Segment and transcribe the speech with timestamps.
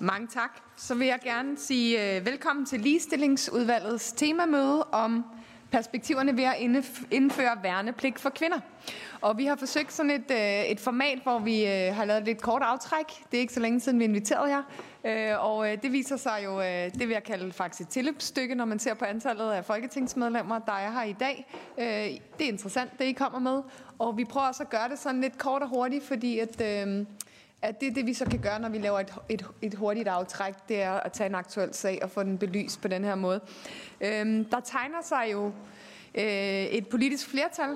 [0.00, 0.50] Mange tak.
[0.76, 5.24] Så vil jeg gerne sige øh, velkommen til ligestillingsudvalgets temamøde om
[5.70, 6.56] perspektiverne ved at
[7.10, 8.60] indføre værnepligt for kvinder.
[9.20, 12.42] Og vi har forsøgt sådan et, øh, et format, hvor vi øh, har lavet lidt
[12.42, 13.04] kort aftræk.
[13.30, 14.62] Det er ikke så længe siden, vi inviterede jer.
[15.36, 18.94] Og det viser sig jo, det vil jeg kalde faktisk et tilløbsstykke, når man ser
[18.94, 21.46] på antallet af folketingsmedlemmer, der er her i dag.
[22.38, 23.62] Det er interessant, det I kommer med.
[23.98, 26.60] Og vi prøver også at gøre det sådan lidt kort og hurtigt, fordi at...
[26.60, 27.06] øh,
[27.62, 30.54] at det, det vi så kan gøre, når vi laver et, et, et hurtigt aftræk,
[30.68, 33.40] det er at tage en aktuel sag og få den belyst på den her måde.
[34.00, 35.46] Øhm, der tegner sig jo
[36.14, 36.24] øh,
[36.64, 37.70] et politisk flertal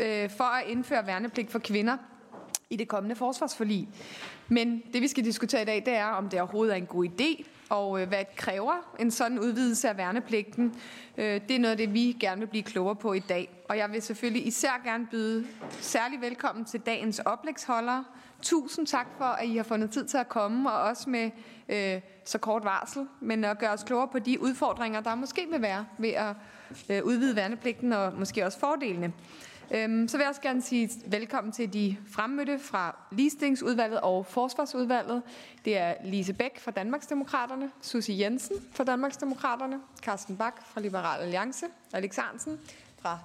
[0.00, 1.96] øh, for at indføre værnepligt for kvinder
[2.70, 3.88] i det kommende forsvarsforlig.
[4.48, 7.06] Men det vi skal diskutere i dag, det er, om det overhovedet er en god
[7.06, 10.74] idé, og øh, hvad det kræver en sådan udvidelse af værnepligten.
[11.16, 13.64] Øh, det er noget af det, vi gerne vil blive klogere på i dag.
[13.68, 18.04] Og jeg vil selvfølgelig især gerne byde særlig velkommen til dagens oplægsholdere,
[18.42, 21.30] Tusind tak for, at I har fundet tid til at komme, og også med
[21.68, 25.62] øh, så kort varsel, men at gøre os klogere på de udfordringer, der måske vil
[25.62, 26.34] være ved at
[26.88, 29.12] øh, udvide værnepligten, og måske også fordelene.
[29.74, 35.22] Øhm, så vil jeg også gerne sige velkommen til de fremmødte fra Ligestillingsudvalget og Forsvarsudvalget.
[35.64, 41.66] Det er Lise Bæk fra Danmarksdemokraterne, Susie Jensen fra Danmarksdemokraterne, Carsten Bak fra Liberal Alliance,
[41.92, 42.60] Alex Hansen
[42.98, 43.18] fra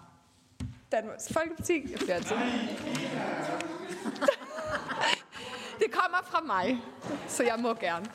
[0.92, 1.92] Danmarks Folkeparti.
[1.92, 2.36] Jeg bliver altid.
[5.80, 6.84] Det kommer fra mig,
[7.28, 8.06] så jeg må gerne.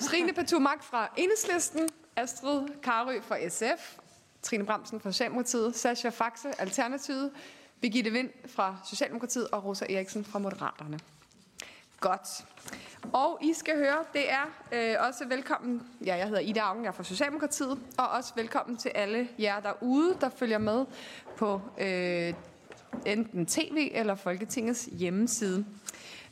[0.00, 3.96] Trine Patumak fra Enhedslisten, Astrid Karø fra SF,
[4.42, 7.30] Trine Bramsen fra Socialdemokratiet, Sascha Faxe, Alternativet,
[7.80, 10.98] Birgitte Vind fra Socialdemokratiet og Rosa Eriksen fra Moderaterne.
[12.00, 12.44] Godt.
[13.12, 16.88] Og I skal høre, det er øh, også velkommen, ja, jeg hedder Ida Augen, jeg
[16.88, 20.86] er fra Socialdemokratiet, og også velkommen til alle jer derude, der følger med
[21.36, 22.34] på øh,
[23.06, 25.64] enten tv eller Folketingets hjemmeside.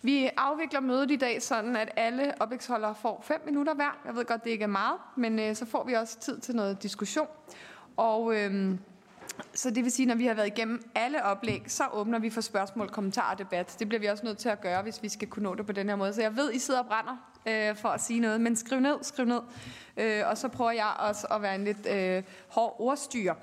[0.03, 4.01] Vi afvikler mødet i dag sådan, at alle oplægsholdere får 5 minutter hver.
[4.07, 6.57] Jeg ved godt, det ikke er meget, men øh, så får vi også tid til
[6.57, 7.27] noget diskussion.
[7.97, 8.75] Og øh,
[9.55, 12.41] så det vil sige, når vi har været igennem alle oplæg, så åbner vi for
[12.41, 13.77] spørgsmål, kommentarer og debat.
[13.79, 15.73] Det bliver vi også nødt til at gøre, hvis vi skal kunne nå det på
[15.73, 16.13] den her måde.
[16.13, 17.17] Så jeg ved, I sidder og brænder
[17.47, 19.41] øh, for at sige noget, men skriv ned, skriv ned.
[19.97, 23.35] Øh, og så prøver jeg også at være en lidt øh, hård ordstyr.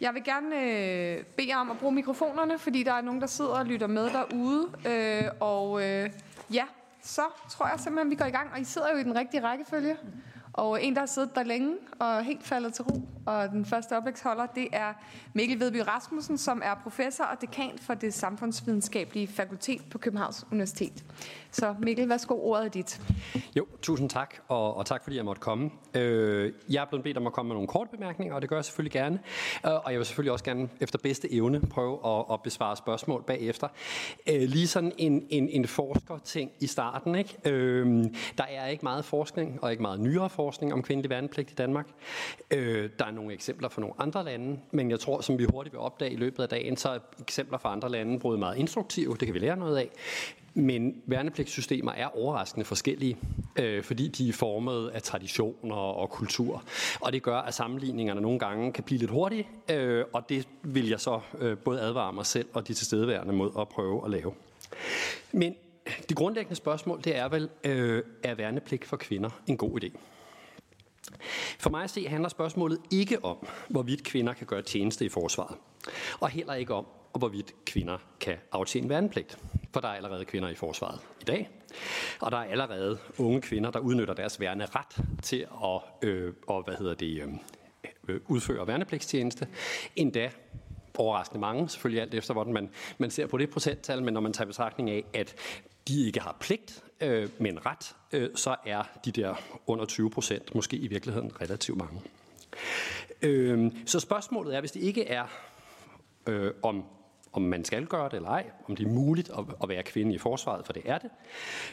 [0.00, 3.26] Jeg vil gerne øh, bede jer om at bruge mikrofonerne, fordi der er nogen, der
[3.26, 4.68] sidder og lytter med derude.
[4.86, 6.10] Øh, og øh,
[6.52, 6.64] ja,
[7.02, 8.50] så tror jeg simpelthen, vi går i gang.
[8.52, 9.96] Og I sidder jo i den rigtige rækkefølge.
[10.54, 13.96] Og en, der har siddet der længe og helt faldet til ro, og den første
[13.96, 14.92] oplægsholder, det er
[15.32, 21.04] Mikkel Vedby Rasmussen, som er professor og dekan for det samfundsvidenskabelige fakultet på Københavns Universitet.
[21.50, 23.02] Så Mikkel, værsgo, ordet er dit.
[23.56, 25.70] Jo, tusind tak, og, og tak fordi jeg måtte komme.
[25.94, 28.56] Øh, jeg er blevet bedt om at komme med nogle korte bemærkninger, og det gør
[28.56, 29.18] jeg selvfølgelig gerne.
[29.66, 33.22] Øh, og jeg vil selvfølgelig også gerne efter bedste evne prøve at, at besvare spørgsmål
[33.22, 33.68] bagefter.
[34.28, 37.14] Øh, lige sådan en, en, en forskerting i starten.
[37.14, 37.36] Ikke?
[37.44, 38.04] Øh,
[38.38, 41.86] der er ikke meget forskning, og ikke meget nyere forskning om kvindelig værnepligt i Danmark.
[42.50, 45.72] Øh, der er nogle eksempler fra nogle andre lande, men jeg tror, som vi hurtigt
[45.72, 49.16] vil opdage i løbet af dagen, så er eksempler fra andre lande både meget instruktive,
[49.16, 49.90] det kan vi lære noget af,
[50.54, 53.16] men værnepligtssystemer er overraskende forskellige,
[53.58, 56.62] øh, fordi de er formet af traditioner og kultur.
[57.00, 60.88] Og det gør, at sammenligningerne nogle gange kan blive lidt hurtige, øh, og det vil
[60.88, 64.32] jeg så øh, både advare mig selv og de tilstedeværende mod at prøve at lave.
[65.32, 65.54] Men
[66.08, 69.98] det grundlæggende spørgsmål, det er vel, øh, er værnepligt for kvinder en god idé?
[71.58, 75.56] For mig at se handler spørgsmålet ikke om, hvorvidt kvinder kan gøre tjeneste i forsvaret,
[76.20, 76.86] og heller ikke om,
[77.18, 79.38] hvorvidt kvinder kan aftjene værnepligt.
[79.72, 81.50] For der er allerede kvinder i forsvaret i dag,
[82.20, 86.62] og der er allerede unge kvinder, der udnytter deres værne ret til at øh, og,
[86.62, 87.28] hvad hedder det, øh,
[88.08, 89.48] øh, udføre værnepligtstjeneste.
[89.96, 90.30] Endda
[90.98, 94.32] overraskende mange, selvfølgelig alt efter, hvordan man, man ser på det procenttal, men når man
[94.32, 95.34] tager betragtning af, at
[95.88, 99.34] de ikke har pligt, øh, men ret, øh, så er de der
[99.66, 102.00] under 20 procent måske i virkeligheden relativt mange.
[103.22, 105.24] Øh, så spørgsmålet er, hvis det ikke er
[106.26, 106.84] øh, om
[107.34, 110.14] om man skal gøre det eller ej, om det er muligt at, at være kvinde
[110.14, 111.10] i forsvaret, for det er det,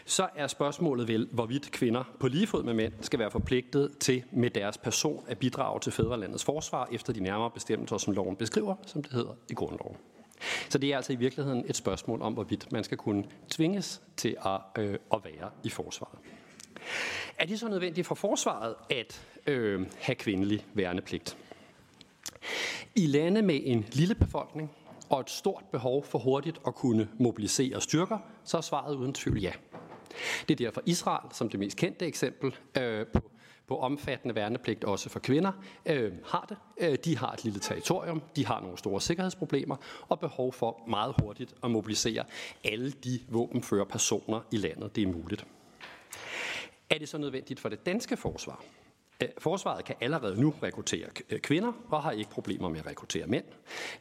[0.06, 4.24] så er spørgsmålet vel, hvorvidt kvinder på lige fod med mænd skal være forpligtet til
[4.32, 8.76] med deres person at bidrage til fædrelandets forsvar efter de nærmere bestemmelser, som loven beskriver,
[8.86, 9.98] som det hedder i grundloven.
[10.70, 14.38] Så det er altså i virkeligheden et spørgsmål om, hvorvidt man skal kunne tvinges til
[14.46, 16.20] at, øh, at være i forsvaret.
[17.38, 21.38] Er det så nødvendigt for forsvaret at øh, have kvindelig værnepligt?
[22.96, 24.72] I lande med en lille befolkning
[25.10, 29.42] og et stort behov for hurtigt at kunne mobilisere styrker, så er svaret uden tvivl
[29.42, 29.52] ja.
[30.48, 33.32] Det er derfor Israel, som det mest kendte eksempel øh, på
[33.72, 35.52] på omfattende værnepligt også for kvinder,
[35.86, 36.58] øh, har det.
[36.78, 39.76] Øh, de har et lille territorium, de har nogle store sikkerhedsproblemer
[40.10, 42.24] og behov for meget hurtigt at mobilisere
[42.64, 45.46] alle de våbenføre personer i landet, det er muligt.
[46.90, 48.64] Er det så nødvendigt for det danske forsvar?
[49.38, 53.44] Forsvaret kan allerede nu rekruttere øh, kvinder og har ikke problemer med at rekruttere mænd.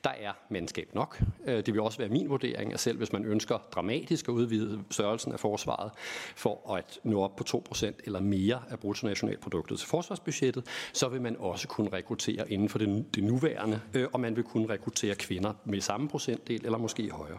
[0.04, 1.20] Der er mandskab nok.
[1.46, 5.32] Det vil også være min vurdering, at selv hvis man ønsker dramatisk at udvide størrelsen
[5.32, 5.90] af forsvaret
[6.36, 11.36] for at nå op på 2% eller mere af bruttonationalproduktet til forsvarsbudgettet, så vil man
[11.38, 15.80] også kunne rekruttere inden for det, nuværende, øh, og man vil kunne rekruttere kvinder med
[15.80, 17.38] samme procentdel eller måske højere.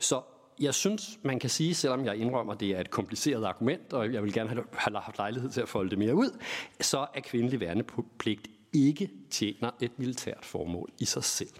[0.00, 0.20] Så
[0.60, 4.12] jeg synes, man kan sige, selvom jeg indrømmer, at det er et kompliceret argument, og
[4.12, 6.38] jeg vil gerne have haft lejlighed til at folde det mere ud,
[6.80, 11.50] så er kvindelig værnepligt ikke tjener et militært formål i sig selv.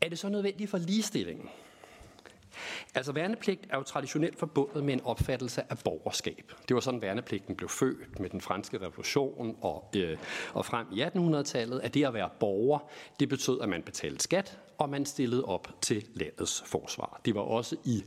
[0.00, 1.48] Er det så nødvendigt for ligestillingen?
[2.94, 6.52] Altså værnepligt er jo traditionelt forbundet med en opfattelse af borgerskab.
[6.68, 10.18] Det var sådan, værnepligten blev født med den franske revolution og, øh,
[10.54, 12.78] og frem i 1800-tallet, at det at være borger,
[13.20, 17.20] det betød, at man betalte skat, og man stillede op til landets forsvar.
[17.24, 18.02] Det var også i,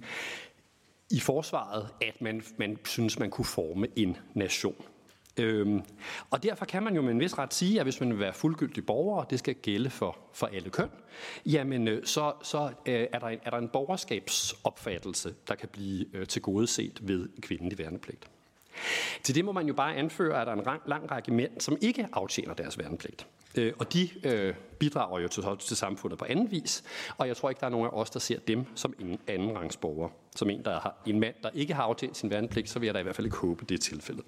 [1.12, 4.86] i forsvaret, at man, man synes, man kunne forme en nation.
[5.40, 5.82] Øhm,
[6.30, 8.34] og derfor kan man jo med en vis ret sige, at hvis man vil være
[8.34, 10.90] fuldgyldig borger, og det skal gælde for, for alle køn,
[11.46, 16.06] jamen øh, så, så øh, er, der en, er der en borgerskabsopfattelse, der kan blive
[16.14, 18.30] øh, tilgodeset ved kvindelig værnepligt.
[19.24, 21.60] Til det må man jo bare anføre, at der er en lang, lang række mænd,
[21.60, 23.28] som ikke aftjener deres værnepligt.
[23.58, 26.84] Øh, og de øh, bidrager jo til, til samfundet på anden vis,
[27.18, 29.58] og jeg tror ikke, der er nogen af os, der ser dem som en anden
[29.58, 30.10] rangsborger.
[30.36, 32.94] Som en, der har, en mand, der ikke har aftjent sin værnepligt, så vil jeg
[32.94, 34.26] da i hvert fald ikke håbe, det er tilfældet.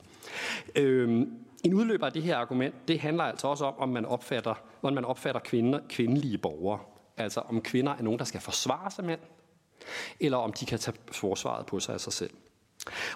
[0.76, 1.28] Øh,
[1.64, 4.96] en udløber af det her argument, det handler altså også om, om man opfatter, hvordan
[4.96, 6.80] man opfatter kvinder, kvindelige borgere.
[7.18, 9.20] Altså om kvinder er nogen, der skal forsvare sig mænd,
[10.20, 12.32] eller om de kan tage forsvaret på sig af sig selv.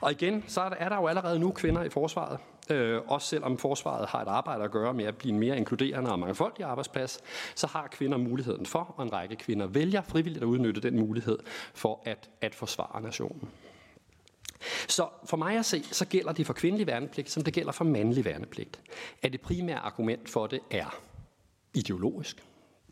[0.02, 2.40] Og igen, så er der jo allerede nu kvinder i forsvaret.
[2.70, 6.12] Øh, også selvom forsvaret har et arbejde at gøre med at blive en mere inkluderende
[6.12, 7.20] og mangfoldig arbejdsplads,
[7.56, 11.40] så har kvinder muligheden for, og en række kvinder vælger frivilligt at udnytte den mulighed
[11.74, 13.50] for at, at forsvare nationen.
[14.88, 17.86] Så for mig at se, så gælder det for kvindelig værnepligt, som det gælder for
[17.86, 18.80] mandlig værnepligt.
[19.22, 21.00] At det primære argument for det er
[21.74, 22.44] ideologisk,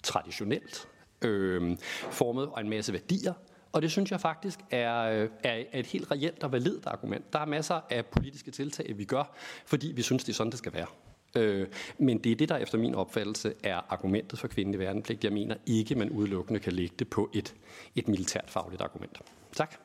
[0.03, 0.87] traditionelt,
[1.21, 1.77] øh,
[2.11, 3.33] formet af en masse værdier,
[3.71, 7.33] og det synes jeg faktisk er, øh, er et helt reelt og validt argument.
[7.33, 9.35] Der er masser af politiske tiltag, vi gør,
[9.65, 10.87] fordi vi synes, det er sådan, det skal være.
[11.35, 11.67] Øh,
[11.97, 15.23] men det er det, der efter min opfattelse er argumentet for kvindelig værnepligt.
[15.23, 17.55] Jeg mener ikke, man udelukkende kan lægge det på et,
[17.95, 19.21] et militært fagligt argument.
[19.55, 19.75] Tak.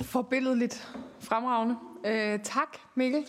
[0.00, 0.88] Forbilledeligt
[1.20, 1.76] fremragende.
[2.06, 3.20] Øh, tak, Mikkel.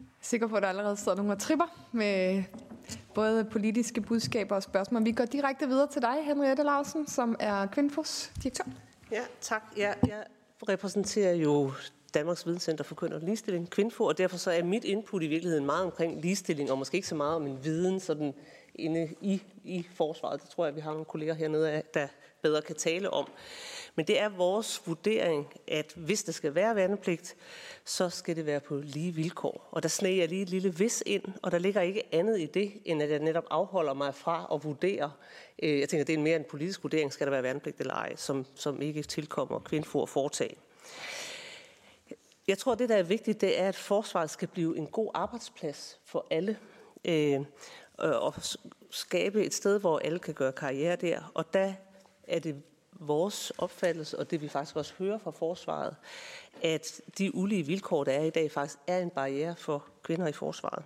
[0.00, 2.44] Jeg er sikker på, at der allerede sidder nogle og tripper med
[3.16, 5.04] både politiske budskaber og spørgsmål.
[5.04, 8.64] Vi går direkte videre til dig, Henriette Larsen, som er Kvindfos direktør.
[9.12, 9.62] Ja, tak.
[9.76, 10.24] Ja, jeg
[10.68, 11.72] repræsenterer jo
[12.14, 15.66] Danmarks Videnscenter for Køn og Ligestilling, Kvindfo, og derfor så er mit input i virkeligheden
[15.66, 18.34] meget omkring ligestilling, og måske ikke så meget om en viden sådan
[18.74, 20.42] inde i, i forsvaret.
[20.42, 22.06] Det tror jeg, vi har nogle kolleger hernede, der
[22.42, 23.28] bedre kan tale om.
[23.96, 27.36] Men det er vores vurdering, at hvis der skal være værnepligt,
[27.84, 29.68] så skal det være på lige vilkår.
[29.70, 32.46] Og der sneg jeg lige et lille vis ind, og der ligger ikke andet i
[32.46, 35.12] det, end at jeg netop afholder mig fra at vurdere.
[35.62, 38.16] Øh, jeg tænker, det er mere en politisk vurdering, skal der være værnepligt eller ej,
[38.16, 40.56] som, som ikke tilkommer kvindfor at foretage.
[42.48, 46.00] Jeg tror, det der er vigtigt, det er, at forsvaret skal blive en god arbejdsplads
[46.04, 46.58] for alle.
[47.04, 47.40] Øh,
[47.98, 48.34] og
[48.90, 51.30] skabe et sted, hvor alle kan gøre karriere der.
[51.34, 51.72] Og der
[52.28, 52.62] er det
[53.00, 55.96] vores opfattelse, og det vi faktisk også hører fra forsvaret,
[56.62, 60.32] at de ulige vilkår, der er i dag, faktisk er en barriere for kvinder i
[60.32, 60.84] forsvaret.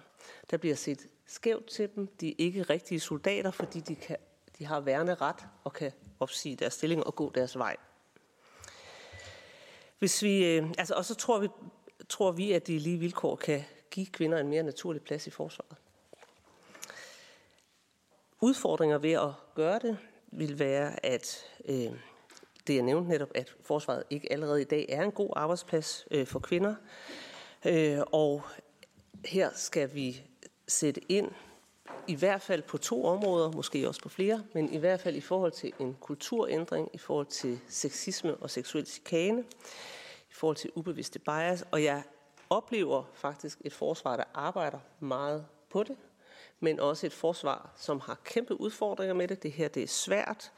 [0.51, 2.07] Der bliver set skævt til dem.
[2.07, 4.17] De er ikke rigtige soldater, fordi de, kan,
[4.59, 7.77] de har værende ret og kan opsige deres stilling og gå deres vej.
[9.99, 11.49] Hvis vi, øh, altså, og så tror vi,
[12.09, 15.77] tror vi, at de lige vilkår kan give kvinder en mere naturlig plads i forsvaret.
[18.41, 19.99] Udfordringer ved at gøre det
[20.33, 21.93] vil være, at øh,
[22.67, 26.27] det jeg nævnte netop, at forsvaret ikke allerede i dag er en god arbejdsplads øh,
[26.27, 26.75] for kvinder.
[27.67, 28.43] Øh, og
[29.25, 30.23] her skal vi
[30.69, 31.31] sætte ind
[32.07, 35.21] i hvert fald på to områder, måske også på flere, men i hvert fald i
[35.21, 39.45] forhold til en kulturændring, i forhold til sexisme og seksuel chikane,
[40.31, 41.65] i forhold til ubevidste bias.
[41.71, 42.03] Og jeg
[42.51, 45.97] oplever faktisk et forsvar, der arbejder meget på det,
[46.61, 49.43] men også et forsvar, som har kæmpe udfordringer med det.
[49.43, 50.53] Det her det er svært,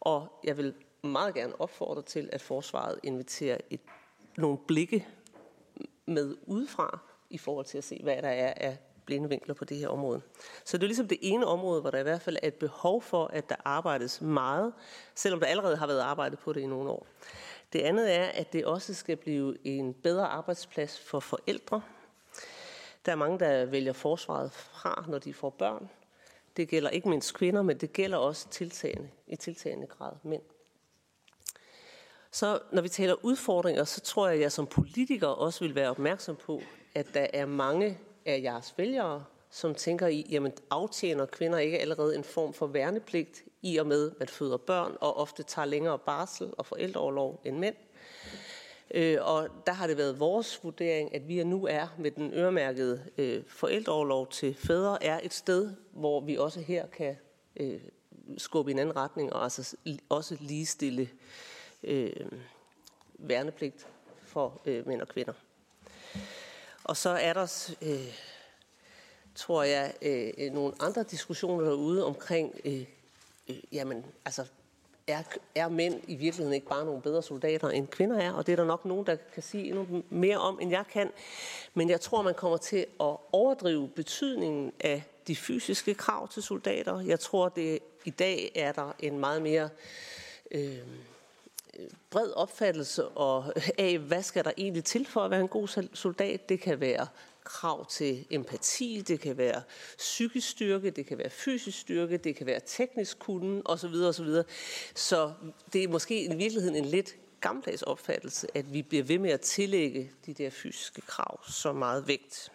[0.00, 0.74] og jeg vil
[1.08, 3.80] meget gerne opfordre til, at forsvaret inviterer et,
[4.36, 5.06] nogle blikke
[6.06, 6.98] med udefra
[7.30, 10.22] i forhold til at se, hvad der er af blinde vinkler på det her område.
[10.64, 13.02] Så det er ligesom det ene område, hvor der i hvert fald er et behov
[13.02, 14.72] for, at der arbejdes meget,
[15.14, 17.06] selvom der allerede har været arbejdet på det i nogle år.
[17.72, 21.82] Det andet er, at det også skal blive en bedre arbejdsplads for forældre,
[23.06, 25.90] der er mange, der vælger forsvaret fra, når de får børn.
[26.56, 30.42] Det gælder ikke mindst kvinder, men det gælder også tiltagende, i tiltagende grad mænd.
[32.30, 35.90] Så når vi taler udfordringer, så tror jeg, at jeg som politiker også vil være
[35.90, 36.62] opmærksom på,
[36.94, 42.16] at der er mange af jeres vælgere, som tænker i, jamen aftjener kvinder ikke allerede
[42.16, 46.50] en form for værnepligt i og med, at føder børn og ofte tager længere barsel
[46.58, 47.74] og forældreoverlov end mænd.
[48.94, 53.04] Øh, og der har det været vores vurdering, at vi nu er med den øremærkede
[53.18, 57.16] øh, forældreoverlov til fædre, er et sted, hvor vi også her kan
[57.56, 57.80] øh,
[58.38, 59.76] skubbe i en anden retning og altså
[60.08, 61.08] også ligestille øh,
[61.82, 62.12] øh,
[63.18, 63.86] værnepligt
[64.22, 65.32] for øh, mænd og kvinder.
[66.84, 68.14] Og så er der, øh,
[69.34, 72.84] tror jeg, øh, øh, nogle andre diskussioner derude omkring, øh,
[73.48, 74.44] øh, jamen, altså,
[75.06, 75.22] er,
[75.54, 78.32] er mænd i virkeligheden ikke bare nogle bedre soldater, end kvinder er?
[78.32, 81.10] Og det er der nok nogen, der kan sige endnu mere om, end jeg kan.
[81.74, 87.00] Men jeg tror, man kommer til at overdrive betydningen af de fysiske krav til soldater.
[87.00, 89.68] Jeg tror, det i dag er der en meget mere
[90.50, 90.78] øh,
[92.10, 96.48] bred opfattelse og, af, hvad skal der egentlig til for at være en god soldat.
[96.48, 97.06] Det kan være
[97.44, 99.62] krav til empati, det kan være
[99.98, 103.94] psykisk styrke, det kan være fysisk styrke, det kan være teknisk kunden osv.
[103.94, 104.28] osv.
[104.94, 105.32] Så
[105.72, 109.40] det er måske i virkeligheden en lidt gammeldags opfattelse, at vi bliver ved med at
[109.40, 112.52] tillægge de der fysiske krav så meget vægt.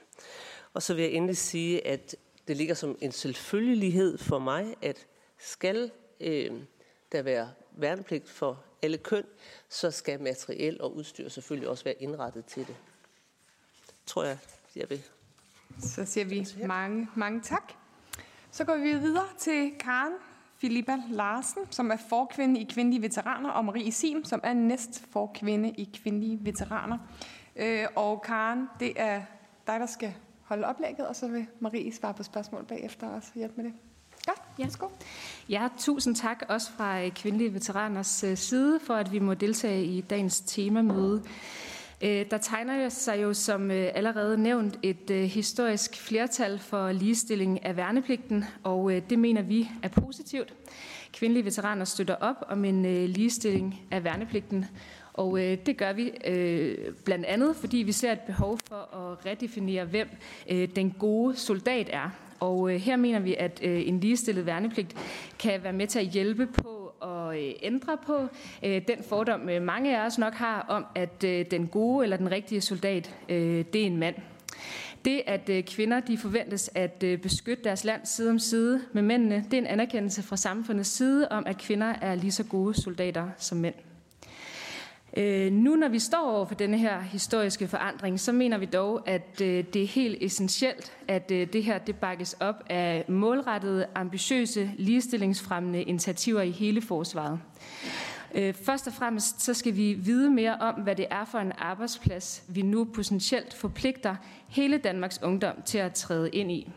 [0.73, 2.15] Og så vil jeg endelig sige, at
[2.47, 6.51] det ligger som en selvfølgelighed for mig, at skal øh,
[7.11, 9.23] der være værnepligt for alle køn,
[9.69, 12.75] så skal materiel og udstyr selvfølgelig også være indrettet til det.
[14.05, 14.37] Tror jeg,
[14.75, 15.03] jeg vil.
[15.79, 17.73] Så siger vi mange, mange tak.
[18.51, 20.13] Så går vi videre til Karen
[20.57, 25.69] Filippa Larsen, som er forkvinde i Kvindelige Veteraner, og Marie Sim, som er næst forkvinde
[25.69, 26.97] i Kvindelige Veteraner.
[27.55, 29.21] Øh, og Karen, det er
[29.67, 30.13] dig, der skal
[30.43, 33.73] holde oplægget, og så vil Marie svare på spørgsmål bagefter og hjælpe med det.
[34.59, 34.91] Ja, sko.
[35.49, 39.85] Ja, tusind tak også fra øh, Kvindelige Veteraners øh, side for, at vi må deltage
[39.85, 41.23] i dagens temamøde.
[42.01, 48.45] Øh, der tegner sig jo som allerede nævnt et historisk flertal for ligestilling af værnepligten,
[48.63, 50.53] og det mener vi er positivt.
[51.13, 54.65] Kvindelige veteraner støtter op om en ligestilling af værnepligten,
[55.13, 59.25] og øh, det gør vi øh, blandt andet, fordi vi ser et behov for at
[59.25, 60.09] redefinere, hvem
[60.49, 62.09] øh, den gode soldat er.
[62.43, 64.95] Og øh, her mener vi, at øh, en ligestillet værnepligt
[65.39, 68.27] kan være med til at hjælpe på at øh, ændre på
[68.63, 72.17] øh, den fordom, øh, mange af os nok har om, at øh, den gode eller
[72.17, 74.15] den rigtige soldat, øh, det er en mand.
[75.05, 79.01] Det, at øh, kvinder de forventes at øh, beskytte deres land side om side med
[79.01, 82.81] mændene, det er en anerkendelse fra samfundets side om, at kvinder er lige så gode
[82.81, 83.75] soldater som mænd.
[85.17, 89.09] Øh, nu når vi står over for denne her historiske forandring, så mener vi dog,
[89.09, 93.85] at øh, det er helt essentielt, at øh, det her det bakkes op af målrettede,
[93.95, 97.39] ambitiøse, ligestillingsfremmende initiativer i hele forsvaret.
[98.35, 101.51] Øh, først og fremmest så skal vi vide mere om, hvad det er for en
[101.57, 104.15] arbejdsplads, vi nu potentielt forpligter
[104.47, 106.71] hele Danmarks ungdom til at træde ind i.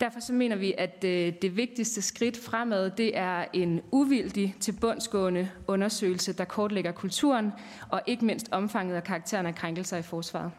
[0.00, 4.72] Derfor så mener vi, at øh, det vigtigste skridt fremad, det er en uvildig til
[4.72, 7.52] bundsgående undersøgelse, der kortlægger kulturen
[7.90, 10.50] og ikke mindst omfanget og karakteren af krænkelser i forsvaret.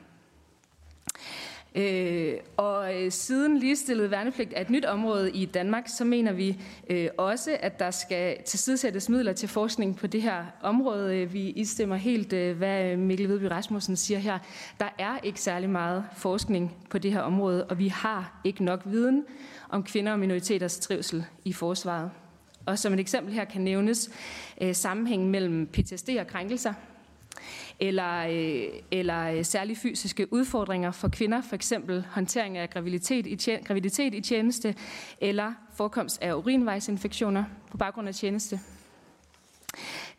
[1.75, 6.61] Øh, og øh, siden ligestillet værnepligt er et nyt område i Danmark, så mener vi
[6.89, 11.17] øh, også, at der skal tilsidesættes midler til forskning på det her område.
[11.17, 14.39] Øh, vi istemmer helt, øh, hvad øh, Mikkel Vedby Rasmussen siger her.
[14.79, 18.81] Der er ikke særlig meget forskning på det her område, og vi har ikke nok
[18.85, 19.25] viden
[19.69, 22.11] om kvinder og minoriteters trivsel i forsvaret.
[22.65, 24.09] Og som et eksempel her kan nævnes
[24.61, 26.73] øh, sammenhængen mellem PTSD og krænkelser,
[27.81, 33.35] eller, øh, eller øh, særlige fysiske udfordringer for kvinder, for eksempel håndtering af graviditet i,
[33.35, 34.75] tjen, graviditet i tjeneste,
[35.21, 38.59] eller forekomst af urinvejsinfektioner på baggrund af tjeneste.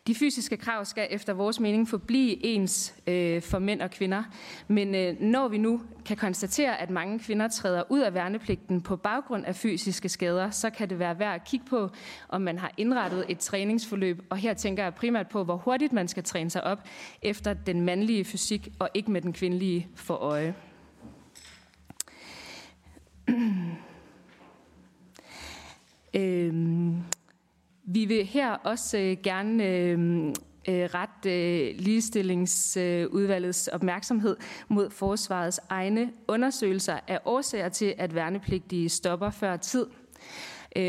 [0.07, 4.23] De fysiske krav skal efter vores mening forblive ens øh, for mænd og kvinder.
[4.67, 8.95] Men øh, når vi nu kan konstatere, at mange kvinder træder ud af værnepligten på
[8.95, 11.89] baggrund af fysiske skader, så kan det være værd at kigge på,
[12.29, 14.21] om man har indrettet et træningsforløb.
[14.29, 16.87] Og her tænker jeg primært på, hvor hurtigt man skal træne sig op
[17.21, 20.55] efter den mandlige fysik og ikke med den kvindelige for øje.
[26.13, 27.03] øhm,
[27.83, 30.27] vi vil her også øh, gerne øh,
[30.67, 34.37] øh ret øh, ligestillingsudvalgets opmærksomhed
[34.67, 39.85] mod forsvarets egne undersøgelser af årsager til, at værnepligtige stopper før tid.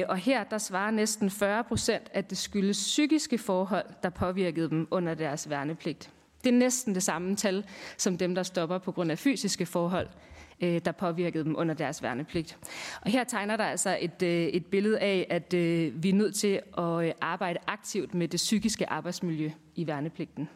[0.08, 4.88] Og her der svarer næsten 40 procent, at det skyldes psykiske forhold, der påvirkede dem
[4.90, 6.10] under deres værnepligt.
[6.44, 7.64] Det er næsten det samme tal
[7.96, 10.08] som dem, der stopper på grund af fysiske forhold,
[10.61, 12.58] øh, der påvirkede dem under deres værnepligt.
[13.00, 16.34] Og her tegner der altså et, øh, et billede af, at øh, vi er nødt
[16.34, 20.49] til at øh, arbejde aktivt med det psykiske arbejdsmiljø i værnepligten.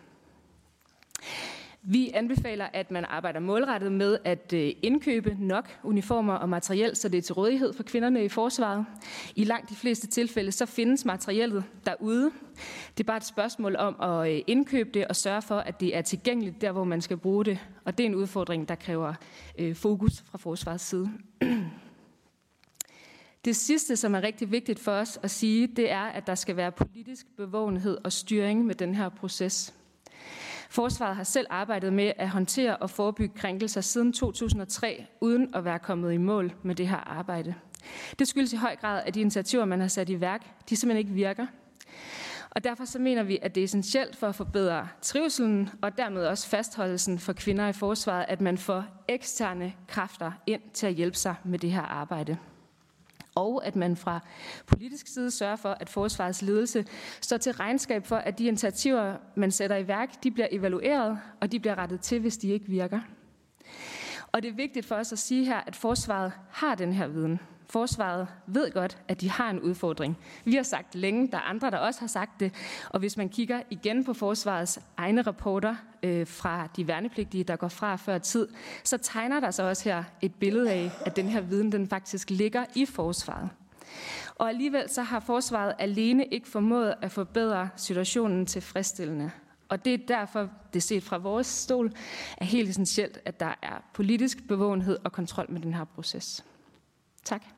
[1.82, 7.08] Vi anbefaler, at man arbejder målrettet med at øh, indkøbe nok uniformer og materiel, så
[7.08, 8.86] det er til rådighed for kvinderne i forsvaret.
[9.36, 12.30] I langt de fleste tilfælde, så findes materiellet derude.
[12.96, 15.96] Det er bare et spørgsmål om at øh, indkøbe det og sørge for, at det
[15.96, 17.58] er tilgængeligt der, hvor man skal bruge det.
[17.84, 19.14] Og det er en udfordring, der kræver
[19.58, 21.10] øh, fokus fra forsvarets side.
[23.44, 26.56] Det sidste, som er rigtig vigtigt for os at sige, det er, at der skal
[26.56, 29.74] være politisk bevågenhed og styring med den her proces.
[30.70, 35.78] Forsvaret har selv arbejdet med at håndtere og forebygge krænkelser siden 2003, uden at være
[35.78, 37.54] kommet i mål med det her arbejde.
[38.18, 40.98] Det skyldes i høj grad, at de initiativer, man har sat i værk, de simpelthen
[40.98, 41.46] ikke virker.
[42.50, 46.26] Og derfor så mener vi, at det er essentielt for at forbedre trivselen og dermed
[46.26, 51.16] også fastholdelsen for kvinder i forsvaret, at man får eksterne kræfter ind til at hjælpe
[51.16, 52.38] sig med det her arbejde
[53.38, 54.20] og at man fra
[54.66, 56.84] politisk side sørger for, at forsvarets ledelse
[57.20, 61.52] står til regnskab for, at de initiativer, man sætter i værk, de bliver evalueret, og
[61.52, 63.00] de bliver rettet til, hvis de ikke virker.
[64.32, 67.40] Og det er vigtigt for os at sige her, at forsvaret har den her viden.
[67.70, 70.18] Forsvaret ved godt, at de har en udfordring.
[70.44, 72.54] Vi har sagt længe, der er andre, der også har sagt det.
[72.90, 77.68] Og hvis man kigger igen på forsvarets egne rapporter øh, fra de værnepligtige, der går
[77.68, 78.48] fra før tid,
[78.84, 82.30] så tegner der sig også her et billede af, at den her viden den faktisk
[82.30, 83.48] ligger i forsvaret.
[84.34, 89.30] Og alligevel så har forsvaret alene ikke formået at forbedre situationen tilfredsstillende.
[89.68, 91.92] Og det er derfor, det set fra vores stol,
[92.36, 96.44] er helt essentielt, at der er politisk bevågenhed og kontrol med den her proces.
[97.24, 97.57] Tak.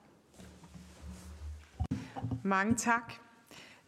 [2.44, 3.12] Mange tak.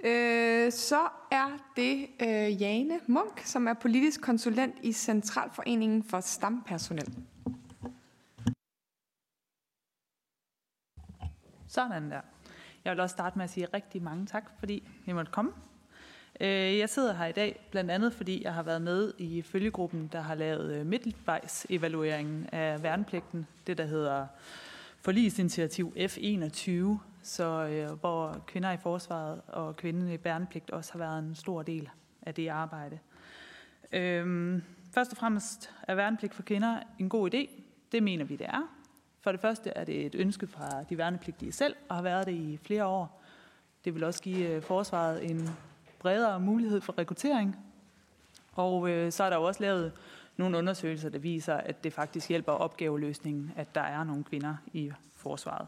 [0.05, 7.15] Øh, så er det øh, Jane Munk, som er politisk konsulent i Centralforeningen for Stampersonel.
[11.69, 12.21] Sådan der.
[12.85, 15.53] Jeg vil også starte med at sige rigtig mange tak, fordi I måtte komme.
[16.41, 20.11] Øh, jeg sidder her i dag blandt andet, fordi jeg har været med i følgegruppen,
[20.13, 23.47] der har lavet øh, midtvejs evalueringen af værnepligten.
[23.67, 24.27] Det, der hedder
[25.01, 31.19] forlisinitiativ F21, så, øh, hvor kvinder i forsvaret og kvinden i værnepligt også har været
[31.19, 31.91] en stor del
[32.23, 32.99] af det arbejde.
[33.93, 34.63] Øhm,
[34.95, 37.63] først og fremmest er værnepligt for kvinder en god idé.
[37.93, 38.75] Det mener vi, det er.
[39.21, 42.33] For det første er det et ønske fra de værnepligtige selv, og har været det
[42.33, 43.23] i flere år.
[43.85, 45.49] Det vil også give øh, forsvaret en
[45.99, 47.57] bredere mulighed for rekruttering.
[48.53, 49.93] Og øh, så er der jo også lavet
[50.37, 54.93] nogle undersøgelser, der viser, at det faktisk hjælper opgaveløsningen, at der er nogle kvinder i
[55.17, 55.67] forsvaret.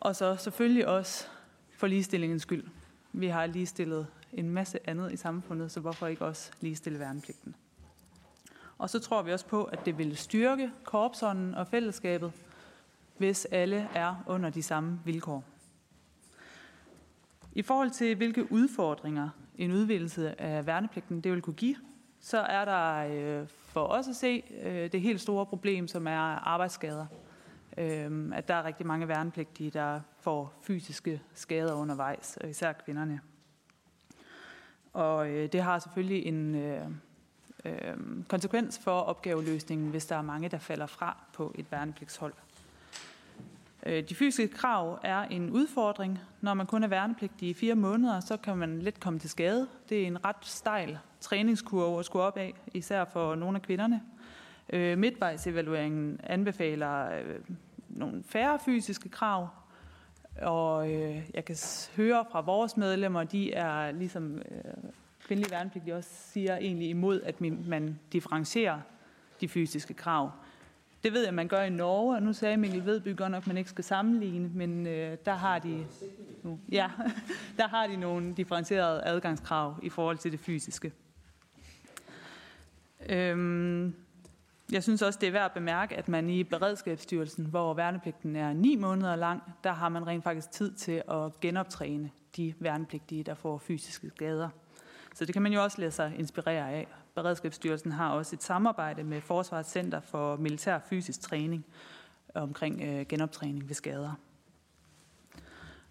[0.00, 1.26] Og så selvfølgelig også
[1.76, 2.64] for ligestillingens skyld.
[3.12, 7.54] Vi har ligestillet en masse andet i samfundet, så hvorfor ikke også ligestille værnepligten?
[8.78, 12.32] Og så tror vi også på, at det vil styrke korpsånden og fællesskabet,
[13.16, 15.44] hvis alle er under de samme vilkår.
[17.52, 21.76] I forhold til, hvilke udfordringer en udvidelse af værnepligten det vil kunne give,
[22.20, 22.94] så er der
[23.40, 27.06] øh, for os at se øh, det helt store problem, som er arbejdsskader.
[27.78, 33.20] Øh, at der er rigtig mange værnepligtige, der får fysiske skader undervejs, og især kvinderne.
[34.92, 36.86] Og øh, det har selvfølgelig en øh,
[37.64, 37.96] øh,
[38.28, 42.32] konsekvens for opgaveløsningen, hvis der er mange, der falder fra på et værnepligtshold.
[43.86, 46.18] Øh, de fysiske krav er en udfordring.
[46.40, 49.68] Når man kun er værnepligtig i fire måneder, så kan man let komme til skade.
[49.88, 54.02] Det er en ret stejl træningskurve at skulle op af, især for nogle af kvinderne.
[54.72, 57.40] Øh, midtvejsevalueringen anbefaler øh,
[57.88, 59.48] nogle færre fysiske krav,
[60.42, 61.56] og øh, jeg kan
[61.96, 64.90] høre fra vores medlemmer, de er ligesom øh,
[65.26, 68.80] kvindelige værnepligtige også siger egentlig imod, at man differencierer
[69.40, 70.30] de fysiske krav.
[71.02, 73.46] Det ved jeg, man gør i Norge, og nu sagde Mikkel Vedby godt nok, at
[73.46, 75.86] man ikke skal sammenligne, men øh, der har de
[76.42, 76.90] nu, ja,
[77.58, 80.92] der har de nogle differencierede adgangskrav i forhold til det fysiske.
[83.08, 83.94] Øhm,
[84.72, 88.52] jeg synes også, det er værd at bemærke, at man i Beredskabsstyrelsen, hvor værnepligten er
[88.52, 93.34] ni måneder lang, der har man rent faktisk tid til at genoptræne de værnepligtige, der
[93.34, 94.48] får fysiske skader.
[95.14, 96.86] Så det kan man jo også lade sig inspirere af.
[97.14, 101.64] Beredskabsstyrelsen har også et samarbejde med Forsvarets Center for Militær Fysisk Træning
[102.34, 104.12] omkring øh, genoptræning ved skader.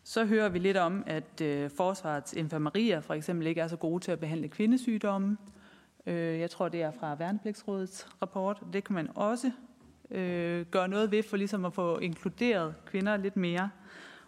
[0.04, 4.04] Så hører vi lidt om, at øh, Forsvarets infirmerier for eksempel ikke er så gode
[4.04, 5.38] til at behandle kvindesygdomme.
[6.08, 8.63] Øh, jeg tror, det er fra Værnepligtsrådets rapport.
[8.74, 9.52] Det kan man også
[10.12, 13.70] øh, gøre noget ved for ligesom at få inkluderet kvinder lidt mere.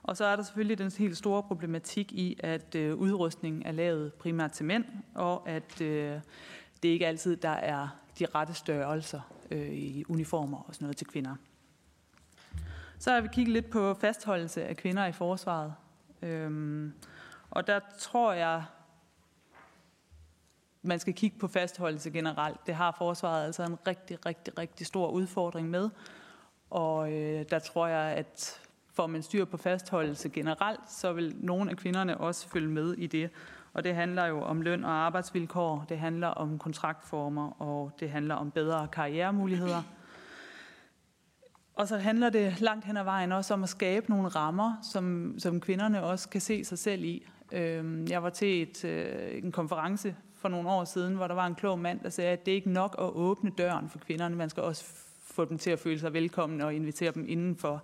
[0.04, 4.14] Og så er der selvfølgelig den helt store problematik i, at øh, udrustningen er lavet
[4.14, 6.20] primært til mænd, og at øh,
[6.84, 7.88] det ikke altid der er
[8.20, 11.36] de rette størrelser øh, i uniformer og sådan noget til kvinder.
[13.00, 15.74] Så har vi kigget lidt på fastholdelse af kvinder i forsvaret.
[16.22, 16.94] Øhm,
[17.50, 18.64] og der tror jeg,
[20.82, 22.68] man skal kigge på fastholdelse generelt.
[22.68, 25.90] Det har forsvaret altså en rigtig, rigtig, rigtig stor udfordring med.
[26.70, 28.62] Og øh, der tror jeg, at
[28.94, 33.08] får man styr på fastholdelse generelt, så vil nogle af kvinderne også følge med i
[33.08, 33.30] det.
[33.74, 38.36] Og det handler jo om løn og arbejdsvilkår, det handler om kontraktformer, og det handler
[38.36, 39.84] om bedre karrieremuligheder.
[41.76, 45.36] Og så handler det langt hen ad vejen også om at skabe nogle rammer, som,
[45.38, 47.28] som kvinderne også kan se sig selv i.
[47.52, 51.48] Øhm, jeg var til et, øh, en konference for nogle år siden, hvor der var
[51.48, 54.36] en klog mand, der sagde, at det er ikke nok at åbne døren for kvinderne,
[54.36, 54.86] man skal også
[55.24, 57.84] få dem til at føle sig velkommen og invitere dem indenfor.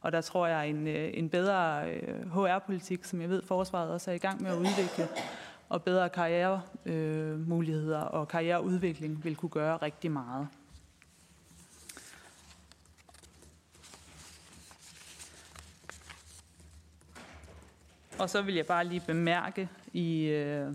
[0.00, 4.10] Og der tror jeg, en, øh, en bedre øh, HR-politik, som jeg ved, forsvaret også
[4.10, 5.08] er i gang med at udvikle,
[5.68, 10.48] og bedre karrieremuligheder øh, og karriereudvikling vil kunne gøre rigtig meget.
[18.18, 20.72] Og så vil jeg bare lige bemærke i øh,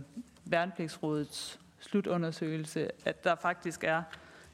[0.51, 4.03] Værnepligtsrådets slutundersøgelse, at der faktisk er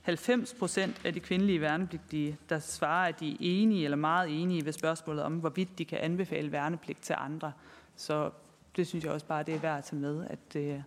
[0.01, 4.65] 90 procent af de kvindelige værnepligtige, der svarer, at de er enige eller meget enige
[4.65, 7.51] ved spørgsmålet om, hvorvidt de kan anbefale værnepligt til andre.
[7.95, 8.31] Så
[8.75, 10.81] det synes jeg også bare, det er værd at tage med, at øh,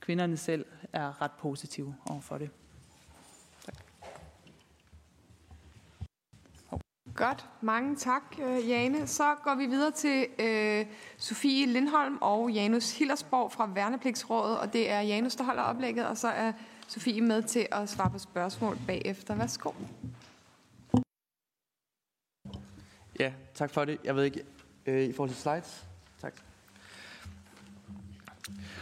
[0.00, 2.50] kvinderne selv er ret positive overfor det.
[7.14, 9.06] Godt, mange tak, øh, Jane.
[9.06, 14.90] Så går vi videre til øh, Sofie Lindholm og Janus Hillersborg fra Værnepligtsrådet, og det
[14.90, 16.52] er Janus, der holder oplægget, og så er
[16.88, 19.34] Sofie med til at svare på spørgsmål bagefter.
[19.34, 19.72] Værsgo.
[23.20, 23.98] Ja, tak for det.
[24.04, 24.44] Jeg ved ikke,
[24.86, 25.84] øh, i forhold til slides.
[26.20, 26.34] Tak.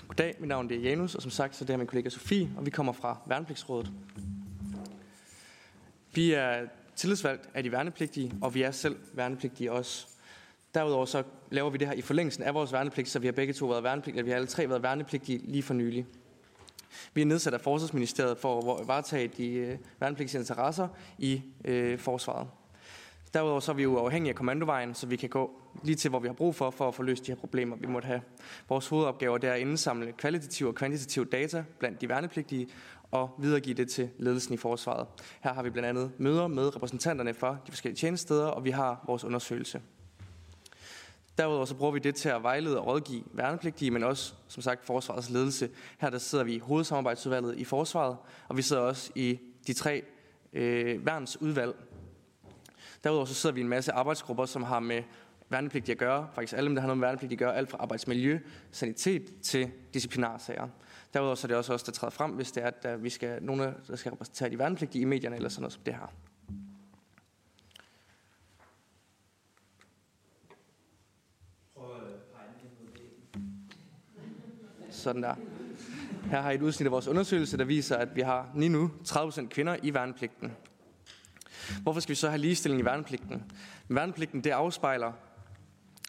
[0.08, 2.66] Goddag, mit navn er Janus, og som sagt, så det er min kollega Sofie, og
[2.66, 3.92] vi kommer fra Værnepligtsrådet.
[6.14, 10.06] Vi er tillidsvalgt af de værnepligtige, og vi er selv værnepligtige også.
[10.74, 13.52] Derudover så laver vi det her i forlængelsen af vores værnepligt, så vi har begge
[13.52, 16.06] to været værnepligtige, vi har alle tre været værnepligtige lige for nylig.
[17.14, 22.48] Vi er nedsat af Forsvarsministeriet for at varetage de øh, værnepligtige interesser i øh, forsvaret.
[23.34, 25.50] Derudover så er vi jo afhængige af kommandovejen, så vi kan gå
[25.82, 27.86] lige til, hvor vi har brug for, for at få løst de her problemer, vi
[27.86, 28.20] måtte have.
[28.68, 32.68] Vores hovedopgave er at indsamle kvalitativ og kvantitativ data blandt de værnepligtige,
[33.12, 35.06] og videregive det til ledelsen i forsvaret.
[35.40, 39.04] Her har vi blandt andet møder med repræsentanterne fra de forskellige tjenesteder, og vi har
[39.06, 39.80] vores undersøgelse.
[41.38, 44.86] Derudover så bruger vi det til at vejlede og rådgive værnepligtige, men også, som sagt,
[44.86, 45.70] forsvarets ledelse.
[45.98, 48.16] Her der sidder vi i hovedsamarbejdsudvalget i forsvaret,
[48.48, 50.02] og vi sidder også i de tre
[50.52, 51.74] øh, værnsudvalg.
[53.04, 55.02] Derudover så sidder vi i en masse arbejdsgrupper, som har med
[55.48, 56.28] værnepligtige at gøre.
[56.34, 57.56] Faktisk alle dem, der har noget med værnepligtige at gøre.
[57.56, 58.38] Alt fra arbejdsmiljø,
[58.70, 60.68] sanitet til disciplinarsager.
[61.14, 63.42] Derudover så er det også os, der træder frem, hvis det er, at vi skal,
[63.42, 66.12] nogen, der skal repræsentere de værnepligtige i medierne eller sådan noget som det her.
[74.90, 75.34] Sådan der.
[76.24, 78.90] Her har I et udsnit af vores undersøgelse, der viser, at vi har lige nu
[79.08, 80.52] 30% kvinder i værnepligten.
[81.82, 83.52] Hvorfor skal vi så have ligestilling i værnepligten?
[83.88, 85.12] Værnepligten det afspejler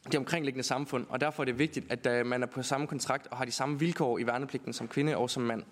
[0.05, 3.27] det omkringliggende samfund, og derfor er det vigtigt, at øh, man er på samme kontrakt
[3.27, 5.63] og har de samme vilkår i værnepligten som kvinde og som mand.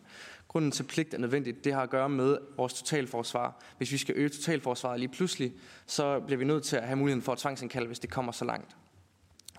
[0.47, 1.63] Grunden til pligt er nødvendigt.
[1.63, 3.61] Det har at gøre med vores totalforsvar.
[3.77, 5.53] Hvis vi skal øge totalforsvaret lige pludselig,
[5.85, 8.45] så bliver vi nødt til at have muligheden for at tvangsindkalde, hvis det kommer så
[8.45, 8.75] langt.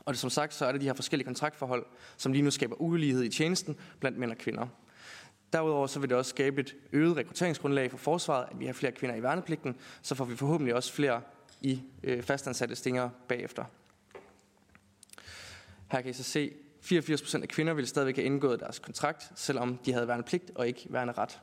[0.04, 2.80] Og det, som sagt, så er det de her forskellige kontraktforhold, som lige nu skaber
[2.80, 4.66] ulighed i tjenesten blandt mænd og kvinder.
[5.52, 8.92] Derudover så vil det også skabe et øget rekrutteringsgrundlag for forsvaret, at vi har flere
[8.92, 11.20] kvinder i værnepligten, så får vi forhåbentlig også flere
[11.60, 13.64] i øh, fastansatte stinger bagefter.
[15.92, 16.52] Her kan I så se,
[16.82, 20.66] 84% af kvinder ville stadigvæk have indgået deres kontrakt, selvom de havde værende pligt og
[20.66, 21.40] ikke værende ret.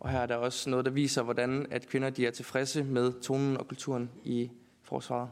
[0.00, 3.12] Og her er der også noget, der viser, hvordan at kvinder de er tilfredse med
[3.22, 4.50] tonen og kulturen i
[4.82, 5.28] forsvaret.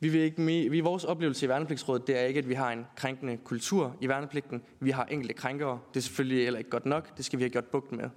[0.00, 2.86] Vi, vil ikke, vi, vores oplevelse i Værnepligtsrådet, det er ikke, at vi har en
[2.96, 4.62] krænkende kultur i værnepligten.
[4.80, 5.80] Vi har enkelte krænkere.
[5.94, 7.16] Det er selvfølgelig heller ikke godt nok.
[7.16, 8.10] Det skal vi have gjort bugt med.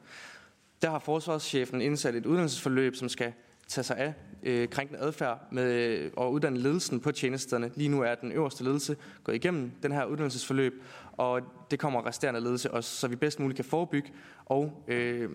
[0.81, 3.33] Der har forsvarschefen indsat et uddannelsesforløb, som skal
[3.69, 7.71] tage sig af øh, krænkende adfærd med, øh, og uddanne ledelsen på tjenesterne.
[7.75, 12.39] Lige nu er den øverste ledelse gået igennem den her uddannelsesforløb, og det kommer resterende
[12.39, 14.13] ledelse også, så vi bedst muligt kan forebygge
[14.45, 15.29] og øh,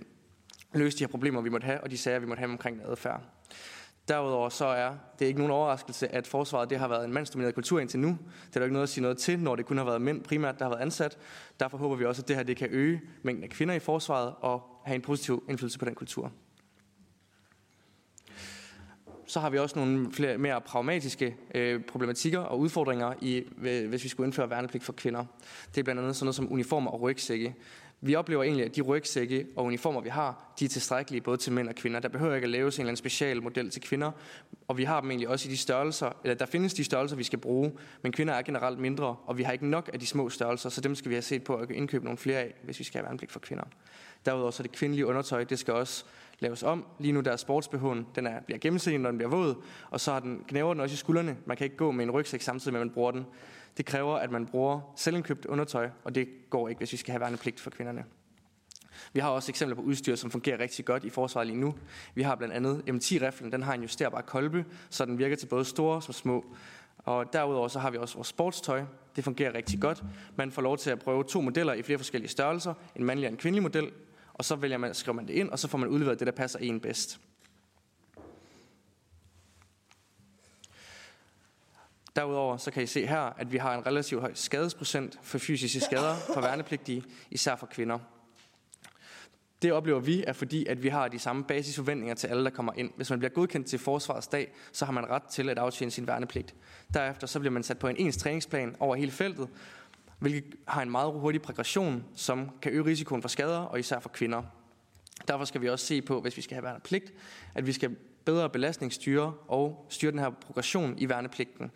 [0.75, 3.23] løse de her problemer, vi måtte have, og de sager, vi måtte have omkring adfærd.
[4.09, 7.81] Derudover så er det ikke nogen overraskelse, at forsvaret det har været en mandsdomineret kultur
[7.81, 8.09] indtil nu.
[8.09, 10.23] Det er der ikke noget at sige noget til, når det kun har været mænd
[10.23, 11.18] primært, der har været ansat.
[11.61, 14.35] Derfor håber vi også, at det her det kan øge mængden af kvinder i forsvaret
[14.40, 16.33] og have en positiv indflydelse på den kultur
[19.26, 24.04] så har vi også nogle flere, mere pragmatiske øh, problematikker og udfordringer, i, øh, hvis
[24.04, 25.24] vi skulle indføre værnepligt for kvinder.
[25.74, 27.54] Det er blandt andet sådan noget som uniformer og rygsække.
[28.00, 31.52] Vi oplever egentlig, at de rygsække og uniformer, vi har, de er tilstrækkelige både til
[31.52, 32.00] mænd og kvinder.
[32.00, 34.10] Der behøver ikke at laves en eller anden special model til kvinder,
[34.68, 37.22] og vi har dem egentlig også i de størrelser, eller der findes de størrelser, vi
[37.22, 40.30] skal bruge, men kvinder er generelt mindre, og vi har ikke nok af de små
[40.30, 42.84] størrelser, så dem skal vi have set på at indkøbe nogle flere af, hvis vi
[42.84, 43.64] skal have værnepligt for kvinder.
[44.26, 46.04] Derudover så er det kvindelige undertøj, det skal også
[46.38, 46.87] laves om.
[46.99, 49.55] Lige nu der er sportsbehoven, den er, bliver gennemsigtig, når den bliver våd,
[49.90, 51.37] og så har den, knæver den også i skuldrene.
[51.47, 53.27] Man kan ikke gå med en rygsæk samtidig med, at man bruger den.
[53.77, 57.20] Det kræver, at man bruger selvindkøbt undertøj, og det går ikke, hvis vi skal have
[57.20, 58.05] værnepligt for kvinderne.
[59.12, 61.75] Vi har også eksempler på udstyr, som fungerer rigtig godt i forsvaret lige nu.
[62.14, 65.64] Vi har blandt andet M10-riflen, den har en justerbar kolbe, så den virker til både
[65.64, 66.44] store og små.
[66.99, 68.83] Og derudover så har vi også vores sportstøj.
[69.16, 70.05] Det fungerer rigtig godt.
[70.37, 72.75] Man får lov til at prøve to modeller i flere forskellige størrelser.
[72.97, 73.90] En mandlig og en kvindelig model.
[74.35, 76.33] Og så vælger man, skriver man det ind, og så får man udleveret det, der
[76.33, 77.20] passer en bedst.
[82.16, 85.81] Derudover så kan I se her, at vi har en relativt høj skadesprocent for fysiske
[85.81, 87.99] skader for værnepligtige, især for kvinder.
[89.62, 92.73] Det oplever vi er fordi, at vi har de samme basisforventninger til alle, der kommer
[92.77, 92.90] ind.
[92.97, 96.07] Hvis man bliver godkendt til forsvarets dag, så har man ret til at aftjene sin
[96.07, 96.55] værnepligt.
[96.94, 99.49] Derefter så bliver man sat på en ens træningsplan over hele feltet,
[100.18, 104.09] hvilket har en meget hurtig progression, som kan øge risikoen for skader, og især for
[104.09, 104.42] kvinder.
[105.29, 107.12] Derfor skal vi også se på, hvis vi skal have værnepligt,
[107.55, 111.70] at vi skal bedre belastningsstyre og styre den her progression i værnepligten,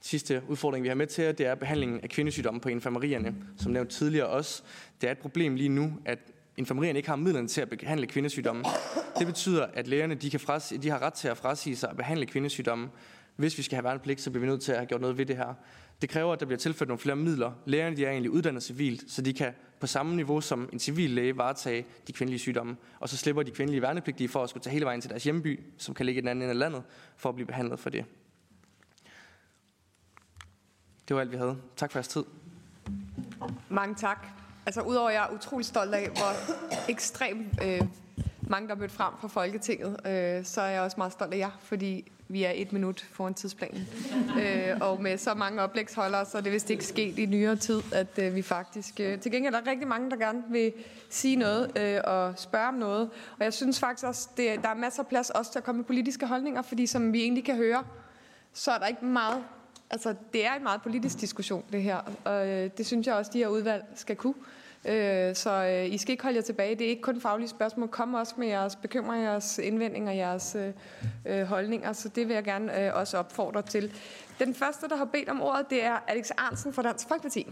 [0.00, 3.34] sidste udfordring, vi har med til, det er behandlingen af kvindesygdomme på infirmerierne.
[3.56, 4.62] Som nævnt tidligere også,
[5.00, 6.18] det er et problem lige nu, at
[6.56, 8.64] infirmerierne ikke har midlerne til at behandle kvindesygdomme.
[9.18, 11.96] Det betyder, at lægerne de kan fras, de har ret til at frasige sig at
[11.96, 12.90] behandle kvindesygdomme.
[13.36, 15.26] Hvis vi skal have værnepligt, så bliver vi nødt til at have gjort noget ved
[15.26, 15.54] det her.
[16.00, 17.52] Det kræver, at der bliver tilført nogle flere midler.
[17.66, 21.10] Lægerne de er egentlig uddannet civilt, så de kan på samme niveau som en civil
[21.10, 22.76] læge varetage de kvindelige sygdomme.
[23.00, 25.60] Og så slipper de kvindelige værnepligtige for at skulle tage hele vejen til deres hjemby,
[25.78, 26.82] som kan ligge i den anden ende af landet,
[27.16, 28.04] for at blive behandlet for det.
[31.08, 31.56] Det var alt, vi havde.
[31.76, 32.24] Tak for jeres tid.
[33.68, 34.26] Mange tak.
[34.66, 36.32] Altså, udover at jeg er utrolig stolt af, hvor
[36.90, 37.82] ekstremt øh,
[38.40, 41.38] mange, der er mødt frem fra Folketinget, øh, så er jeg også meget stolt af
[41.38, 43.88] jer, fordi vi er et minut foran tidsplanen.
[44.42, 47.82] øh, og med så mange oplægsholdere, så er det vist ikke sket i nyere tid,
[47.92, 49.00] at øh, vi faktisk...
[49.00, 50.72] Øh, til gengæld er der rigtig mange, der gerne vil
[51.10, 53.10] sige noget øh, og spørge om noget.
[53.38, 55.76] Og jeg synes faktisk også, det, der er masser af plads også til at komme
[55.76, 57.84] med politiske holdninger, fordi som vi egentlig kan høre,
[58.52, 59.44] så er der ikke meget
[59.90, 63.30] altså, det er en meget politisk diskussion, det her, og øh, det synes jeg også,
[63.34, 64.34] de her udvalg skal kunne.
[64.84, 66.74] Øh, så øh, I skal ikke holde jer tilbage.
[66.74, 67.88] Det er ikke kun faglige spørgsmål.
[67.88, 70.72] Kom også med jeres bekymringer, jeres indvendinger, jeres øh,
[71.26, 73.92] øh holdninger, så det vil jeg gerne øh, også opfordre til.
[74.38, 77.46] Den første, der har bedt om ordet, det er Alex Arnsen fra Dansk Folkeparti.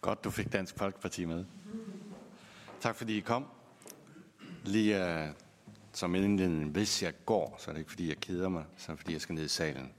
[0.00, 1.44] Godt, du fik Dansk Folkeparti med.
[2.80, 3.46] Tak fordi I kom.
[4.64, 5.30] Lige uh,
[5.92, 8.96] som indledning, hvis jeg går, så er det ikke fordi jeg keder mig, så er
[8.96, 9.92] det fordi jeg skal ned i salen.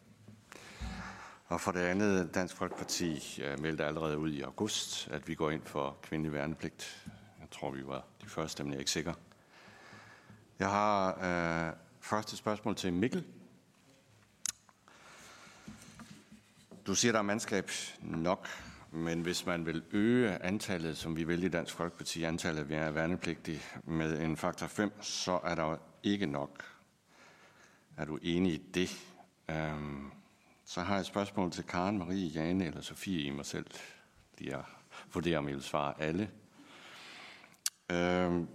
[1.50, 5.52] Og for det andet, Dansk Folkeparti øh, meldte allerede ud i august, at vi går
[5.52, 7.08] ind for kvindelig værnepligt.
[7.40, 9.14] Jeg tror, vi var de første, men jeg er ikke sikker.
[10.60, 11.08] Jeg har
[11.68, 13.26] øh, første spørgsmål til Mikkel.
[16.88, 18.48] Du siger, der er mandskab nok,
[18.92, 23.62] men hvis man vil øge antallet, som vi vil i Dansk Folkeparti, antallet af værnepligtige
[23.84, 26.64] med en faktor 5, så er der ikke nok.
[27.98, 28.90] Er du enig i det?
[29.50, 30.17] Um,
[30.70, 33.66] så har jeg et spørgsmål til Karen, Marie, Jane eller Sofie i mig selv.
[34.40, 34.64] De er
[35.14, 36.32] vurderer, om I vil svare alle.
[37.92, 38.48] Øhm,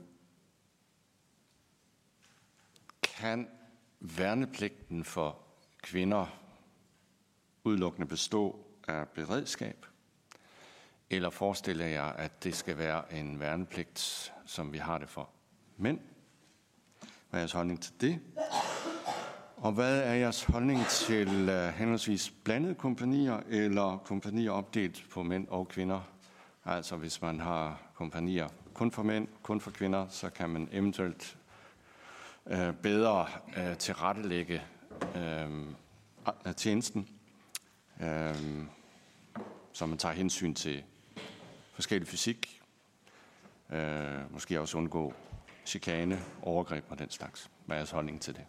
[3.02, 3.48] kan
[4.00, 5.38] værnepligten for
[5.82, 6.26] kvinder
[7.64, 9.86] udelukkende bestå af beredskab?
[11.10, 15.30] Eller forestiller jeg, at det skal være en værnepligt, som vi har det for
[15.76, 16.00] mænd?
[17.30, 18.20] Hvad er jeres holdning til det?
[19.62, 25.48] Og hvad er jeres holdning til uh, henholdsvis blandede kompanier eller kompanier opdelt på mænd
[25.48, 26.00] og kvinder?
[26.64, 31.38] Altså hvis man har kompanier kun for mænd, kun for kvinder, så kan man eventuelt
[32.44, 34.62] uh, bedre uh, tilrettelægge
[35.14, 37.08] uh, tjenesten,
[38.00, 38.06] uh,
[39.72, 40.84] så man tager hensyn til
[41.74, 42.62] forskellig fysik,
[43.68, 45.14] uh, måske også undgå
[45.66, 47.50] chikane, overgreb og den slags.
[47.66, 48.44] Hvad er jeres holdning til det?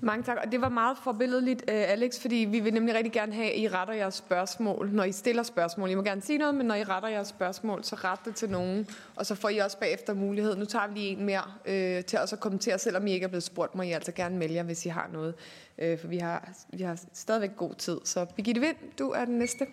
[0.00, 0.38] Mange tak.
[0.44, 3.58] Og det var meget forbilledeligt, øh, Alex, fordi vi vil nemlig rigtig gerne have, at
[3.58, 5.90] I retter jeres spørgsmål, når I stiller spørgsmål.
[5.90, 8.50] I må gerne sige noget, men når I retter jeres spørgsmål, så ret det til
[8.50, 10.56] nogen, og så får I også bagefter mulighed.
[10.56, 13.28] Nu tager vi lige en mere øh, til også at kommentere, selvom I ikke er
[13.28, 15.34] blevet spurgt, må I altså gerne melde jer, hvis I har noget.
[15.78, 17.98] Øh, for vi har, vi har stadigvæk god tid.
[18.04, 19.66] Så Birgitte Vind, du er den næste.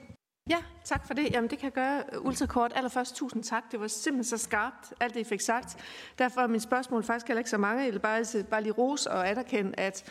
[0.50, 1.32] Ja, tak for det.
[1.32, 2.72] Jamen, det kan jeg gøre øh, ultrakort.
[2.76, 3.64] Allerførst tusind tak.
[3.72, 5.78] Det var simpelthen så skarpt, alt det I fik sagt.
[6.18, 7.84] Derfor er mit spørgsmål faktisk heller ikke så mange.
[7.84, 10.04] Jeg vil bare, øh, bare lige rose og anerkende, at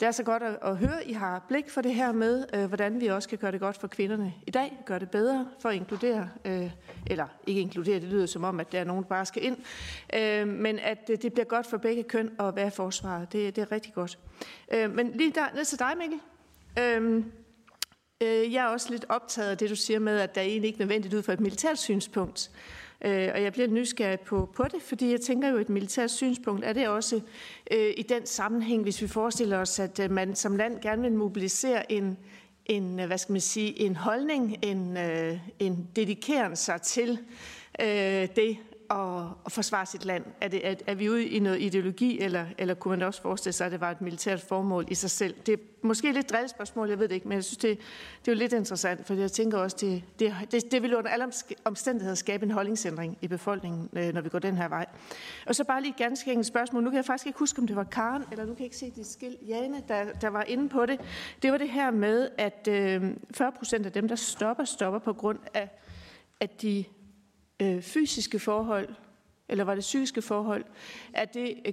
[0.00, 2.64] det er så godt at, at høre, I har blik for det her med, øh,
[2.64, 5.68] hvordan vi også kan gøre det godt for kvinderne i dag, gøre det bedre for
[5.68, 6.70] at inkludere, øh,
[7.06, 9.56] eller ikke inkludere, det lyder som om, at der er nogen, der bare skal ind,
[10.14, 13.32] øh, men at øh, det bliver godt for begge køn at være forsvaret.
[13.32, 14.18] Det, det er rigtig godt.
[14.72, 16.20] Øh, men lige der, ned til dig, Mikkel.
[16.78, 17.24] Øh,
[18.20, 20.68] Øh, jeg er også lidt optaget af det, du siger med, at der er egentlig
[20.68, 22.50] ikke nødvendigt ud fra et militært synspunkt.
[23.04, 26.64] Øh, og jeg bliver nysgerrig på, på det, fordi jeg tænker jo, et militært synspunkt
[26.64, 27.20] er det også
[27.70, 31.12] øh, i den sammenhæng, hvis vi forestiller os, at øh, man som land gerne vil
[31.12, 32.18] mobilisere en,
[32.66, 37.18] en øh, hvad skal man sige, en holdning, en, øh, en dedikeren sig til
[37.80, 38.56] øh, det
[38.90, 40.24] at, at forsvare sit land?
[40.40, 43.52] Er, det, er, er vi ude i noget ideologi, eller, eller kunne man også forestille
[43.52, 45.34] sig, at det var et militært formål i sig selv?
[45.46, 47.78] Det er måske lidt drillespørgsmål, jeg ved det ikke, men jeg synes, det,
[48.24, 51.10] det er jo lidt interessant, for jeg tænker også, det, det, det, det vil under
[51.10, 51.24] alle
[51.64, 54.86] omstændigheder skabe en holdningsændring i befolkningen, øh, når vi går den her vej.
[55.46, 56.82] Og så bare lige ganske enkelt spørgsmål.
[56.82, 58.76] Nu kan jeg faktisk ikke huske, om det var Karen, eller nu kan jeg ikke
[58.76, 61.00] se det skil, Jane, der, der var inde på det.
[61.42, 63.02] Det var det her med, at øh,
[63.34, 65.68] 40 procent af dem, der stopper, stopper på grund af,
[66.40, 66.84] at de
[67.62, 68.88] øh, fysiske forhold,
[69.48, 70.64] eller var det psykiske forhold?
[71.12, 71.72] Er det øh,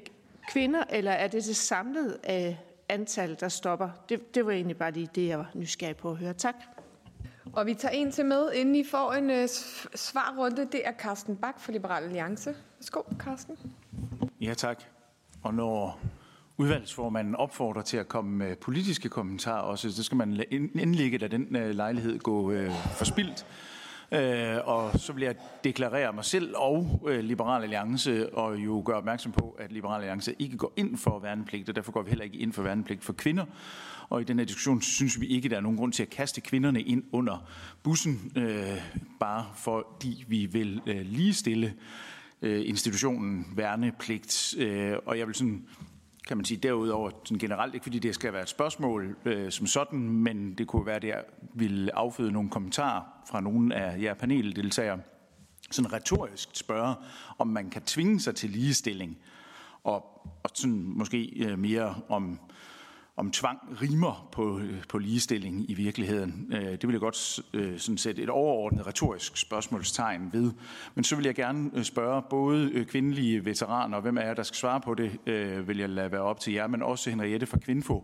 [0.50, 2.56] kvinder, eller er det det samlede øh,
[2.90, 3.90] antal, der stopper?
[4.10, 6.34] Det, det var egentlig bare lige det, jeg var nysgerrig på at høre.
[6.34, 6.56] Tak.
[7.54, 9.48] Og vi tager en til med, inden I får en øh,
[9.96, 10.68] svarrunde.
[10.72, 12.56] Det er Carsten Bak fra Liberal Alliance.
[12.80, 13.58] Værsgo, Carsten.
[14.42, 14.84] Ja, tak.
[15.44, 16.00] Og når
[16.58, 21.56] udvalgsformanden opfordrer til at komme med politiske kommentarer også, så skal man indlægge, at den
[21.56, 23.46] øh, lejlighed gå øh, forspildt.
[24.12, 28.98] Øh, og så vil jeg deklarere mig selv og øh, Liberal Alliance, og jo gøre
[28.98, 32.26] opmærksom på, at Liberal Alliance ikke går ind for værnepligt, og derfor går vi heller
[32.26, 33.46] ikke ind for værnepligt for kvinder.
[34.10, 36.42] Og i den her diskussion synes vi ikke, der er nogen grund til at kaste
[36.42, 37.50] kvinderne ind under
[37.84, 38.82] bussen, øh,
[39.20, 41.74] bare fordi vi vil øh, ligestille
[42.42, 44.56] øh, institutionen værnepligt.
[44.58, 45.66] Øh, og jeg vil sådan
[46.28, 49.68] kan man sige derudover sådan generelt, ikke fordi det skal være et spørgsmål øh, som
[49.68, 54.14] sådan, men det kunne være, at jeg ville afføde nogle kommentarer fra nogle af jer
[54.14, 55.00] paneldeltagere,
[55.72, 56.96] sådan retorisk spørge,
[57.38, 59.18] om man kan tvinge sig til ligestilling,
[59.84, 60.04] og,
[60.44, 62.40] og sådan måske øh, mere om
[63.18, 66.54] om tvang rimer på, øh, på ligestilling i virkeligheden.
[66.54, 70.52] Øh, det vil jeg godt øh, sådan sætte et overordnet retorisk spørgsmålstegn ved.
[70.96, 74.82] Men så vil jeg gerne spørge både kvindelige veteraner, og hvem er der skal svare
[74.82, 75.20] på det,
[75.68, 78.04] vil jeg lade være op til jer, men også Henriette fra Kvinfo.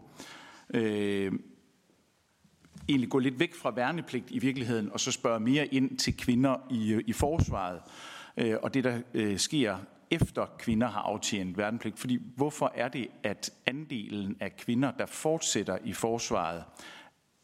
[2.89, 6.55] Egentlig gå lidt væk fra værnepligt i virkeligheden, og så spørge mere ind til kvinder
[6.69, 7.79] i, i forsvaret.
[8.61, 9.01] Og det, der
[9.37, 9.77] sker
[10.11, 11.99] efter kvinder har aftjent værnepligt.
[11.99, 16.63] Fordi hvorfor er det, at andelen af kvinder, der fortsætter i forsvaret,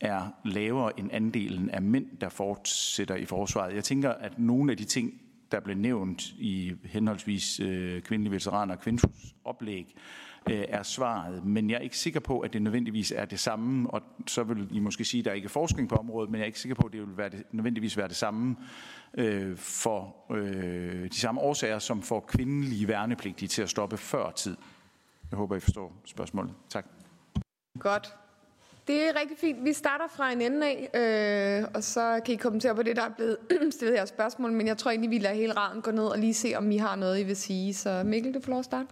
[0.02, 3.76] er lavere end andelen af mænd, der fortsætter i forsvaret?
[3.76, 8.76] Jeg tænker, at nogle af de ting, der blev nævnt i henholdsvis øh, kvindelige veteraner
[8.76, 11.46] og kvindhus oplæg, øh, Øh, er svaret.
[11.46, 14.68] Men jeg er ikke sikker på, at det nødvendigvis er det samme, og så vil
[14.72, 16.76] I måske sige, at der ikke er forskning på området, men jeg er ikke sikker
[16.76, 18.56] på, at det vil være det, nødvendigvis være det samme
[19.14, 24.58] øh, for øh, de samme årsager, som får kvindelige værnepligtige til at stoppe før tid.
[25.32, 26.54] Jeg håber, I forstår spørgsmålet.
[26.70, 26.86] Tak.
[27.80, 28.14] Godt.
[28.88, 29.64] Det er rigtig fint.
[29.64, 30.90] Vi starter fra en ende af,
[31.62, 33.38] øh, og så kan I kommentere på det, der er blevet
[33.74, 34.52] stillet her spørgsmål.
[34.52, 36.78] Men jeg tror egentlig, vi lader hele raden gå ned og lige se, om I
[36.78, 37.74] har noget, I vil sige.
[37.74, 38.88] Så Mikkel, du får lov at starte.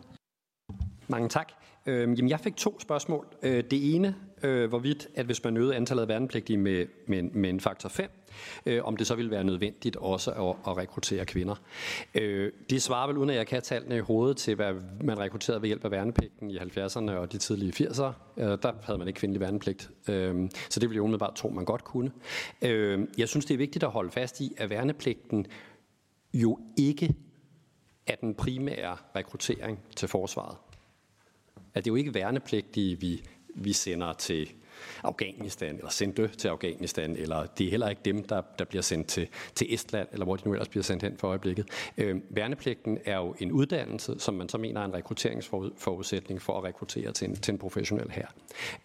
[1.08, 1.52] Mange tak.
[1.86, 3.28] Øh, jamen, jeg fik to spørgsmål.
[3.44, 7.50] Øh, det ene, øh, hvorvidt, at hvis man øgede antallet af værnepligtige med, med, med
[7.50, 8.10] en faktor 5,
[8.66, 11.56] øh, om det så ville være nødvendigt også at, at rekruttere kvinder.
[12.16, 15.62] Øh, det svarer vel, uden at jeg kan tallene i hovedet til, hvad man rekrutterede
[15.62, 18.12] ved hjælp af værnepligten i 70'erne og de tidlige 80'ere.
[18.38, 21.66] Øh, der havde man ikke kvindelig værnepligt, øh, så det ville jo umiddelbart tro, man
[21.66, 22.12] godt kunne.
[22.62, 25.48] Øh, jeg synes, det er vigtigt at holde fast i, at værnepligten
[26.34, 27.16] jo ikke
[28.08, 30.58] er den primære rekruttering til forsvaret.
[31.76, 33.24] At det er jo ikke værnepligtige, vi,
[33.56, 34.50] vi sender til
[35.04, 39.08] Afghanistan, eller sendte til Afghanistan, eller det er heller ikke dem, der, der bliver sendt
[39.08, 41.66] til, til Estland, eller hvor de nu ellers bliver sendt hen for øjeblikket.
[41.98, 46.64] Øh, værnepligten er jo en uddannelse, som man så mener er en rekrutteringsforudsætning for at
[46.64, 48.28] rekruttere til en, til en professionel her.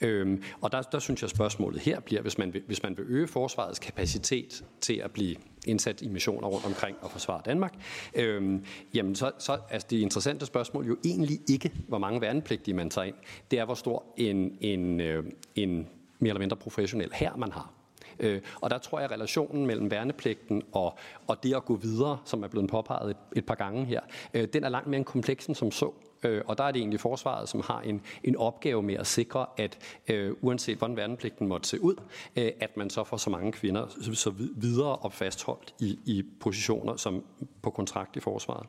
[0.00, 3.07] Øh, og der, der synes jeg, spørgsmålet her bliver, hvis man, vil, hvis man vil
[3.09, 7.75] øge forsvarets kapacitet til at blive indsat i missioner rundt omkring og forsvare Danmark,
[8.14, 8.61] øh,
[8.94, 13.04] jamen så, så altså det interessante spørgsmål jo egentlig ikke, hvor mange værnepligtige man tager
[13.04, 13.15] ind.
[13.50, 15.88] Det er, hvor stor en, en, øh, en
[16.19, 17.73] mere eller mindre professionel her man har.
[18.21, 22.19] Øh, og der tror jeg, at relationen mellem værnepligten og, og det at gå videre,
[22.25, 24.00] som er blevet påpeget et, et par gange her,
[24.35, 25.92] øh, den er langt mere kompleks end som så.
[26.23, 29.46] Øh, og der er det egentlig forsvaret, som har en, en opgave med at sikre,
[29.56, 31.94] at øh, uanset hvordan værnepligten måtte se ud,
[32.37, 36.96] øh, at man så får så mange kvinder så videre og fastholdt i, i positioner
[36.96, 37.25] som
[37.62, 38.66] på kontrakt i forsvaret.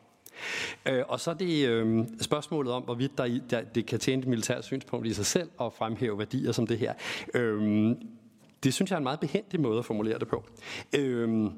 [0.85, 4.27] Øh, og så er det øh, spørgsmålet om, hvorvidt der, der, det kan tjene et
[4.27, 6.93] militært synspunkt i sig selv at fremhæve værdier som det her.
[7.33, 7.95] Øh,
[8.63, 10.43] det synes jeg er en meget behendig måde at formulere det på.
[10.95, 11.51] Øh,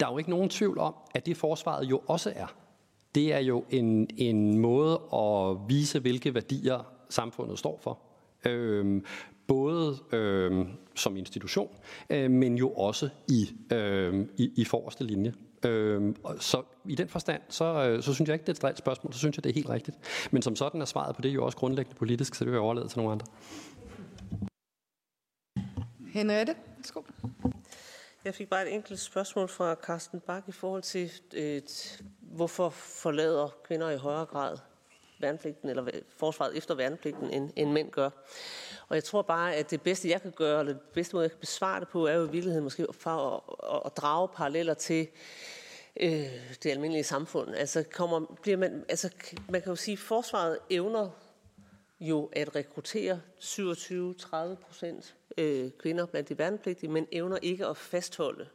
[0.00, 2.46] der er jo ikke nogen tvivl om, at det forsvaret jo også er.
[3.14, 7.98] Det er jo en, en måde at vise, hvilke værdier samfundet står for.
[8.46, 9.04] Øhm,
[9.46, 11.68] både øhm, som institution,
[12.10, 15.34] øh, men jo også i, øhm, i, i forreste linje.
[15.64, 18.78] Øhm, så i den forstand, så, øh, så synes jeg ikke, det er et drildt
[18.78, 19.96] spørgsmål, så synes jeg, det er helt rigtigt.
[20.30, 22.62] Men som sådan er svaret på det jo også grundlæggende politisk, så det vil jeg
[22.62, 23.26] overlade til nogle andre.
[26.12, 27.00] Henriette, værsgo.
[28.24, 32.68] Jeg fik bare et enkelt spørgsmål fra Carsten Bak i forhold til, øh, et, hvorfor
[32.70, 34.58] forlader kvinder i højere grad
[35.20, 38.10] værnepligten, eller forsvaret efter værnepligten, end, end mænd gør.
[38.88, 41.30] Og jeg tror bare, at det bedste, jeg kan gøre, eller det bedste måde, jeg
[41.30, 44.74] kan besvare det på, er jo i virkeligheden måske for at, at, at drage paralleller
[44.74, 45.08] til
[46.00, 46.10] øh,
[46.62, 47.54] det almindelige samfund.
[47.54, 49.10] Altså, kommer, bliver man, altså,
[49.48, 51.10] man kan jo sige, at forsvaret evner
[52.00, 58.46] jo at rekruttere 27-30 procent øh, kvinder blandt de værnepligtige, men evner ikke at fastholde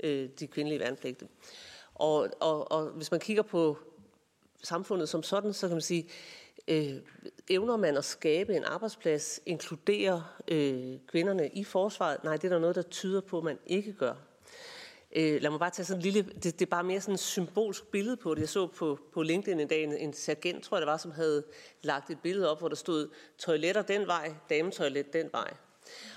[0.00, 1.28] øh, de kvindelige værnepligtige.
[1.94, 3.78] Og, og, og hvis man kigger på
[4.62, 6.08] samfundet som sådan, så kan man sige,
[6.68, 6.94] øh,
[7.48, 12.24] evner man at skabe en arbejdsplads, inkludere øh, kvinderne i forsvaret?
[12.24, 14.14] Nej, det er der noget, der tyder på, at man ikke gør.
[15.16, 17.20] Øh, lad mig bare tage sådan en lille, det, det er bare mere sådan et
[17.20, 18.40] symbolsk billede på det.
[18.40, 21.10] Jeg så på, på LinkedIn en dag en, en sergent, tror jeg det var, som
[21.10, 21.44] havde
[21.82, 23.08] lagt et billede op, hvor der stod
[23.38, 25.54] toiletter den vej, dametoilet den vej.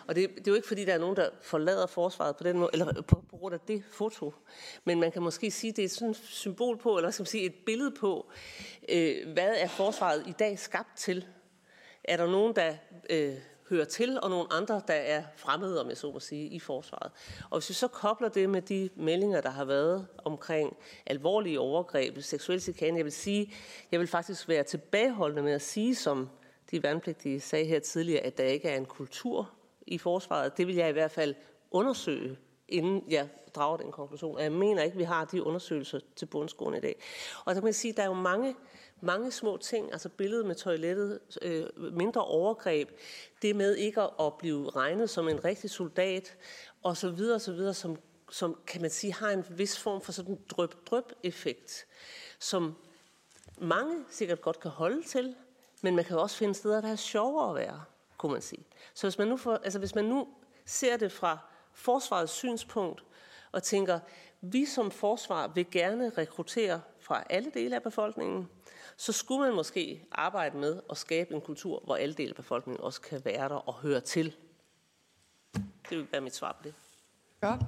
[0.08, 2.58] Og det, det er jo ikke fordi, der er nogen, der forlader forsvaret på den
[2.58, 4.34] måde, eller på, på grund af det foto.
[4.86, 7.46] Men man kan måske sige, det er sådan et symbol på, eller skal man sige,
[7.46, 8.32] et billede på,
[8.90, 11.28] øh, hvad er forsvaret i dag skabt til?
[12.04, 12.74] Er der nogen, der
[13.10, 13.34] øh,
[13.70, 17.12] hører til, og nogle andre, der er fremmede, om jeg så må sige, i forsvaret.
[17.50, 22.22] Og hvis vi så kobler det med de meldinger, der har været omkring alvorlige overgreb,
[22.22, 23.54] seksuel chikane, jeg vil sige,
[23.92, 26.30] jeg vil faktisk være tilbageholdende med at sige, som
[26.72, 29.57] de værnepligtige sagde her tidligere, at der ikke er en kultur
[29.88, 30.58] i forsvaret.
[30.58, 31.36] Det vil jeg i hvert fald
[31.72, 34.36] undersøge, inden jeg drager den konklusion.
[34.36, 37.04] Og jeg mener ikke, at vi har de undersøgelser til bundskolen i dag.
[37.46, 38.56] Og så kan man sige, at der er jo mange,
[39.02, 42.90] mange små ting, altså billedet med toilettet, øh, mindre overgreb,
[43.42, 46.38] det med ikke at blive regnet som en rigtig soldat,
[46.84, 47.98] og så videre, så videre, som,
[48.32, 51.86] som kan man sige har en vis form for sådan en drøb-drøb-effekt,
[52.40, 52.76] som
[53.58, 55.36] mange sikkert godt kan holde til,
[55.82, 57.84] men man kan også finde steder, der er sjovere at være
[58.18, 58.66] kunne man sige.
[58.94, 60.28] Så hvis man nu, for, altså hvis man nu
[60.66, 61.38] ser det fra
[61.74, 63.04] forsvarets synspunkt
[63.52, 64.00] og tænker,
[64.42, 68.50] vi som forsvar vil gerne rekruttere fra alle dele af befolkningen,
[68.98, 72.84] så skulle man måske arbejde med at skabe en kultur, hvor alle dele af befolkningen
[72.84, 74.36] også kan være der og høre til.
[75.90, 76.74] Det vil være mit svar på det.
[77.42, 77.62] Godt.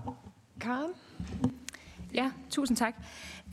[0.62, 0.95] Karen?
[2.14, 2.95] Ja, tusind tak.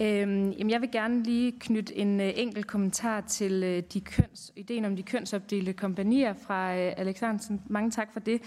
[0.02, 4.52] Øhm, jamen jeg vil gerne lige knytte en øh, enkelt kommentar til øh, de køns,
[4.57, 7.62] ideen om de kønsopdelte kompanier fra øh, Alexandersen.
[7.66, 8.42] Mange tak for det.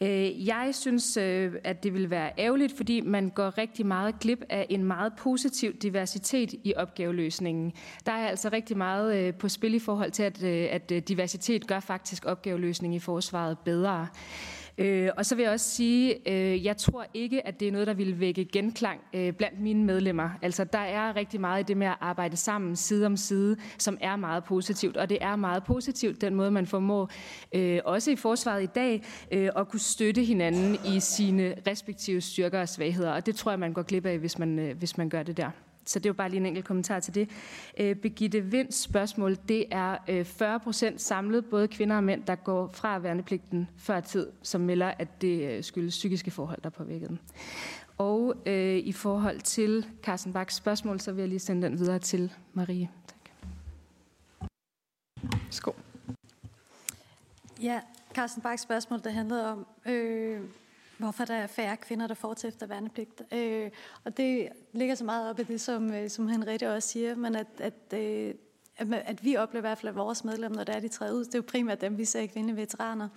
[0.00, 4.44] Øh, jeg synes, øh, at det vil være ærgerligt, fordi man går rigtig meget glip
[4.48, 7.72] af en meget positiv diversitet i opgaveløsningen.
[8.06, 11.02] Der er altså rigtig meget øh, på spil i forhold til, at, øh, at øh,
[11.02, 14.00] diversitet gør faktisk opgaveløsning i forsvaret bedre.
[14.00, 17.72] Øh, Øh, og så vil jeg også sige, øh, jeg tror ikke, at det er
[17.72, 20.30] noget, der vil vække genklang øh, blandt mine medlemmer.
[20.42, 23.98] Altså, der er rigtig meget i det med at arbejde sammen side om side, som
[24.00, 24.96] er meget positivt.
[24.96, 27.10] Og det er meget positivt, den måde, man formår,
[27.54, 29.02] øh, også i forsvaret i dag,
[29.32, 33.12] øh, at kunne støtte hinanden i sine respektive styrker og svagheder.
[33.12, 35.36] Og det tror jeg, man går glip af, hvis man, øh, hvis man gør det
[35.36, 35.50] der.
[35.86, 37.30] Så det er jo bare lige en enkelt kommentar til det.
[37.80, 42.34] Øh, Begitte Vinds spørgsmål, det er øh, 40 procent samlet, både kvinder og mænd, der
[42.34, 47.08] går fra værnepligten før tid, som melder, at det øh, skyldes psykiske forhold, der påvirker
[47.08, 47.18] dem.
[47.98, 51.98] Og øh, i forhold til Carsten Baks spørgsmål, så vil jeg lige sende den videre
[51.98, 52.88] til Marie.
[53.06, 53.50] Tak.
[55.50, 55.74] Skål.
[57.62, 57.80] Ja,
[58.14, 60.40] Carsten Baks spørgsmål, der handlede om, øh,
[60.98, 63.22] hvorfor der er færre kvinder, der fortsætter værnepligt.
[63.32, 63.70] Øh,
[64.04, 67.36] og det ligger så meget op i det, som, øh, som Henriette også siger, men
[67.36, 68.34] at, at, øh,
[68.76, 71.14] at, at vi oplever i hvert fald, at vores medlemmer, når der er, de træder
[71.14, 73.08] ud, det er jo primært dem, vi ser kvindelige veteraner,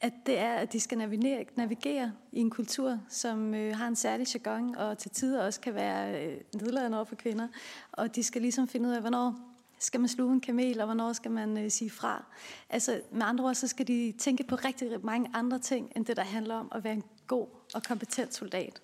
[0.00, 3.96] at det er, at de skal navigere, navigere i en kultur, som øh, har en
[3.96, 7.48] særlig jargon, og til tider også kan være øh, nedladende over for kvinder.
[7.92, 9.51] Og de skal ligesom finde ud af, hvornår
[9.82, 12.24] skal man sluge en kamel, og hvornår skal man øh, sige fra?
[12.70, 16.16] Altså med andre ord, så skal de tænke på rigtig mange andre ting, end det,
[16.16, 18.82] der handler om at være en god og kompetent soldat.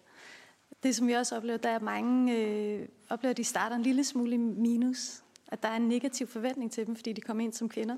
[0.82, 4.05] Det, som vi også oplever, der er mange, øh, oplever, at de starter en lille
[4.05, 7.68] smule minus, At der er en negativ forventning til dem, fordi de kommer ind som
[7.68, 7.96] kvinder.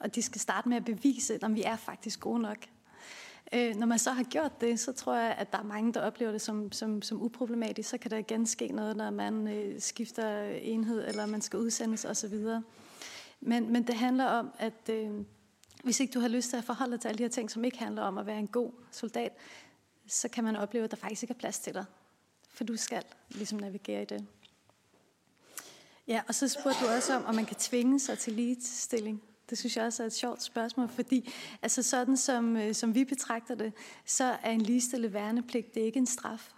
[0.00, 2.66] Og de skal starte med at bevise, at vi er faktisk gode nok.
[3.54, 6.00] Øh, når man så har gjort det, så tror jeg, at der er mange, der
[6.00, 7.88] oplever det som, som, som uproblematisk.
[7.88, 12.04] Så kan der igen ske noget, når man øh, skifter enhed, eller man skal udsendes
[12.04, 12.34] osv.
[13.40, 15.10] Men, men det handler om, at øh,
[15.84, 17.64] hvis ikke du har lyst til at forholde dig til alle de her ting, som
[17.64, 19.32] ikke handler om at være en god soldat,
[20.06, 21.84] så kan man opleve, at der faktisk ikke er plads til dig.
[22.48, 24.26] For du skal ligesom navigere i det.
[26.08, 29.22] Ja, og så spurgte du også om, om man kan tvinge sig til ligestilling.
[29.52, 31.32] Det synes jeg også er et sjovt spørgsmål, fordi
[31.62, 33.72] altså sådan som, øh, som vi betragter det,
[34.04, 36.50] så er en ligestillet værnepligt, det er ikke en straf.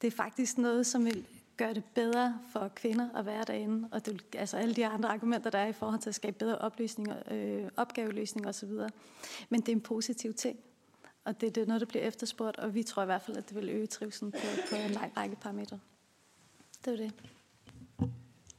[0.00, 1.26] Det er faktisk noget, som vil
[1.56, 5.50] gøre det bedre for kvinder at være derinde, og det, altså alle de andre argumenter,
[5.50, 8.70] der er i forhold til at skabe bedre oplysning, øh, opgaveløsning osv.
[9.48, 10.58] Men det er en positiv ting,
[11.24, 13.48] og det, det er noget, der bliver efterspurgt, og vi tror i hvert fald, at
[13.48, 14.38] det vil øge trivselen på,
[14.70, 15.78] på en lang række parametre.
[16.84, 17.12] Det er det.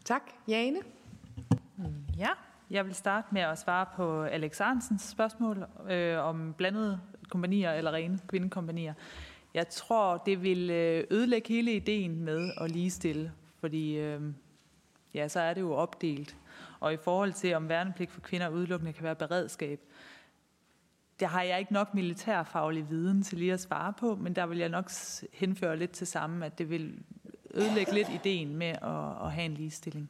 [0.05, 0.31] Tak.
[0.47, 0.79] Jane?
[2.17, 2.29] Ja,
[2.71, 6.99] jeg vil starte med at svare på Alex Arnsens spørgsmål øh, om blandede
[7.29, 8.93] kompanier eller rene kvindekompanier.
[9.53, 14.21] Jeg tror, det vil øh, ødelægge hele ideen med at ligestille, fordi øh,
[15.13, 16.35] ja, så er det jo opdelt.
[16.79, 19.79] Og i forhold til, om værnepligt for kvinder udelukkende kan være beredskab,
[21.19, 24.57] der har jeg ikke nok militærfaglig viden til lige at svare på, men der vil
[24.57, 24.91] jeg nok
[25.33, 27.03] henføre lidt til sammen, at det vil
[27.53, 30.09] ødelægge lidt ideen med at, at have en ligestilling.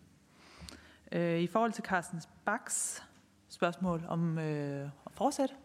[1.12, 3.03] Øh, I forhold til Carstens Baks
[3.49, 5.55] spørgsmål om øh, at fortsætte,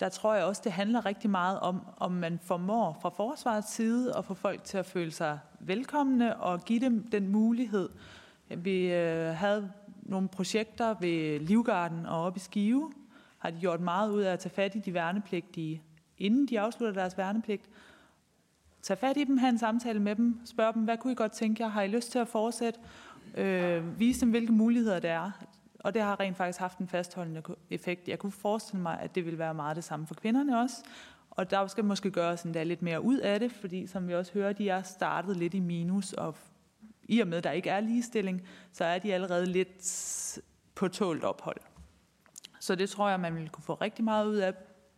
[0.00, 4.16] der tror jeg også, det handler rigtig meget om, om man formår fra forsvarets side
[4.16, 7.88] at få folk til at føle sig velkomne og give dem den mulighed.
[8.48, 12.92] Vi øh, havde nogle projekter ved Livgarden og oppe i Skive,
[13.38, 15.82] har de gjort meget ud af at tage fat i de værnepligtige,
[16.18, 17.70] inden de afslutter deres værnepligt.
[18.82, 21.32] Tag fat i dem, have en samtale med dem, spørg dem, hvad kunne I godt
[21.32, 22.80] tænke jer, har I lyst til at fortsætte?
[23.34, 25.30] Øh, vise dem, hvilke muligheder der er.
[25.80, 28.08] Og det har rent faktisk haft en fastholdende effekt.
[28.08, 30.76] Jeg kunne forestille mig, at det vil være meget det samme for kvinderne også.
[31.30, 34.32] Og der skal måske gøres en lidt mere ud af det, fordi som vi også
[34.32, 36.36] hører, de er startet lidt i minus, og
[37.08, 40.40] i og med, at der ikke er ligestilling, så er de allerede lidt
[40.74, 41.56] på tålt ophold.
[42.60, 44.54] Så det tror jeg, man vil kunne få rigtig meget ud af.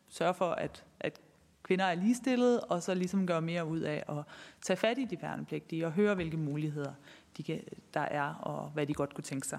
[0.08, 1.20] Sørge for, at, at
[1.62, 4.24] kvinder er ligestillede, og så ligesom gøre mere ud af at
[4.62, 6.92] tage fat i de værnepligtige og høre, hvilke muligheder
[7.36, 7.64] de kan,
[7.94, 9.58] der er, og hvad de godt kunne tænke sig.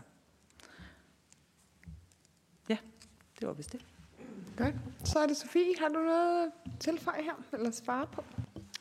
[2.70, 2.78] Ja,
[3.40, 3.86] det var vist det.
[4.58, 4.76] Godt.
[5.04, 5.74] Så er det Sofie.
[5.80, 8.24] Har du noget tilføje her, eller svare på?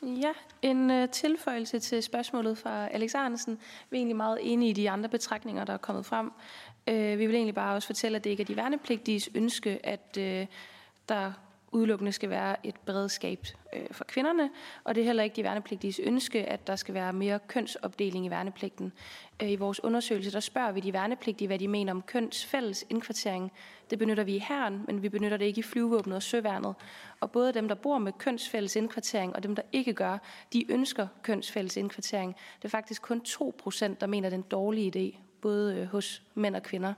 [0.01, 0.31] Ja,
[0.61, 3.59] en uh, tilføjelse til spørgsmålet fra Alex Arnesen.
[3.89, 6.31] Vi er egentlig meget enige i de andre betragtninger, der er kommet frem.
[6.87, 10.17] Uh, vi vil egentlig bare også fortælle, at det ikke er de værnepligtiges ønske, at
[10.17, 10.47] uh,
[11.09, 11.33] der
[11.75, 13.45] udelukkende skal være et beredskab
[13.75, 14.49] øh, for kvinderne,
[14.83, 18.29] og det er heller ikke de værnepligtiges ønske, at der skal være mere kønsopdeling i
[18.29, 18.93] værnepligten.
[19.41, 23.51] Øh, I vores undersøgelse der spørger vi de værnepligtige, hvad de mener om kønsfælles indkvartering.
[23.89, 26.75] Det benytter vi i herren, men vi benytter det ikke i flyvevåbnet og søværnet.
[27.19, 30.17] Og både dem, der bor med kønsfælles indkvartering, og dem, der ikke gør,
[30.53, 32.35] de ønsker kønsfælles indkvartering.
[32.57, 35.87] Det er faktisk kun 2 procent, der mener, det er en dårlig idé, både øh,
[35.87, 36.93] hos mænd og kvinder.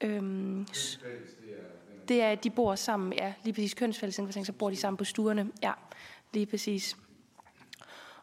[0.00, 4.70] Øhm, det er, det er, at de bor sammen, ja, lige præcis kønsfællesindkvartering, så bor
[4.70, 5.50] de sammen på stuerne.
[5.62, 5.72] Ja,
[6.32, 6.96] lige præcis.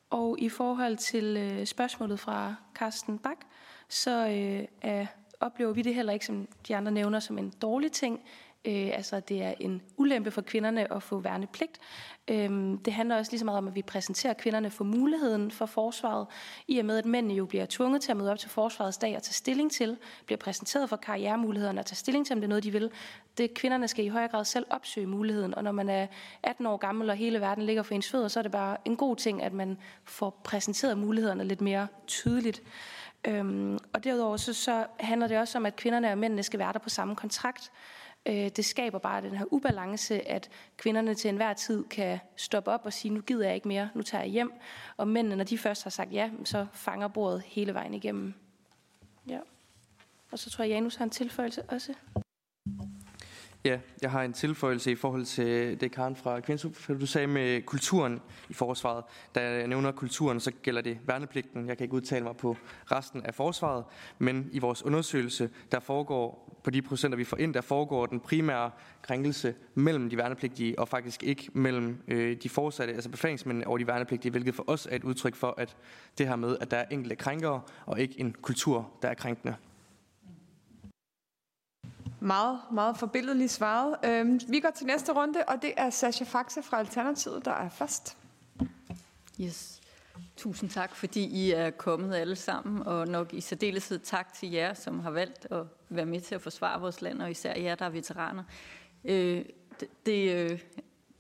[0.10, 3.38] Og i forhold til øh, spørgsmålet fra Carsten Bak,
[3.90, 5.06] så øh, er,
[5.40, 8.22] oplever vi det heller ikke, som de andre nævner, som en dårlig ting.
[8.66, 11.80] Øh, altså, det er en ulempe for kvinderne at få værnepligt.
[12.28, 15.66] Øh, det handler også lige så meget om, at vi præsenterer kvinderne for muligheden for
[15.66, 16.28] forsvaret,
[16.68, 19.16] i og med, at mændene jo bliver tvunget til at møde op til forsvarets dag
[19.16, 22.50] og tage stilling til, bliver præsenteret for karrieremulighederne og tage stilling til, om det er
[22.50, 22.92] noget, de vil.
[23.38, 26.08] Det kvinderne skal i højere grad selv opsøge muligheden, og når man er
[26.44, 28.96] 18 år gammel, og hele verden ligger for ens fødder, så er det bare en
[28.96, 32.62] god ting, at man får præsenteret mulighederne lidt mere tydeligt.
[33.28, 36.74] Øhm, og derudover så, så handler det også om, at kvinderne og mændene skal være
[36.74, 37.72] der på samme kontrakt.
[38.26, 42.82] Øh, det skaber bare den her ubalance, at kvinderne til enhver tid kan stoppe op
[42.86, 44.54] og sige, nu gider jeg ikke mere, nu tager jeg hjem.
[44.98, 48.34] Og mændene, når de først har sagt ja, så fanger bordet hele vejen igennem.
[49.30, 49.40] Ja.
[50.32, 51.94] Og så tror jeg, Janus har en tilføjelse også.
[53.66, 57.62] Ja, jeg har en tilføjelse i forhold til det, Karen fra Kvindsup, du sagde med
[57.62, 59.04] kulturen i forsvaret.
[59.36, 61.68] Da jeg nævner kulturen, så gælder det værnepligten.
[61.68, 62.58] Jeg kan ikke udtale mig på
[62.92, 63.84] resten af forsvaret,
[64.20, 68.20] men i vores undersøgelse, der foregår på de procenter, vi får ind, der foregår den
[68.20, 73.80] primære krænkelse mellem de værnepligtige, og faktisk ikke mellem øh, de forsatte, altså befalingsmændene og
[73.80, 75.76] de værnepligtige, hvilket for os er et udtryk for, at
[76.18, 79.56] det her med, at der er enkelte krænkere, og ikke en kultur, der er krænkende.
[82.24, 83.96] Meget, meget forbilledeligt svaret.
[84.06, 87.70] Øhm, vi går til næste runde, og det er Sasha Faxe fra Alternativet, der er
[87.70, 88.18] først.
[89.42, 89.82] Yes.
[90.38, 94.74] Tusind tak, fordi I er kommet alle sammen, og nok i særdeleshed tak til jer,
[94.74, 97.86] som har valgt at være med til at forsvare vores land, og især jer, der
[97.86, 98.44] er veteraner.
[99.06, 99.46] Øh,
[99.80, 100.60] det, det øh,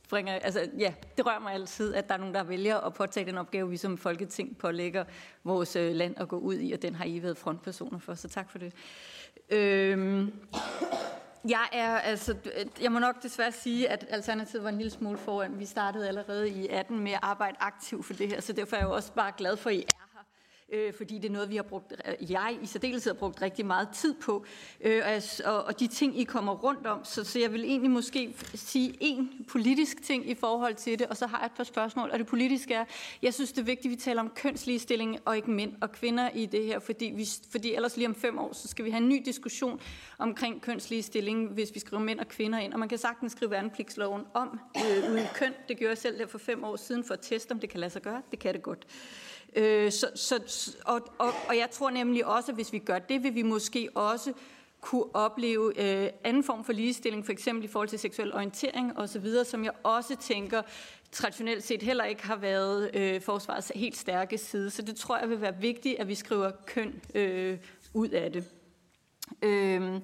[0.09, 3.25] bringer, altså, ja, det rører mig altid, at der er nogen, der vælger at påtage
[3.25, 5.05] den opgave, vi som Folketing pålægger
[5.43, 8.27] vores øh, land at gå ud i, og den har I været frontpersoner for, så
[8.29, 8.73] tak for det.
[9.49, 10.33] Øhm,
[11.49, 12.35] jeg er, altså,
[12.81, 15.59] jeg må nok desværre sige, at Alternativet var en lille smule foran.
[15.59, 18.79] Vi startede allerede i 18 med at arbejde aktivt for det her, så derfor er
[18.79, 19.85] jeg jo også bare glad for, at I
[20.71, 21.93] øh, fordi det er noget, vi har brugt,
[22.29, 24.45] jeg i særdeleshed har brugt rigtig meget tid på,
[24.81, 25.01] øh,
[25.45, 27.05] og, og de ting, I kommer rundt om.
[27.05, 31.17] Så, så jeg vil egentlig måske sige en politisk ting i forhold til det, og
[31.17, 32.09] så har jeg et par spørgsmål.
[32.11, 32.85] Og det politiske er,
[33.21, 36.29] jeg synes, det er vigtigt, at vi taler om kønsligestilling og ikke mænd og kvinder
[36.29, 39.01] i det her, fordi, vi, fordi ellers lige om fem år, så skal vi have
[39.01, 39.81] en ny diskussion
[40.17, 42.73] omkring kønsligestilling, hvis vi skriver mænd og kvinder ind.
[42.73, 45.53] Og man kan sagtens skrive værnepligtsloven om øh, uden køn.
[45.67, 47.79] Det gjorde jeg selv der for fem år siden for at teste, om det kan
[47.79, 48.21] lade sig gøre.
[48.31, 48.87] Det kan det godt.
[49.55, 50.39] Øh, så, så,
[50.85, 53.89] og, og, og jeg tror nemlig også, at hvis vi gør det, vil vi måske
[53.95, 54.33] også
[54.81, 59.27] kunne opleve øh, anden form for ligestilling, for eksempel i forhold til seksuel orientering osv.,
[59.45, 60.61] som jeg også tænker
[61.11, 64.69] traditionelt set heller ikke har været øh, forsvarets helt stærke side.
[64.69, 67.57] Så det tror jeg vil være vigtigt, at vi skriver køn øh,
[67.93, 68.45] ud af det.
[69.41, 70.01] Øh,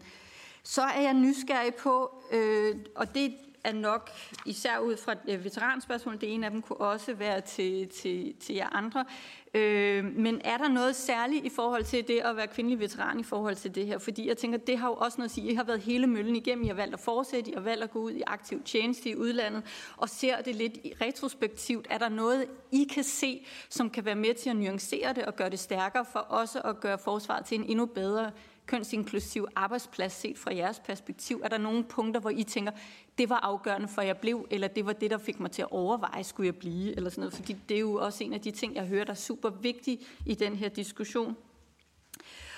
[0.63, 4.09] så er jeg nysgerrig på, øh, og det er nok,
[4.45, 8.69] især ud fra veteranspørgsmålet, det ene af dem kunne også være til, til, til jer
[8.75, 9.05] andre,
[9.53, 13.23] Øh, men er der noget særligt i forhold til det at være kvindelig veteran i
[13.23, 13.97] forhold til det her?
[13.97, 15.51] Fordi jeg tænker, det har jo også noget at sige.
[15.51, 16.63] I har været hele møllen igennem.
[16.63, 17.51] I har valgt at fortsætte.
[17.51, 19.63] I har valgt at gå ud i aktiv tjeneste i udlandet.
[19.97, 21.87] Og ser det lidt retrospektivt.
[21.89, 25.35] Er der noget, I kan se, som kan være med til at nuancere det og
[25.35, 28.31] gøre det stærkere for også at gøre forsvaret til en endnu bedre
[28.69, 31.41] kønsinklusiv arbejdsplads set fra jeres perspektiv?
[31.43, 32.71] Er der nogle punkter, hvor I tænker,
[33.17, 35.61] det var afgørende for, at jeg blev, eller det var det, der fik mig til
[35.61, 37.33] at overveje, skulle jeg blive, eller sådan noget?
[37.33, 39.99] Fordi det er jo også en af de ting, jeg hører, der er super vigtig
[40.25, 41.37] i den her diskussion.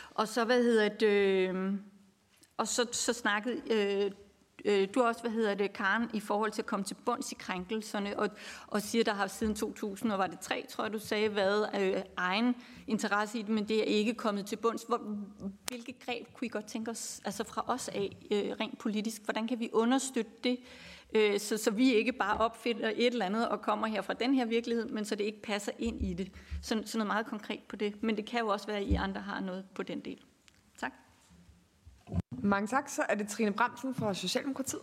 [0.10, 1.74] Og så, hvad hedder det, øh,
[2.58, 4.12] og så, så snakkede øh,
[4.66, 7.36] Øh, du også, hvad hedder det, Karen, i forhold til at komme til bunds i
[7.36, 8.30] krænkelserne, og,
[8.68, 11.70] og siger, der har siden 2000, og var det tre, tror jeg, du sagde, været
[11.82, 12.56] øh, egen
[12.88, 14.84] interesse i det, men det er ikke kommet til bunds.
[14.84, 14.98] Hvor,
[15.68, 19.24] hvilke greb kunne I godt tænke os, altså fra os af, øh, rent politisk?
[19.24, 20.60] Hvordan kan vi understøtte det,
[21.14, 24.34] øh, så, så vi ikke bare opfinder et eller andet og kommer her fra den
[24.34, 26.32] her virkelighed, men så det ikke passer ind i det?
[26.62, 28.04] Så, så noget meget konkret på det.
[28.04, 30.20] Men det kan jo også være, at I andre har noget på den del.
[32.40, 32.90] Mange tak.
[32.90, 34.82] Så er det Trine Bramsen fra Socialdemokratiet.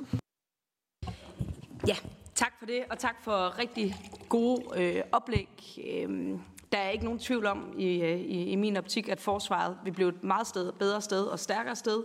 [1.87, 1.97] Ja,
[2.35, 3.95] tak for det, og tak for rigtig
[4.29, 5.49] gode øh, oplæg.
[5.91, 6.41] Øhm,
[6.73, 9.93] der er ikke nogen tvivl om i, øh, i, i min optik, at forsvaret vil
[9.93, 12.05] blive et meget sted, bedre sted og stærkere sted,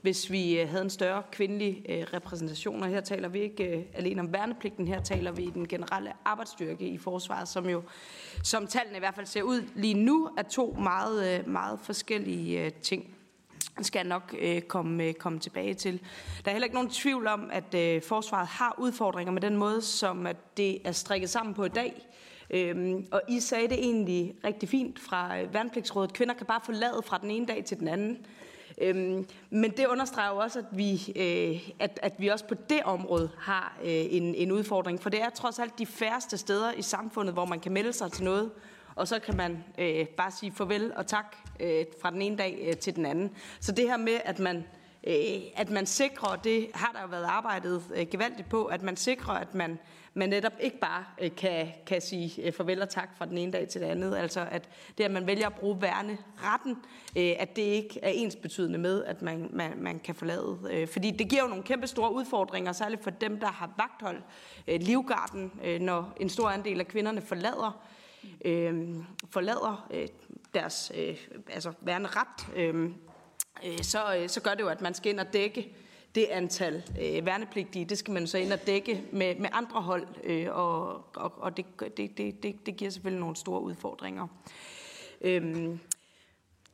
[0.00, 2.82] hvis vi øh, havde en større kvindelig øh, repræsentation.
[2.82, 6.12] Og her taler vi ikke øh, alene om værnepligten, her taler vi i den generelle
[6.24, 7.82] arbejdsstyrke i forsvaret, som jo,
[8.42, 12.64] som tallene i hvert fald ser ud lige nu, er to meget, øh, meget forskellige
[12.64, 13.14] øh, ting
[13.82, 16.00] skal jeg nok øh, komme, øh, komme tilbage til.
[16.44, 19.82] Der er heller ikke nogen tvivl om, at øh, forsvaret har udfordringer med den måde,
[19.82, 22.08] som at det er strikket sammen på i dag.
[22.50, 26.12] Øhm, og I sagde det egentlig rigtig fint fra øh, Værnepligtsrådet.
[26.12, 28.26] Kvinder kan bare forlade fra den ene dag til den anden.
[28.78, 32.82] Øhm, men det understreger jo også, at vi, øh, at, at vi også på det
[32.82, 35.02] område har øh, en, en udfordring.
[35.02, 38.12] For det er trods alt de færreste steder i samfundet, hvor man kan melde sig
[38.12, 38.50] til noget,
[38.94, 42.64] og så kan man øh, bare sige farvel og tak øh, fra den ene dag
[42.68, 43.30] øh, til den anden.
[43.60, 44.64] Så det her med, at man,
[45.06, 45.14] øh,
[45.56, 49.34] at man sikrer, det har der jo været arbejdet øh, gevaldigt på, at man sikrer,
[49.34, 49.78] at man,
[50.14, 53.52] man netop ikke bare øh, kan, kan sige øh, farvel og tak fra den ene
[53.52, 54.14] dag til den anden.
[54.14, 56.76] Altså at det, at man vælger at bruge værne retten,
[57.16, 60.58] øh, at det ikke er ens betydende med, at man, man, man kan forlade.
[60.70, 64.22] Øh, fordi det giver jo nogle kæmpe store udfordringer, særligt for dem, der har vagthold,
[64.68, 67.84] øh, livgarden, øh, når en stor andel af kvinderne forlader
[68.44, 68.94] øh,
[69.30, 70.08] forlader øh,
[70.54, 71.16] deres øh,
[71.48, 72.90] altså værende ret, øh,
[73.66, 75.76] øh, så, øh, så gør det jo, at man skal ind og dække
[76.14, 80.06] det antal øh, værnepligtige, det skal man så ind og dække med, med andre hold,
[80.24, 84.26] øh, og, og, og det, det, det, det giver selvfølgelig nogle store udfordringer.
[85.20, 85.68] Øh,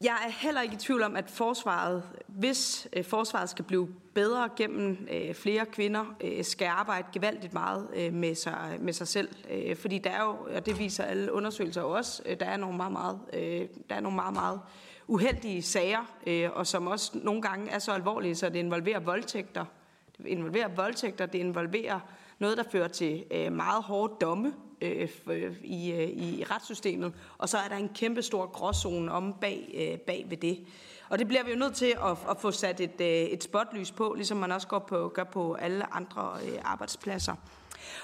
[0.04, 4.48] jeg er heller ikke i tvivl om, at forsvaret, hvis øh, forsvaret skal blive bedre
[4.56, 9.28] gennem øh, flere kvinder, øh, skal arbejde gevaldigt meget med, sig, med sig selv.
[9.76, 13.18] Fordi der er jo, og det viser alle undersøgelser også, der er nogle meget, meget,
[13.88, 14.60] der er nogle meget, meget
[15.06, 16.04] uheldige sager,
[16.54, 19.64] og som også nogle gange er så alvorlige, så det involverer voldtægter.
[20.16, 22.00] Det involverer voldtægter, det involverer
[22.38, 27.58] noget, der fører til meget hårde domme, Øh, øh, i, øh, i retssystemet, og så
[27.58, 30.66] er der en kæmpe stor gråzone om bag, øh, bag ved det.
[31.08, 33.90] Og det bliver vi jo nødt til at, at få sat et, øh, et spotlys
[33.90, 37.34] på, ligesom man også går på, gør på alle andre øh, arbejdspladser.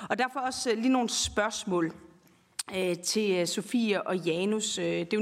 [0.09, 1.93] Og derfor også øh, lige nogle spørgsmål.
[2.77, 4.75] Øh, til øh, Sofie og Janus.
[4.75, 5.19] Det er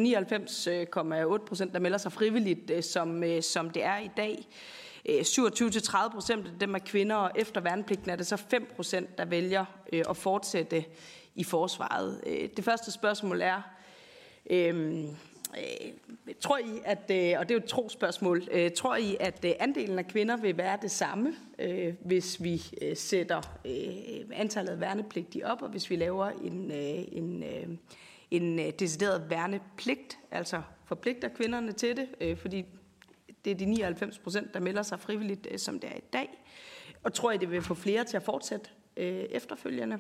[1.27, 4.49] jo 99,8 procent, der melder sig frivilligt, som, som det er i dag.
[5.09, 9.25] 27-30 procent af dem er kvinder, og efter værnepligten er det så 5 procent, der
[9.25, 10.85] vælger at fortsætte
[11.35, 12.21] i forsvaret.
[12.27, 13.63] Øh, det første spørgsmål er,
[14.51, 15.09] øhm,
[15.57, 19.45] øh, tror I, at, øh, og det er jo et trospørgsmål, øh, tror I, at
[19.45, 21.35] andelen af kvinder vil være det samme,
[22.01, 22.63] hvis vi
[22.95, 23.41] sætter
[24.33, 27.45] antallet af værnepligtige op, og hvis vi laver en, en,
[28.31, 32.65] en decideret værnepligt, altså forpligter kvinderne til det, fordi
[33.45, 36.45] det er de 99 procent, der melder sig frivilligt, som det er i dag.
[37.03, 39.99] Og tror I, det vil få flere til at fortsætte efterfølgende?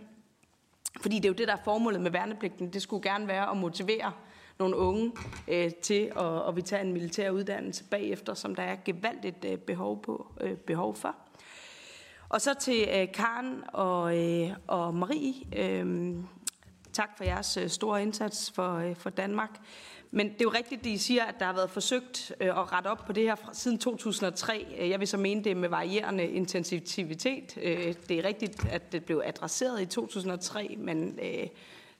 [1.00, 2.72] Fordi det er jo det, der er formålet med værnepligten.
[2.72, 4.12] Det skulle gerne være at motivere
[4.58, 5.12] nogle unge
[5.48, 9.58] øh, til at, at vi tager en militær uddannelse bagefter, som der er gevaldigt øh,
[9.58, 11.16] behov, på, øh, behov for.
[12.28, 15.34] Og så til øh, Karen og, øh, og Marie.
[15.56, 16.14] Øh,
[16.92, 19.50] tak for jeres øh, store indsats for, øh, for Danmark.
[20.14, 22.88] Men det er jo rigtigt, de siger, at der har været forsøgt øh, at rette
[22.88, 24.66] op på det her siden 2003.
[24.78, 27.58] Øh, jeg vil så mene det med varierende intensivitet.
[27.62, 31.18] Øh, det er rigtigt, at det blev adresseret i 2003, men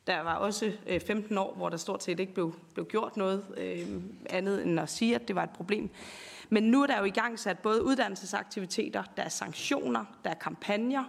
[0.06, 0.72] der var også
[1.06, 3.44] 15 år, hvor der stort set ikke blev, blev gjort noget
[4.30, 5.90] andet end at sige, at det var et problem.
[6.48, 10.34] Men nu er der jo i gang sat både uddannelsesaktiviteter, der er sanktioner, der er
[10.34, 11.04] kampagner.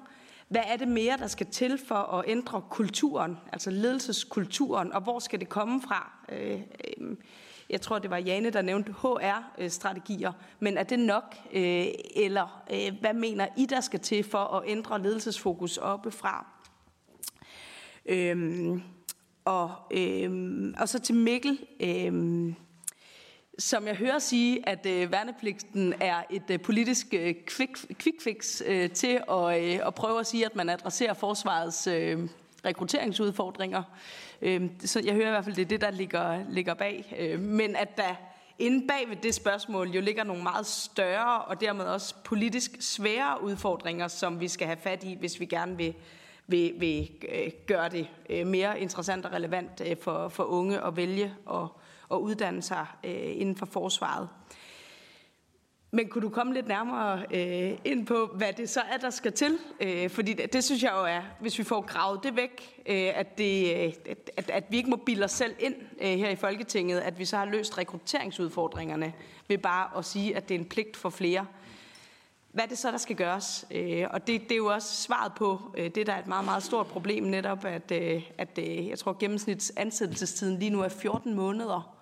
[0.48, 5.20] Hvad er det mere, der skal til for at ændre kulturen, altså ledelseskulturen, og hvor
[5.20, 6.12] skal det komme fra?
[6.30, 6.62] Øh,
[6.98, 7.18] øh,
[7.70, 11.36] jeg tror, det var Jane, der nævnte HR-strategier, øh, men er det nok?
[11.54, 11.86] Øh,
[12.16, 16.46] eller øh, hvad mener I, der skal til for at ændre ledelsesfokus oppefra?
[18.06, 18.82] Øhm,
[19.46, 22.56] og, øhm, og så til Mikkel, øhm,
[23.60, 28.62] som jeg hører sige, at øh, værnepligten er et øh, politisk øh, quick, quick fix
[28.66, 32.20] øh, til at, øh, at prøve at sige, at man adresserer forsvarets øh,
[32.66, 33.84] rekrutteringsudfordringer.
[34.42, 37.16] Øh, så jeg hører i hvert fald, det er det, der ligger, ligger bag.
[37.20, 38.16] Øh, men at der
[38.60, 43.44] inde bag ved det spørgsmål jo ligger nogle meget større og dermed også politisk svære
[43.44, 45.94] udfordringer, som vi skal have fat i, hvis vi gerne vil
[46.48, 50.98] vil, vil øh, gøre det øh, mere interessant og relevant øh, for, for unge at
[50.98, 51.80] vælge og
[52.12, 54.30] at uddanne sig øh, inden for forsvaret.
[55.92, 59.34] Men kunne du komme lidt nærmere øh, ind på, hvad det så er, der skal
[59.34, 59.58] til?
[59.82, 63.12] Øh, fordi det, det synes jeg jo er, hvis vi får gravet det væk, øh,
[63.16, 63.94] at, det, øh,
[64.38, 67.26] at, at vi ikke må bilde os selv ind øh, her i Folketinget, at vi
[67.26, 69.14] så har løst rekrutteringsudfordringerne
[69.48, 71.46] ved bare at sige, at det er en pligt for flere
[72.56, 73.66] hvad er det så, der skal gøres?
[73.72, 76.46] Øh, og det, det er jo også svaret på øh, det, der er et meget,
[76.46, 81.34] meget stort problem netop, at, øh, at øh, jeg tror, gennemsnitsansættelsestiden lige nu er 14
[81.34, 81.95] måneder.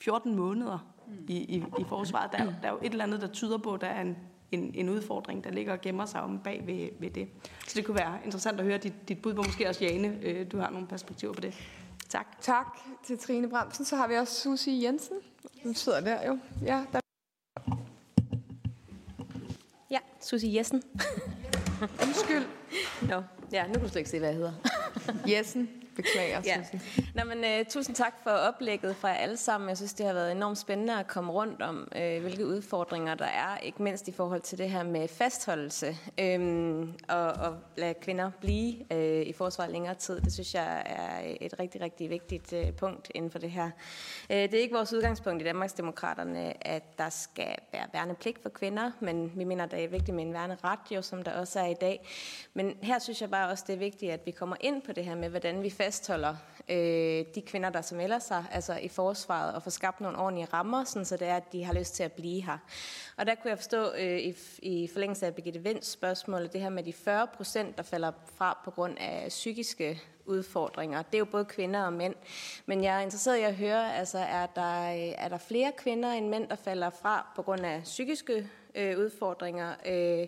[0.00, 0.92] 14 måneder
[1.28, 2.32] i, i, i forsvaret.
[2.32, 4.16] Der, der er jo et eller andet, der tyder på, at der er en,
[4.52, 7.28] en, en udfordring, der ligger og gemmer sig om bag ved, ved det.
[7.66, 10.58] Så det kunne være interessant at høre dit, dit bud på, måske også Jane, du
[10.58, 11.54] har nogle perspektiver på det.
[12.08, 12.26] Tak.
[12.40, 13.84] Tak til Trine Bremsen.
[13.84, 15.16] Så har vi også Susie Jensen.
[15.62, 16.38] Hun sidder der jo.
[16.64, 17.00] Ja, der
[19.90, 20.82] Ja, Susie Jessen.
[22.02, 22.44] Undskyld.
[23.02, 23.22] Nå,
[23.52, 24.52] ja, nu kan du slet ikke se, hvad jeg hedder.
[25.28, 25.70] Jessen.
[25.96, 26.64] Beklager, ja.
[27.14, 29.68] Nå, men, uh, tusind tak for oplægget fra alle sammen.
[29.68, 33.24] Jeg synes, det har været enormt spændende at komme rundt om, uh, hvilke udfordringer der
[33.24, 35.96] er, ikke mindst i forhold til det her med fastholdelse
[36.36, 40.20] um, og, og lade kvinder blive uh, i forsvaret længere tid.
[40.20, 43.64] Det synes jeg er et rigtig, rigtig vigtigt uh, punkt inden for det her.
[44.30, 48.90] Uh, det er ikke vores udgangspunkt i Danmarksdemokraterne, at der skal være værnepligt for kvinder,
[49.00, 51.76] men vi mener, det er vigtigt med en værneret, jo, som der også er i
[51.80, 52.08] dag.
[52.54, 55.04] Men her synes jeg bare også, det er vigtigt, at vi kommer ind på det
[55.04, 56.36] her med, hvordan vi fastholder
[56.68, 60.48] øh, de kvinder, der som melder sig altså i forsvaret, og får skabt nogle ordentlige
[60.52, 62.58] rammer, sådan så det er, at de har lyst til at blive her.
[63.16, 66.68] Og der kunne jeg forstå øh, i, i forlængelse af Birgitte Vinds spørgsmål, det her
[66.68, 71.02] med de 40 procent, der falder fra på grund af psykiske udfordringer.
[71.02, 72.14] Det er jo både kvinder og mænd.
[72.66, 76.12] Men jeg er interesseret i at høre, altså er der, øh, er der flere kvinder
[76.12, 79.74] end mænd, der falder fra på grund af psykiske øh, udfordringer?
[79.86, 80.26] Øh,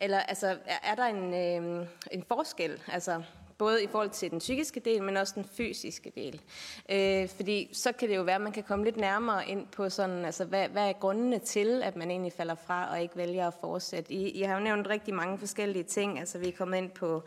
[0.00, 2.82] eller altså, er, er der en, øh, en forskel?
[2.92, 3.22] Altså,
[3.58, 6.40] både i forhold til den psykiske del, men også den fysiske del.
[6.88, 9.88] Øh, fordi så kan det jo være, at man kan komme lidt nærmere ind på
[9.88, 13.46] sådan, altså hvad, hvad er grundene til, at man egentlig falder fra og ikke vælger
[13.46, 14.12] at fortsætte.
[14.12, 16.18] I, I har jo nævnt rigtig mange forskellige ting.
[16.18, 17.22] Altså vi er kommet ind på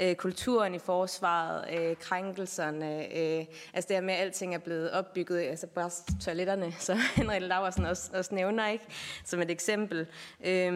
[0.00, 4.90] øh, kulturen i forsvaret, øh, krænkelserne, øh, altså det her med, at alting er blevet
[4.90, 5.90] opbygget, altså bare
[6.24, 8.84] toiletterne, så Henrik Laversen også, også nævner, ikke?
[9.24, 10.06] Som et eksempel.
[10.44, 10.72] Øh,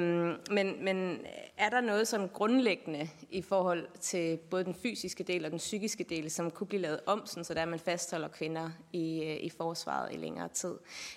[0.50, 1.18] men, men
[1.57, 5.59] er der noget sådan grundlæggende i forhold til både den fysiske fysiske del og den
[5.59, 9.45] psykiske del, som kunne blive lavet om, sådan, så der man fastholder kvinder i, øh,
[9.45, 10.74] i forsvaret i længere tid.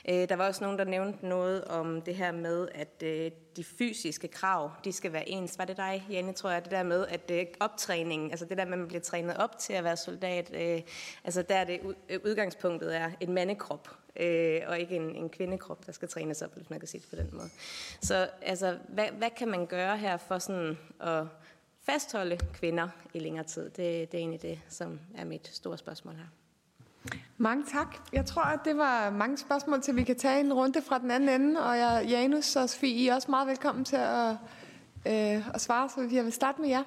[0.09, 3.63] Øh, der var også nogen, der nævnte noget om det her med, at øh, de
[3.63, 5.57] fysiske krav, de skal være ens.
[5.57, 8.65] Var det dig, Janne, tror jeg, det der med, at øh, optræningen, altså det der
[8.65, 10.81] med, at man bliver trænet op til at være soldat, øh,
[11.23, 15.85] altså der er det øh, udgangspunktet er en mandekrop, øh, og ikke en, en kvindekrop,
[15.85, 17.49] der skal trænes op, hvis man kan sige det på den måde.
[18.01, 21.23] Så altså, hvad, hvad kan man gøre her for sådan at
[21.89, 23.63] fastholde kvinder i længere tid?
[23.63, 26.25] Det, det er egentlig det, som er mit store spørgsmål her.
[27.37, 27.95] Mange tak.
[28.13, 31.11] Jeg tror, at det var mange spørgsmål til, vi kan tage en runde fra den
[31.11, 31.63] anden ende.
[31.63, 34.31] Og jeg, Janus og Sofie, I er også meget velkommen til at,
[35.05, 36.83] øh, at svare, så jeg vil starte med jer.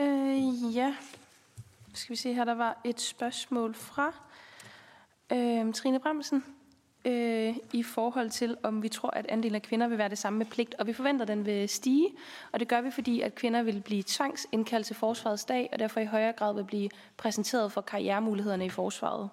[0.00, 0.94] Øh, ja,
[1.94, 4.12] skal vi se her, der var et spørgsmål fra
[5.32, 6.44] øh, Trine Bremsen
[7.04, 10.38] øh, i forhold til, om vi tror, at andelen af kvinder vil være det samme
[10.38, 10.74] med pligt.
[10.74, 12.08] Og vi forventer, at den vil stige,
[12.52, 16.00] og det gør vi, fordi at kvinder vil blive tvangsindkaldt til forsvarets dag, og derfor
[16.00, 19.30] i højere grad vil blive præsenteret for karrieremulighederne i forsvaret.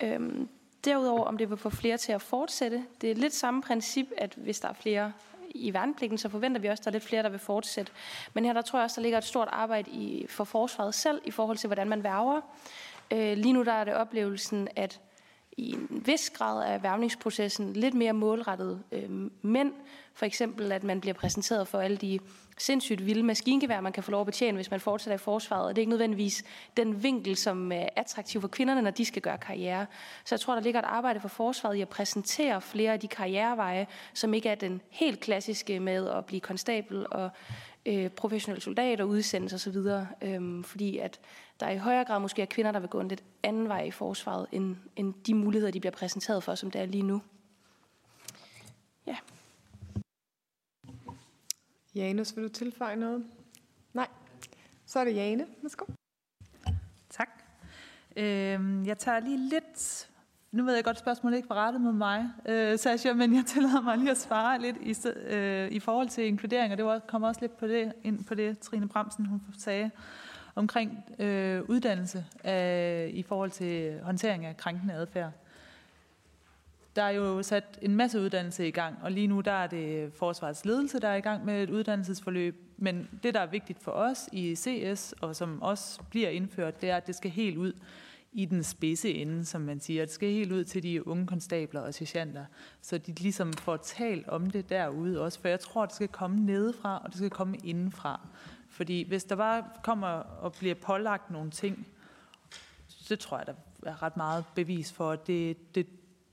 [0.00, 0.48] Øhm,
[0.84, 2.84] derudover, om det vil få flere til at fortsætte.
[3.00, 5.12] Det er lidt samme princip, at hvis der er flere
[5.54, 7.92] i værnepligten, så forventer vi også, at der er lidt flere, der vil fortsætte.
[8.34, 11.20] Men her der tror jeg også, der ligger et stort arbejde i, for forsvaret selv,
[11.24, 12.40] i forhold til, hvordan man værver.
[13.10, 15.00] Øh, lige nu der er det oplevelsen, at
[15.56, 19.10] i en vis grad af værvningsprocessen lidt mere målrettet øh,
[19.42, 19.72] mænd.
[20.14, 22.18] For eksempel, at man bliver præsenteret for alle de
[22.58, 25.64] sindssygt vilde maskingevær, man kan få lov at betjene, hvis man fortsætter i forsvaret.
[25.64, 26.44] Og det er ikke nødvendigvis
[26.76, 29.86] den vinkel, som øh, er attraktiv for kvinderne, når de skal gøre karriere.
[30.24, 33.08] Så jeg tror, der ligger et arbejde for forsvaret i at præsentere flere af de
[33.08, 37.30] karriereveje, som ikke er den helt klassiske med at blive konstabel og
[37.86, 39.76] øh, professionel soldat og udsendes osv.
[40.22, 41.20] Øh, fordi at
[41.62, 43.90] der i højere grad måske er kvinder, der vil gå en lidt anden vej i
[43.90, 47.22] forsvaret, end, end de muligheder, de bliver præsenteret for, som det er lige nu.
[49.06, 49.16] Ja.
[51.94, 53.26] Janus, vil du tilføje noget?
[53.92, 54.08] Nej.
[54.86, 55.46] Så er det Jane.
[55.62, 55.84] Værsgo.
[57.10, 57.28] Tak.
[58.16, 60.08] Øhm, jeg tager lige lidt...
[60.52, 63.44] Nu ved jeg godt, at spørgsmålet ikke var rettet mod mig, øh, Sasha, men jeg
[63.46, 66.98] tillader mig lige at svare lidt i, øh, i forhold til inkludering, og det var,
[66.98, 69.90] kommer også lidt på det, ind på det, Trine Bremsen hun sagde
[70.54, 75.32] omkring øh, uddannelse af, i forhold til håndtering af krænkende adfærd.
[76.96, 80.12] Der er jo sat en masse uddannelse i gang, og lige nu der er det
[80.12, 82.56] forsvarets ledelse, der er i gang med et uddannelsesforløb.
[82.76, 86.90] Men det, der er vigtigt for os i CS, og som også bliver indført, det
[86.90, 87.72] er, at det skal helt ud
[88.32, 90.04] i den spidse ende, som man siger.
[90.04, 92.44] Det skal helt ud til de unge konstabler og sergeanter,
[92.82, 95.40] så de ligesom får talt om det derude også.
[95.40, 98.20] For jeg tror, det skal komme nedefra, og det skal komme indenfra.
[98.72, 101.86] Fordi hvis der bare kommer og bliver pålagt nogle ting,
[102.88, 105.86] så tror jeg, der er ret meget bevis for, at det, det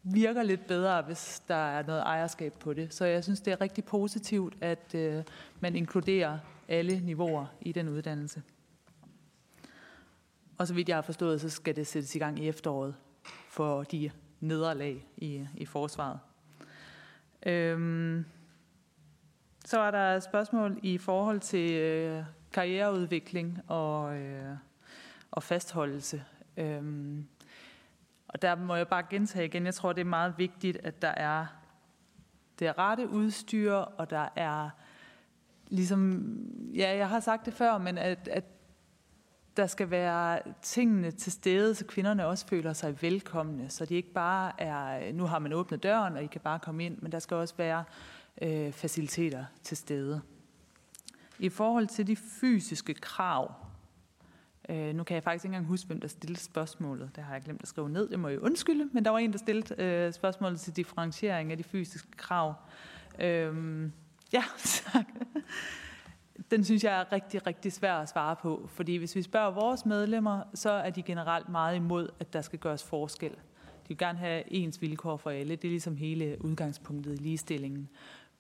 [0.04, 2.94] virker lidt bedre, hvis der er noget ejerskab på det.
[2.94, 5.24] Så jeg synes, det er rigtig positivt, at øh,
[5.60, 8.42] man inkluderer alle niveauer i den uddannelse.
[10.58, 12.96] Og så vidt jeg har forstået, så skal det sættes i gang i efteråret
[13.50, 16.20] for de nederlag i, i forsvaret.
[17.46, 18.26] Øhm,
[19.70, 24.56] så er der et spørgsmål i forhold til øh, karriereudvikling og, øh,
[25.32, 26.24] og fastholdelse.
[26.58, 27.28] Øhm,
[28.28, 31.08] og der må jeg bare gentage igen, jeg tror, det er meget vigtigt, at der
[31.08, 31.46] er
[32.60, 34.70] det rette udstyr, og der er
[35.68, 36.26] ligesom,
[36.76, 38.44] ja, jeg har sagt det før, men at, at
[39.58, 44.14] der skal være tingene til stede, så kvinderne også føler sig velkomne, så det ikke
[44.14, 47.20] bare er, nu har man åbnet døren, og I kan bare komme ind, men der
[47.20, 50.22] skal også være øh, Øh, faciliteter til stede.
[51.40, 53.54] I forhold til de fysiske krav,
[54.70, 57.12] øh, nu kan jeg faktisk ikke engang huske, hvem der stillede spørgsmålet.
[57.16, 59.32] Det har jeg glemt at skrive ned, det må jeg undskylde, men der var en,
[59.32, 62.54] der stillede øh, spørgsmålet til differentiering af de fysiske krav.
[63.20, 63.84] Øh,
[64.34, 64.44] ja,
[64.94, 65.06] tak.
[66.52, 69.86] Den synes jeg er rigtig, rigtig svær at svare på, fordi hvis vi spørger vores
[69.86, 73.32] medlemmer, så er de generelt meget imod, at der skal gøres forskel.
[73.32, 75.56] De vil gerne have ens vilkår for alle.
[75.56, 77.90] Det er ligesom hele udgangspunktet i ligestillingen.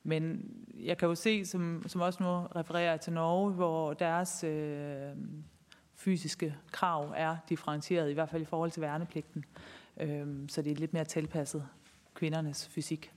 [0.03, 5.11] Men jeg kan jo se, som, som også nu refererer til Norge, hvor deres øh,
[5.93, 9.45] fysiske krav er differentieret, i hvert fald i forhold til værnepligten.
[9.97, 11.67] Øh, så det er lidt mere tilpasset
[12.13, 13.11] kvindernes fysik.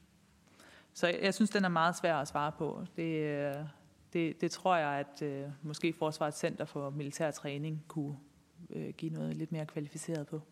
[0.92, 2.84] Så jeg, jeg synes, den er meget svær at svare på.
[2.96, 3.54] Det, øh,
[4.12, 8.16] det, det tror jeg, at øh, måske Forsvarets Center for Militær Træning kunne
[8.70, 10.42] øh, give noget lidt mere kvalificeret på.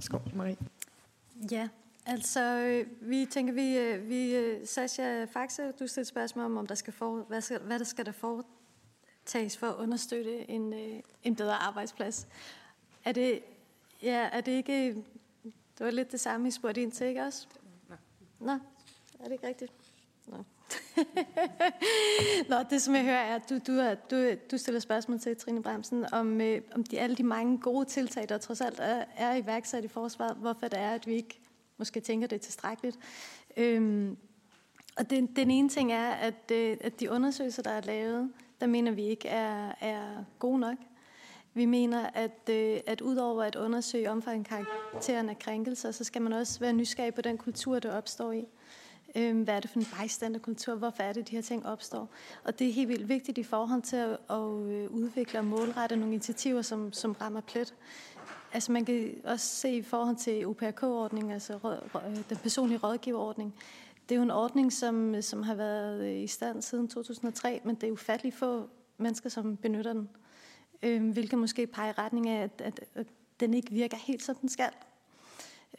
[0.00, 0.56] Skål, Marie.
[1.50, 1.68] Ja,
[2.06, 6.74] altså vi tænker, vi, øh, vi øh, Sasha Faxe, du stiller spørgsmål om, om der
[6.74, 11.36] skal for, hvad, skal, hvad der skal der foretages for at understøtte en, øh, en
[11.36, 12.28] bedre arbejdsplads.
[13.04, 13.40] Er det,
[14.02, 14.94] ja, er det ikke,
[15.78, 17.46] det var lidt det samme, I spurgte ind til, ikke også?
[18.40, 18.52] Nå,
[19.20, 19.72] Er det ikke rigtigt?
[20.26, 20.44] Nå.
[22.48, 25.62] Nå, det som jeg hører er, at du, du, du, du stiller spørgsmål til Trine
[25.62, 29.36] Bremsen om, øh, om de, alle de mange gode tiltag, der trods alt er, er
[29.36, 31.40] iværksat i forsvaret, hvorfor det er, at vi ikke
[31.76, 32.98] måske tænker det tilstrækkeligt.
[33.56, 34.16] Øhm,
[34.96, 38.66] og den, den ene ting er, at, øh, at de undersøgelser, der er lavet, der
[38.66, 40.76] mener vi ikke er, er gode nok.
[41.54, 46.32] Vi mener, at, øh, at udover at undersøge omfanget karakteren af krænkelser, så skal man
[46.32, 48.38] også være nysgerrig på den kultur, der opstår i.
[48.38, 48.44] Øh,
[49.14, 50.74] øh, hvad er det for en bystanderkultur?
[50.74, 52.08] Hvorfor er det, de her ting opstår?
[52.44, 55.96] Og det er helt vildt vigtigt i forhold til at, at øh, udvikle og målrette
[55.96, 57.74] nogle initiativer, som, som rammer plet.
[58.52, 63.54] Altså man kan også se i forhold til OPRK-ordningen, altså øh, den personlige rådgiverordning.
[64.08, 67.74] Det er jo en ordning, som, som har været øh, i stand siden 2003, men
[67.74, 70.08] det er ufatteligt få mennesker, som benytter den.
[70.82, 73.06] Øh, hvilket måske peger i retning af, at, at, at
[73.40, 74.70] den ikke virker helt, som den skal.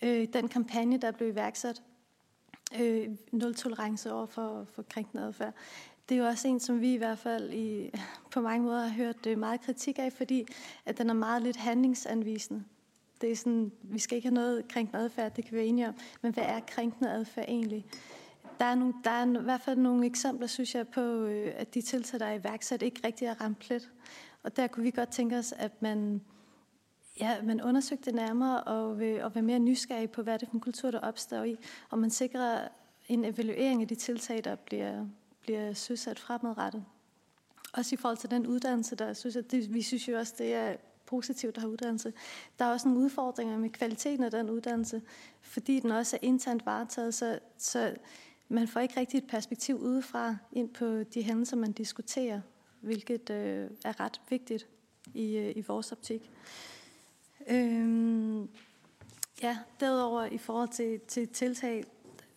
[0.01, 1.81] Øh, den kampagne, der blev iværksat,
[2.81, 5.53] øh, nul tolerance over for, for krænkende adfærd,
[6.09, 7.91] det er jo også en, som vi i hvert fald i,
[8.33, 10.45] på mange måder har hørt øh, meget kritik af, fordi
[10.85, 12.63] at den er meget lidt handlingsanvisende.
[13.21, 15.87] Det er sådan, vi skal ikke have noget krænkende adfærd, det kan vi være enige
[15.87, 17.85] om, men hvad er krænkende adfærd egentlig?
[18.59, 21.73] Der er, nogle, der er i hvert fald nogle eksempler, synes jeg, på, øh, at
[21.73, 23.91] de tiltag, der er iværksat, ikke rigtig er ramt plet.
[24.43, 26.21] Og der kunne vi godt tænke os, at man,
[27.19, 28.87] ja, man undersøgte det nærmere og,
[29.23, 31.57] og være mere nysgerrig på, hvad det er for en kultur, der opstår i.
[31.89, 32.67] Og man sikrer
[33.07, 35.05] en evaluering af de tiltag, der bliver,
[35.41, 36.85] bliver søsat fremadrettet.
[37.73, 40.53] Også i forhold til den uddannelse, der synes at det, vi synes jo også, det
[40.53, 42.13] er positivt at have uddannelse.
[42.59, 45.01] Der er også nogle udfordringer med kvaliteten af den uddannelse,
[45.41, 47.95] fordi den også er internt varetaget, så, så
[48.49, 52.41] man får ikke rigtig et perspektiv udefra ind på de hændelser, man diskuterer
[52.81, 54.67] hvilket øh, er ret vigtigt
[55.13, 56.31] i, øh, i vores optik.
[57.49, 58.49] Øhm,
[59.41, 61.85] ja, derudover i forhold til, til tiltag,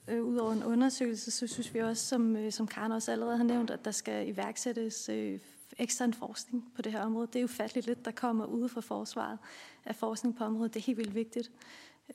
[0.08, 3.36] øh, ud over en undersøgelse, så synes vi også, som, øh, som Karen også allerede
[3.36, 5.38] har nævnt, at der skal iværksættes øh,
[5.78, 7.26] ekstern forskning på det her område.
[7.26, 9.38] Det er jo fattigt lidt, der kommer ude fra forsvaret
[9.84, 10.74] af forskning på området.
[10.74, 11.50] Det er helt vildt vigtigt.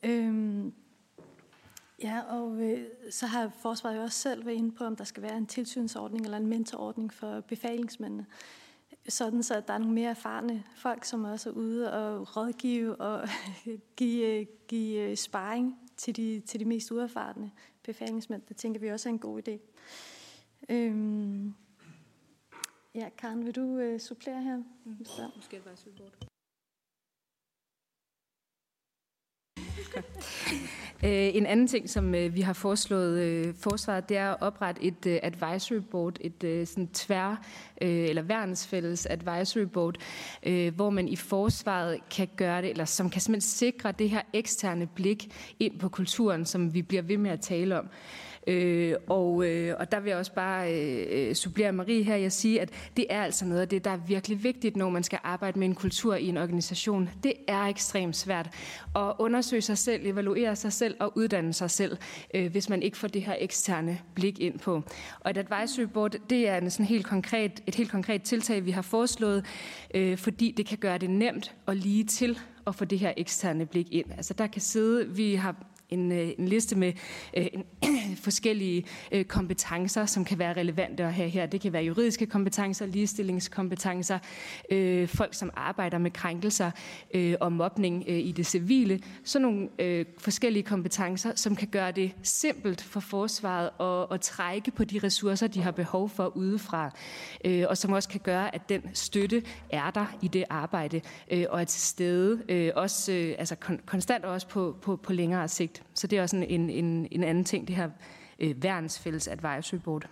[0.03, 0.73] Øhm,
[2.03, 5.23] Ja, og øh, så har forsvaret jo også selv været inde på, om der skal
[5.23, 8.25] være en tilsynsordning eller en mentorordning for befalingsmændene.
[9.09, 12.95] Sådan så, at der er nogle mere erfarne folk, som også er ude og rådgive
[12.95, 13.27] og
[13.97, 17.51] give, give øh, sparring til de, til de mest uerfarne
[17.83, 18.41] befalingsmænd.
[18.41, 19.59] Det tænker vi også er en god idé.
[20.69, 21.53] Øhm,
[22.95, 24.57] ja, Karen, vil du øh, supplere her?
[24.57, 25.05] Mm.
[25.05, 25.29] Så.
[25.35, 26.27] Måske det bare Øh,
[31.05, 34.83] Øh, en anden ting, som øh, vi har foreslået øh, forsvaret, det er at oprette
[34.83, 37.43] et advisory board, et sådan tvær-
[37.81, 39.95] eller værnsfælles advisory board,
[40.71, 44.87] hvor man i forsvaret kan gøre det, eller som kan simpelthen sikre det her eksterne
[44.87, 47.89] blik ind på kulturen, som vi bliver ved med at tale om.
[48.47, 52.31] Øh, og, øh, og der vil jeg også bare øh, øh supplere Marie her, jeg
[52.31, 55.19] sige, at det er altså noget af det, der er virkelig vigtigt, når man skal
[55.23, 57.09] arbejde med en kultur i en organisation.
[57.23, 58.49] Det er ekstremt svært
[58.95, 61.97] at undersøge sig selv, evaluere sig selv og uddanne sig selv,
[62.33, 64.83] øh, hvis man ikke får det her eksterne blik ind på.
[65.19, 68.71] Og et advisory board, det er en sådan helt konkret, et helt konkret tiltag, vi
[68.71, 69.45] har foreslået,
[69.93, 73.65] øh, fordi det kan gøre det nemt og lige til at få det her eksterne
[73.65, 74.05] blik ind.
[74.17, 75.55] Altså der kan sidde, vi har
[75.93, 76.93] en, øh, en liste med
[77.37, 77.65] øh, en,
[78.27, 81.45] forskellige øh, kompetencer, som kan være relevante at have her.
[81.45, 84.19] Det kan være juridiske kompetencer, ligestillingskompetencer,
[84.71, 86.71] øh, folk, som arbejder med krænkelser
[87.13, 88.99] øh, og mobning øh, i det civile.
[89.23, 94.71] Så nogle øh, forskellige kompetencer, som kan gøre det simpelt for forsvaret at, at trække
[94.71, 96.91] på de ressourcer, de har behov for udefra,
[97.45, 101.45] øh, og som også kan gøre, at den støtte er der i det arbejde øh,
[101.49, 105.47] og er til stede, øh, også øh, altså kon- konstant også på, på, på længere
[105.47, 105.82] sigt.
[105.93, 107.89] Så det er også en, en, en anden ting, det her
[108.39, 110.09] øh, værnsfælles advisory board.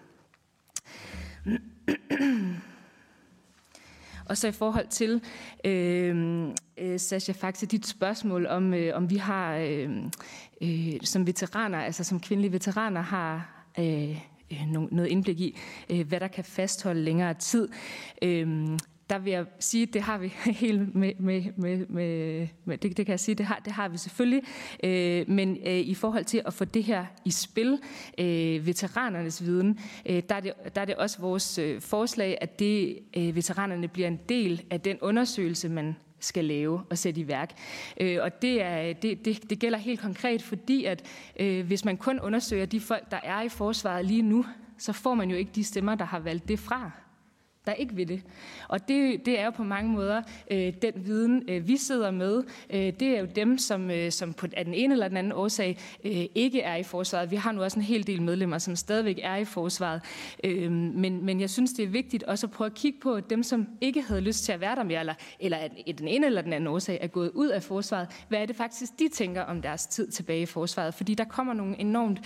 [4.25, 5.21] Og så i forhold til,
[5.65, 6.47] øh,
[6.77, 9.89] øh, Sasha, faktisk dit spørgsmål om, øh, om vi har øh,
[10.61, 14.17] øh, som veteraner, altså som kvindelige veteraner, har øh,
[14.51, 15.57] øh noget indblik i,
[15.89, 17.69] øh, hvad der kan fastholde længere tid.
[18.21, 18.77] Øh,
[19.11, 20.27] der vil jeg sige, det har vi
[20.63, 23.89] helt med, med, med, med, med det, det kan jeg sige, det har, det har
[23.89, 24.43] vi selvfølgelig.
[24.83, 27.79] Øh, men øh, i forhold til at få det her i spil,
[28.17, 32.59] øh, veteranernes viden, øh, der, er det, der er det også vores øh, forslag, at
[32.59, 37.27] det øh, veteranerne bliver en del af den undersøgelse, man skal lave og sætte i
[37.27, 37.51] værk.
[37.99, 41.05] Øh, og det, er, det, det, det gælder helt konkret, fordi at
[41.39, 44.45] øh, hvis man kun undersøger de folk, der er i forsvaret lige nu,
[44.77, 46.91] så får man jo ikke de stemmer, der har valgt det fra
[47.65, 48.21] der ikke vil det.
[48.67, 52.43] Og det, det er jo på mange måder øh, den viden, øh, vi sidder med.
[52.69, 55.33] Øh, det er jo dem, som, øh, som på af den ene eller den anden
[55.33, 57.31] årsag øh, ikke er i forsvaret.
[57.31, 60.01] Vi har nu også en hel del medlemmer, som stadigvæk er i forsvaret.
[60.43, 63.43] Øh, men, men jeg synes, det er vigtigt også at prøve at kigge på dem,
[63.43, 66.41] som ikke havde lyst til at være der mere, eller, eller at den ene eller
[66.41, 68.07] den anden årsag er gået ud af forsvaret.
[68.27, 70.93] Hvad er det faktisk, de tænker om deres tid tilbage i forsvaret?
[70.93, 72.19] Fordi der kommer nogle enormt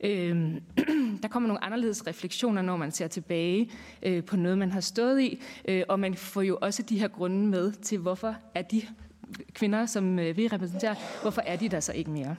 [0.00, 0.60] øh,
[1.22, 3.70] der kommer nogle anderledes refleksioner, når man ser tilbage
[4.02, 7.08] øh, på noget, man har stået i, øh, og man får jo også de her
[7.08, 8.82] grunde med til, hvorfor er de
[9.52, 12.36] kvinder, som øh, vi repræsenterer, hvorfor er de der så ikke mere?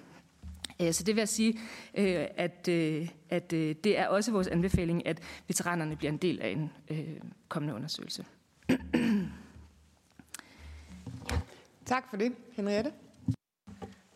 [0.81, 1.59] Øh, så det vil jeg sige,
[1.95, 6.49] øh, at, øh, at det er også vores anbefaling, at veteranerne bliver en del af
[6.49, 6.71] en
[7.49, 8.25] kommende undersøgelse.
[11.89, 12.91] Tak for det, Henriette.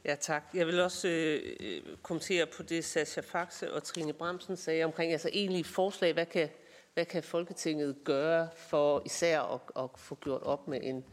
[0.05, 0.43] Ja, tak.
[0.53, 5.29] Jeg vil også øh, kommentere på det, Sascha Faxe og Trine Bremsen sagde omkring altså
[5.33, 6.13] egentlige forslag.
[6.13, 6.49] Hvad kan,
[6.93, 11.05] hvad kan Folketinget gøre for især at, at få gjort op med en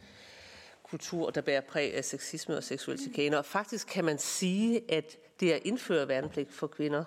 [0.82, 3.38] kultur, der bærer præg af sexisme og seksuel chikane?
[3.38, 7.04] Og faktisk kan man sige, at det at indføre værnepligt for kvinder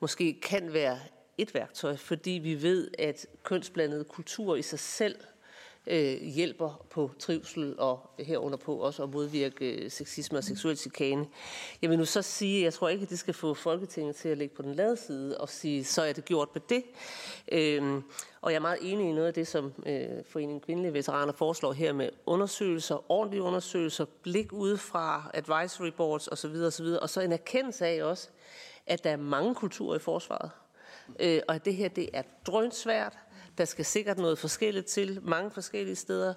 [0.00, 0.98] måske kan være
[1.38, 5.16] et værktøj, fordi vi ved, at kønsblandede kultur i sig selv
[5.86, 11.26] øh, hjælper på trivsel og herunder på også at modvirke øh, sexisme og seksuel chikane.
[11.82, 14.38] Jeg vil nu så sige, jeg tror ikke, at det skal få Folketinget til at
[14.38, 16.84] ligge på den lade side og sige, så er det gjort med det.
[17.52, 18.02] Øhm,
[18.40, 21.72] og jeg er meget enig i noget af det, som øh, Foreningen Kvindelige Veteraner foreslår
[21.72, 26.54] her med undersøgelser, ordentlige undersøgelser, blik udefra, advisory boards osv.
[26.54, 26.86] osv.
[26.86, 28.28] Og så en erkendelse af også,
[28.86, 30.50] at der er mange kulturer i forsvaret.
[31.20, 33.18] Øh, og at det her det er drønsvært,
[33.58, 36.34] der skal sikkert noget forskelligt til, mange forskellige steder.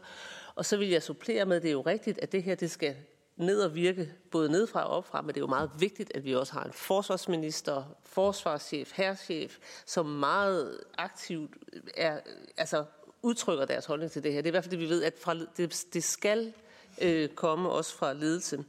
[0.56, 2.72] Og så vil jeg supplere med, at det er jo rigtigt, at det her det
[2.72, 2.96] skal
[3.38, 6.36] ned og virke både nedfra og opfra, men det er jo meget vigtigt, at vi
[6.36, 11.54] også har en forsvarsminister, forsvarschef, herrchef, som meget aktivt
[11.98, 12.20] er,
[12.58, 12.86] altså
[13.22, 14.42] udtrykker deres holdning til det her.
[14.42, 16.54] Det er i hvert fald det, vi ved, at fra, det, det skal
[17.02, 18.64] øh, komme også fra ledelse.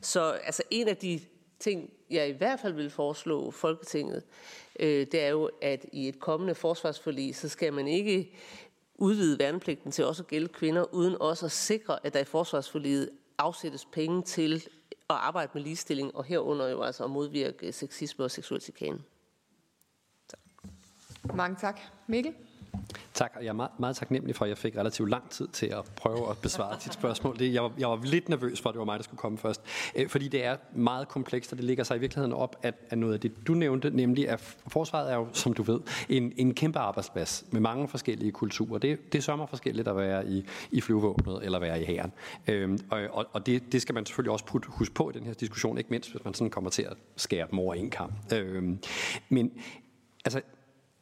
[0.00, 1.20] Så altså en af de
[1.60, 4.22] ting, jeg i hvert fald vil foreslå Folketinget,
[4.80, 8.32] øh, det er jo, at i et kommende forsvarsforlig, så skal man ikke
[8.94, 13.10] udvide værnepligten til også at gælde kvinder, uden også at sikre, at der i forsvarsforliget
[13.38, 14.54] afsættes penge til
[15.10, 18.98] at arbejde med ligestilling, og herunder jo altså at modvirke sexisme og seksuel chikane.
[21.34, 21.80] Mange tak.
[22.06, 22.34] Mikkel?
[23.14, 25.66] Tak, og jeg er meget, meget taknemmelig for, at jeg fik relativt lang tid til
[25.66, 27.38] at prøve at besvare dit spørgsmål.
[27.38, 29.38] Det, jeg, var, jeg var lidt nervøs for, at det var mig, der skulle komme
[29.38, 29.62] først.
[29.96, 32.98] Øh, fordi det er meget komplekst, og det ligger sig i virkeligheden op af, at
[32.98, 36.54] noget af det, du nævnte, nemlig at forsvaret er jo, som du ved, en, en
[36.54, 38.78] kæmpe arbejdsplads med mange forskellige kulturer.
[38.78, 42.12] Det, det sørger forskelligt at være i, i flyvevåbnet eller være i hæren.
[42.48, 45.26] Øhm, og og, og det, det skal man selvfølgelig også putte, huske på i den
[45.26, 48.32] her diskussion, ikke mindst hvis man sådan kommer til at skære dem over en kamp.
[48.32, 48.78] Øhm,
[49.28, 49.52] men
[50.24, 50.40] altså,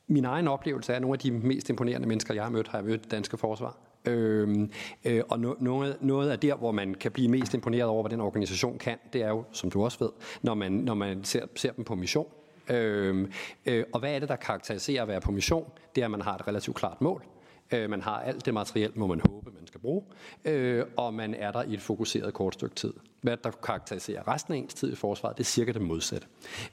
[0.09, 2.79] min egen oplevelse er, at nogle af de mest imponerende mennesker, jeg har mødt, har
[2.79, 3.77] jeg mødt i danske forsvar.
[4.05, 4.71] Øhm,
[5.05, 8.11] øh, og no, noget, noget af der, hvor man kan blive mest imponeret over, hvad
[8.11, 10.11] den organisation kan, det er jo, som du også ved,
[10.43, 12.27] når man, når man ser, ser dem på mission.
[12.69, 13.33] Øhm,
[13.67, 15.65] øh, og hvad er det, der karakteriserer at være på mission?
[15.95, 17.25] Det er, at man har et relativt klart mål.
[17.73, 20.03] Øh, man har alt det materiel, må man håbe, man skal bruge.
[20.45, 22.93] Øh, og man er der i et fokuseret kort stykke tid.
[23.23, 26.27] Hvad der karakteriserer resten af ens tid i forsvaret, det er cirka det modsatte.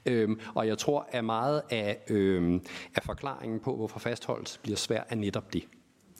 [0.06, 2.62] Øhm, og jeg tror, at meget af, øhm,
[2.94, 5.64] af forklaringen på, hvorfor fastholdelse bliver svært, er netop det.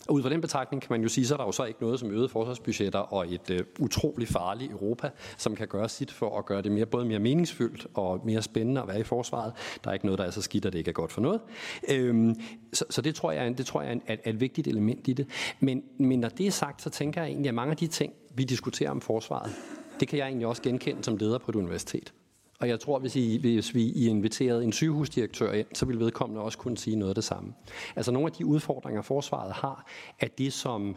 [0.08, 1.80] Og ud fra den betragtning kan man jo sige, så er der jo så ikke
[1.80, 6.38] noget som øget forsvarsbudgetter og et øh, utrolig farligt Europa, som kan gøre sit for
[6.38, 9.52] at gøre det mere, både mere meningsfyldt og mere spændende at være i forsvaret.
[9.84, 11.40] Der er ikke noget, der er så skidt, at det ikke er godt for noget.
[11.88, 12.34] Øhm,
[12.72, 15.12] så, så det tror jeg, det tror jeg er, er, er et vigtigt element i
[15.12, 15.26] det.
[15.60, 18.12] Men, men når det er sagt, så tænker jeg egentlig, at mange af de ting,
[18.34, 19.52] vi diskuterer om forsvaret,
[20.00, 22.12] det kan jeg egentlig også genkende som leder på et universitet.
[22.58, 26.58] Og jeg tror, hvis, I, hvis vi inviterede en sygehusdirektør ind, så ville vedkommende også
[26.58, 27.54] kunne sige noget af det samme.
[27.96, 29.86] Altså nogle af de udfordringer, forsvaret har,
[30.18, 30.96] er det som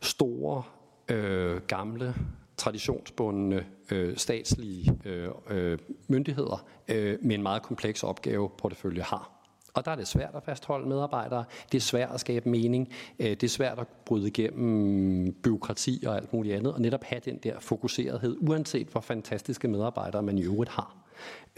[0.00, 0.62] store,
[1.08, 2.14] øh, gamle,
[2.56, 5.78] traditionsbundne øh, statslige øh, øh
[6.08, 9.33] myndigheder øh, med en meget kompleks opgave portefølje har.
[9.74, 11.44] Og der er det svært at fastholde medarbejdere.
[11.72, 12.88] Det er svært at skabe mening.
[13.18, 16.74] Øh, det er svært at bryde igennem byråkrati og alt muligt andet.
[16.74, 20.96] Og netop have den der fokuserethed, uanset hvor fantastiske medarbejdere man i øvrigt har.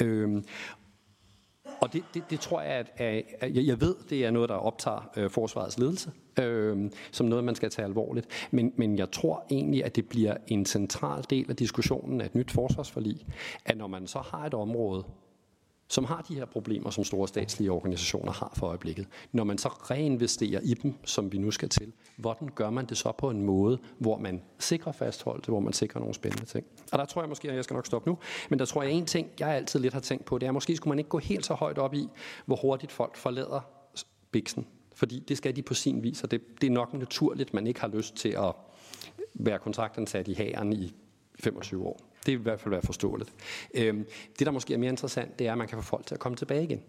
[0.02, 0.44] Øhm,
[1.80, 4.54] og det, det, det tror jeg, at, at, at jeg ved, det er noget, der
[4.54, 6.10] optager øh, forsvarets ledelse,
[6.40, 8.48] øh, som noget, man skal tage alvorligt.
[8.50, 12.34] Men, men jeg tror egentlig, at det bliver en central del af diskussionen af et
[12.34, 13.26] nyt forsvarsforlig,
[13.64, 15.04] at når man så har et område,
[15.88, 19.06] som har de her problemer, som store statslige organisationer har for øjeblikket.
[19.32, 22.98] Når man så reinvesterer i dem, som vi nu skal til, hvordan gør man det
[22.98, 26.66] så på en måde, hvor man sikrer fastholdelse, hvor man sikrer nogle spændende ting?
[26.92, 28.18] Og der tror jeg måske, at jeg skal nok stoppe nu,
[28.50, 30.54] men der tror jeg en ting, jeg altid lidt har tænkt på, det er, at
[30.54, 32.08] måske skulle man ikke gå helt så højt op i,
[32.46, 33.60] hvor hurtigt folk forlader
[34.30, 37.54] biksen Fordi det skal de på sin vis, og det, det er nok naturligt, at
[37.54, 38.52] man ikke har lyst til at
[39.34, 40.94] være kontraktansat i hæren i
[41.40, 42.00] 25 år.
[42.26, 43.32] Det vil i hvert fald være forståeligt.
[43.74, 44.06] Øhm,
[44.38, 46.20] det, der måske er mere interessant, det er, at man kan få folk til at
[46.20, 46.82] komme tilbage igen.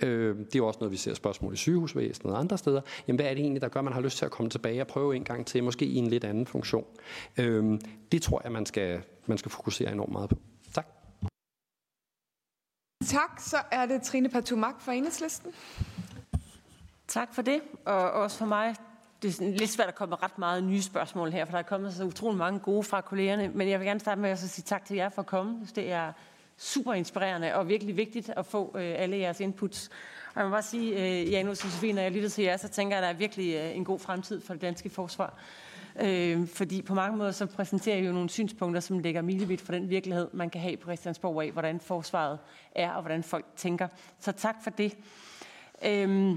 [0.00, 2.80] Øh, det er jo også noget, vi ser spørgsmål i sygehusvæsenet og andre steder.
[3.08, 4.80] Jamen, hvad er det egentlig, der gør, at man har lyst til at komme tilbage
[4.80, 6.86] og prøve en gang til, måske i en lidt anden funktion?
[7.38, 7.80] Øh,
[8.12, 10.36] det tror jeg, man skal, man skal fokusere enormt meget på.
[10.74, 10.86] Tak.
[13.06, 15.52] Tak, så er det Trine Patumak fra Enhedslisten.
[17.08, 18.74] Tak for det, og også for mig.
[19.22, 21.62] Det er lidt svært at komme med ret meget nye spørgsmål her, for der er
[21.62, 23.48] kommet så utrolig mange gode fra kollegerne.
[23.48, 25.66] Men jeg vil gerne starte med at sige tak til jer for at komme.
[25.74, 26.12] Det er
[26.56, 29.90] super inspirerende og virkelig vigtigt at få øh, alle jeres inputs.
[30.34, 32.68] Og jeg må bare sige, øh, Janus og Sofie, når jeg lytter til jer, så
[32.68, 35.38] tænker jeg, at der er virkelig øh, en god fremtid for det danske forsvar.
[36.00, 39.72] Øh, fordi på mange måder så præsenterer I jo nogle synspunkter, som ligger milevidt for
[39.72, 42.38] den virkelighed, man kan have på Christiansborg af, hvordan forsvaret
[42.74, 43.88] er og hvordan folk tænker.
[44.20, 44.96] Så tak for det.
[45.84, 46.36] Øh,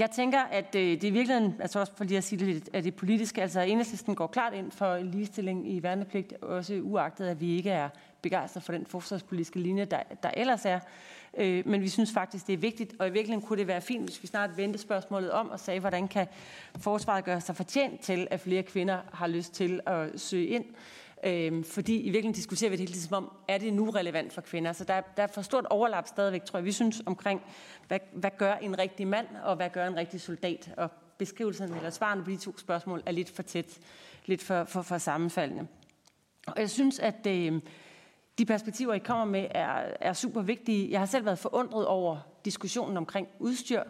[0.00, 2.84] jeg tænker, at øh, det er virkelig, altså også for lige at sige lidt, at
[2.84, 7.56] det politiske, altså enhedslisten går klart ind for ligestilling i værnepligt, også uagtet, at vi
[7.56, 7.88] ikke er
[8.22, 10.80] begejstret for den forsvarspolitiske linje, der, der ellers er.
[11.36, 14.04] Øh, men vi synes faktisk, det er vigtigt, og i virkeligheden kunne det være fint,
[14.04, 16.26] hvis vi snart vendte spørgsmålet om og sagde, hvordan kan
[16.78, 20.64] forsvaret gøre sig fortjent til, at flere kvinder har lyst til at søge ind.
[21.24, 24.32] Øhm, fordi i virkeligheden diskuterer vi det hele tiden som om, er det nu relevant
[24.32, 24.72] for kvinder?
[24.72, 26.64] Så der, der er for stort overlap stadigvæk, tror jeg.
[26.64, 27.42] Vi synes omkring,
[27.88, 30.70] hvad, hvad gør en rigtig mand, og hvad gør en rigtig soldat?
[30.76, 33.78] Og beskrivelsen eller svarene på de to spørgsmål er lidt for tæt,
[34.26, 35.66] lidt for, for, for sammenfaldende.
[36.46, 37.60] Og jeg synes, at øh,
[38.38, 40.90] de perspektiver, I kommer med, er, er super vigtige.
[40.90, 43.82] Jeg har selv været forundret over diskussionen omkring udstyr,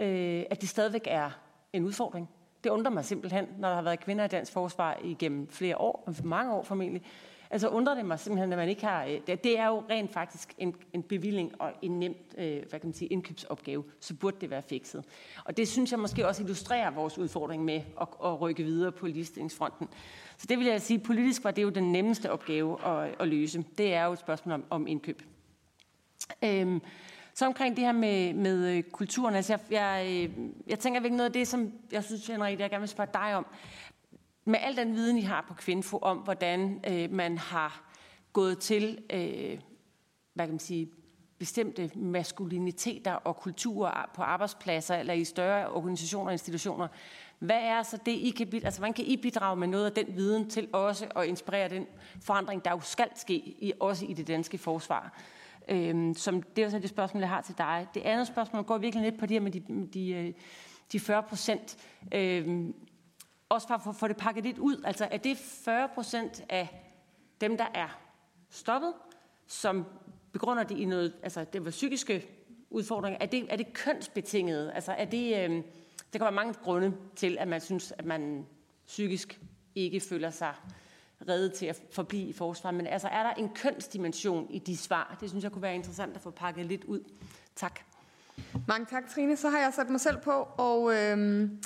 [0.00, 1.30] øh, at det stadigvæk er
[1.72, 2.28] en udfordring.
[2.64, 6.12] Det undrer mig simpelthen, når der har været kvinder i dansk forsvar igennem flere år,
[6.24, 7.02] mange år formentlig.
[7.50, 9.04] Altså undrer det mig simpelthen, at man ikke har...
[9.04, 12.88] Øh, det, er jo rent faktisk en, en bevilling og en nemt øh, hvad kan
[12.88, 13.84] man sige, indkøbsopgave.
[14.00, 15.04] Så burde det være fikset.
[15.44, 19.06] Og det synes jeg måske også illustrerer vores udfordring med at, at rykke videre på
[19.06, 19.88] ligestillingsfronten.
[20.36, 23.64] Så det vil jeg sige, politisk var det jo den nemmeste opgave at, at løse.
[23.78, 25.22] Det er jo et spørgsmål om, om indkøb.
[26.44, 26.80] Øhm,
[27.38, 31.16] så omkring det her med, med øh, kulturen, altså jeg, jeg, øh, jeg tænker virkelig
[31.16, 33.46] noget af det, som jeg synes, Henrik, jeg gerne vil spørge dig om.
[34.44, 37.82] Med al den viden, I har på Kvinfo om, hvordan øh, man har
[38.32, 39.58] gået til, øh,
[40.34, 40.90] hvad kan man sige,
[41.38, 46.88] bestemte maskuliniteter og kulturer på arbejdspladser eller i større organisationer og institutioner.
[47.38, 50.16] Hvad er så det, I kan, altså hvordan kan I bidrage med noget af den
[50.16, 51.86] viden til også at inspirere den
[52.22, 55.18] forandring, der jo skal ske, i, også i det danske forsvar?
[55.68, 57.86] Øhm, som, det er så det spørgsmål, jeg har til dig.
[57.94, 60.32] Det andet spørgsmål går virkelig lidt på det her med de, de, øh,
[60.92, 61.76] de 40 procent.
[62.14, 62.74] Øhm,
[63.48, 64.82] også for at få det pakket lidt ud.
[64.84, 66.84] Altså er det 40 procent af
[67.40, 67.98] dem, der er
[68.50, 68.92] stoppet,
[69.46, 69.84] som
[70.32, 72.26] begrunder det i noget, altså det var psykiske
[72.70, 73.18] udfordringer.
[73.20, 74.72] Er det, er det kønsbetinget?
[74.74, 75.62] Altså er det, øhm,
[76.12, 78.46] der kan være mange grunde til, at man synes, at man
[78.86, 79.40] psykisk
[79.74, 80.54] ikke føler sig
[81.28, 82.76] reddet til at forblive i forsvaret.
[82.76, 85.16] Men altså, er der en kønsdimension i de svar?
[85.20, 87.00] Det synes jeg kunne være interessant at få pakket lidt ud.
[87.56, 87.80] Tak.
[88.68, 89.36] Mange tak, Trine.
[89.36, 91.60] Så har jeg sat mig selv på, og øhm,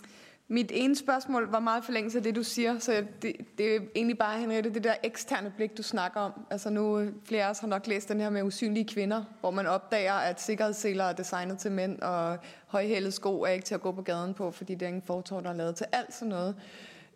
[0.48, 2.78] mit ene spørgsmål var meget forlængelse af det, du siger.
[2.78, 6.32] Så det, det er egentlig bare, Henriette, det der eksterne blik, du snakker om.
[6.50, 9.50] Altså nu, øh, flere af os har nok læst den her med usynlige kvinder, hvor
[9.50, 13.80] man opdager, at sikkerhedsseler er designet til mænd, og højhældet sko er ikke til at
[13.80, 16.28] gå på gaden på, fordi det er ingen fortår, der er lavet til alt sådan
[16.28, 16.54] noget.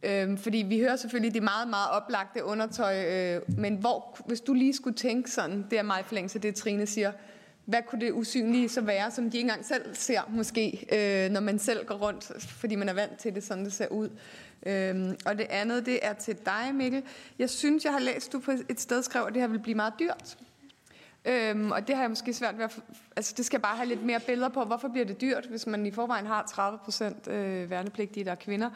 [0.06, 4.52] Øhm, fordi vi hører selvfølgelig det meget, meget oplagte undertøj, øh, men hvor, hvis du
[4.52, 7.12] lige skulle tænke sådan, det er meget forlængelse det, Trine siger,
[7.64, 11.40] hvad kunne det usynlige så være, som de ikke engang selv ser måske, øh, når
[11.40, 14.10] man selv går rundt, fordi man er vant til det, sådan det ser ud.
[14.66, 17.02] Øhm, og det andet, det er til dig, Mikkel.
[17.38, 19.74] Jeg synes, jeg har læst, du på et sted skrev, at det her vil blive
[19.74, 20.38] meget dyrt.
[21.24, 22.78] Øhm, og det har jeg måske svært ved at...
[23.16, 25.86] Altså, det skal bare have lidt mere billeder på, hvorfor bliver det dyrt, hvis man
[25.86, 28.70] i forvejen har 30 procent øh, værnepligtige, der er kvinder.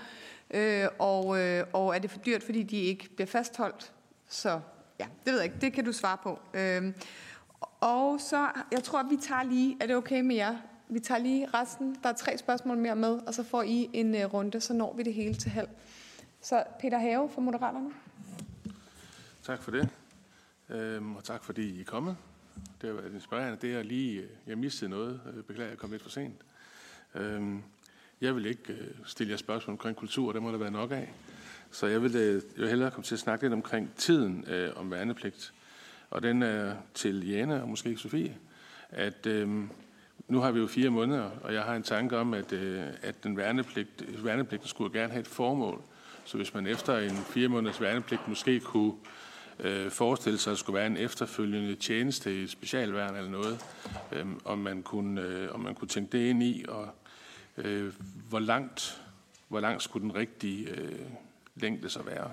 [0.51, 3.93] Øh, og, øh, og er det for dyrt, fordi de ikke bliver fastholdt?
[4.29, 4.61] Så
[5.01, 5.57] ja, det ved jeg ikke.
[5.61, 6.39] Det kan du svare på.
[6.55, 6.93] Øh,
[7.81, 10.57] og så, jeg tror, vi tager lige, er det okay med jer?
[10.89, 11.97] Vi tager lige resten.
[12.03, 14.95] Der er tre spørgsmål mere med, og så får I en øh, runde, så når
[14.97, 15.69] vi det hele til halv.
[16.41, 17.91] Så Peter Have fra Moderaterne.
[19.43, 19.89] Tak for det.
[20.69, 22.17] Øhm, og tak fordi I er kommet.
[22.81, 23.59] Det har været inspirerende.
[23.63, 25.21] Det er lige, jeg mistede noget.
[25.37, 26.35] Øh, beklager, at jeg kom lidt for sent.
[27.15, 27.63] Øhm,
[28.21, 31.13] jeg vil ikke øh, stille jer spørgsmål omkring kultur, det må der være nok af.
[31.71, 34.71] Så jeg vil, øh, jeg vil hellere komme til at snakke lidt omkring tiden øh,
[34.77, 35.53] om værnepligt.
[36.11, 38.37] Og den er til Jana og måske ikke Sofie.
[38.91, 39.49] At øh,
[40.29, 43.25] nu har vi jo fire måneder, og jeg har en tanke om, at, øh, at
[43.25, 45.83] den værnepligt, værnepligten skulle gerne have et formål.
[46.25, 48.93] Så hvis man efter en fire måneders værnepligt måske kunne
[49.61, 53.59] øh, forestille sig, at der skulle være en efterfølgende tjeneste i specialværn eller noget,
[54.13, 56.89] øh, om, man kunne, øh, om man kunne tænke det ind i og
[57.65, 57.93] øh,
[58.29, 59.03] hvor, langt,
[59.49, 61.07] hvor langt skulle den rigtige øh,
[61.55, 62.31] længde så være.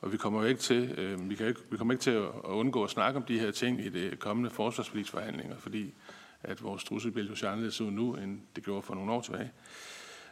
[0.00, 2.24] Og vi kommer jo ikke til, øh, vi, kan ikke, vi kommer ikke til at,
[2.24, 5.94] at undgå at snakke om de her ting i det kommende forsvarspolitiske fordi
[6.42, 9.52] at vores trusselbillede jo ser anderledes ud nu, end det gjorde for nogle år tilbage.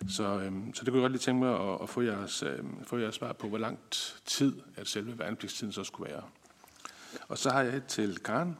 [0.08, 2.64] Så, øh, så det kunne jeg godt lige tænke mig at, at få, jeres, øh,
[2.82, 6.22] få jeres svar på, hvor langt tid, at selve værnepligtstiden så skulle være.
[7.28, 8.56] Og så har jeg et til Karen.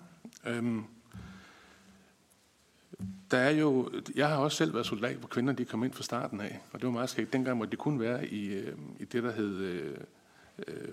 [0.47, 0.83] Øh,
[3.31, 6.03] der er jo, jeg har også selv været soldat, hvor kvinder de kom ind fra
[6.03, 7.33] starten af, og det var meget skægt.
[7.33, 9.97] Dengang hvor de kun være i, øh, i det, der hed øh,
[10.69, 10.89] øh,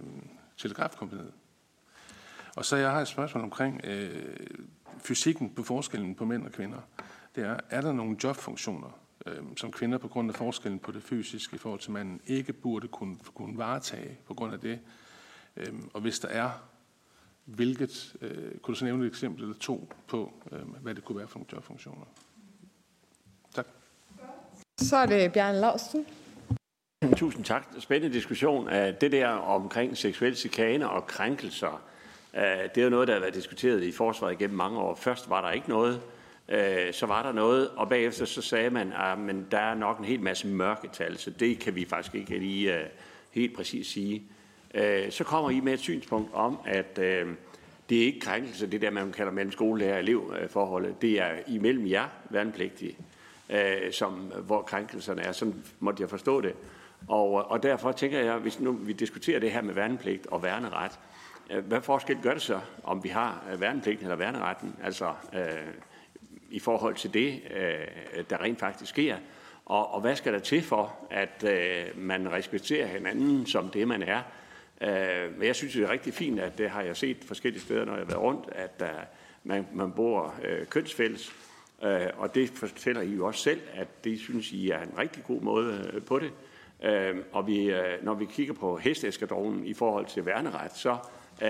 [0.58, 1.32] telegrafkompaniet.
[2.56, 4.36] Og så jeg har et spørgsmål omkring øh,
[4.98, 6.78] fysikken på forskellen på mænd og kvinder.
[7.36, 11.04] Det er, er der nogle jobfunktioner, øh, som kvinder på grund af forskellen på det
[11.04, 14.80] fysiske i forhold til manden ikke burde kunne, kunne varetage på grund af det?
[15.58, 16.50] Øh, og hvis der er,
[17.56, 21.18] hvilket, øh, kunne du så nævne et eksempel eller to på, øh, hvad det kunne
[21.18, 22.06] være for nogle jobfunktioner?
[23.54, 23.68] Tak.
[24.78, 26.06] Så er det Bjørn Lausten.
[27.16, 27.68] Tusind tak.
[27.80, 31.82] Spændende diskussion af det der omkring seksuel chikane og krænkelser.
[32.34, 34.96] Øh, det er jo noget, der har været diskuteret i forsvaret gennem mange år.
[34.96, 36.02] Først var der ikke noget,
[36.50, 40.00] øh, så var der noget, og bagefter så sagde man, at ah, der er nok
[40.00, 42.86] en hel masse mørketal, så det kan vi faktisk ikke lige øh,
[43.32, 44.24] helt præcis sige.
[44.74, 47.28] Øh, så kommer I med et synspunkt om, at øh,
[47.90, 51.02] det er ikke krænkelse, det der, man kalder mellem skolelærer og elevforholdet.
[51.02, 52.98] Det er imellem jer, værnepligtige,
[53.50, 54.14] øh, som,
[54.46, 55.32] hvor krænkelserne er.
[55.32, 56.54] Sådan måtte jeg forstå det.
[57.08, 61.00] Og, og derfor tænker jeg, hvis nu vi diskuterer det her med værnepligt og værneret,
[61.50, 65.42] øh, hvad forskel gør det så, om vi har værnepligten eller værneretten, altså øh,
[66.50, 69.18] i forhold til det, øh, der rent faktisk sker,
[69.66, 74.04] og, og hvad skal der til for, at øh, man respekterer hinanden som det, man
[74.04, 74.22] er?
[74.82, 77.86] Øh, men jeg synes, det er rigtig fint, at det har jeg set forskellige steder,
[77.86, 78.90] når jeg har været rundt, at øh,
[79.44, 81.34] man, man bor øh, kønsfælles,
[81.84, 85.24] øh, og det fortæller I jo også selv, at det synes I er en rigtig
[85.24, 86.32] god måde øh, på det.
[86.84, 90.98] Øh, og vi, øh, når vi kigger på hesteskadronen i forhold til værneret, så
[91.42, 91.50] øh,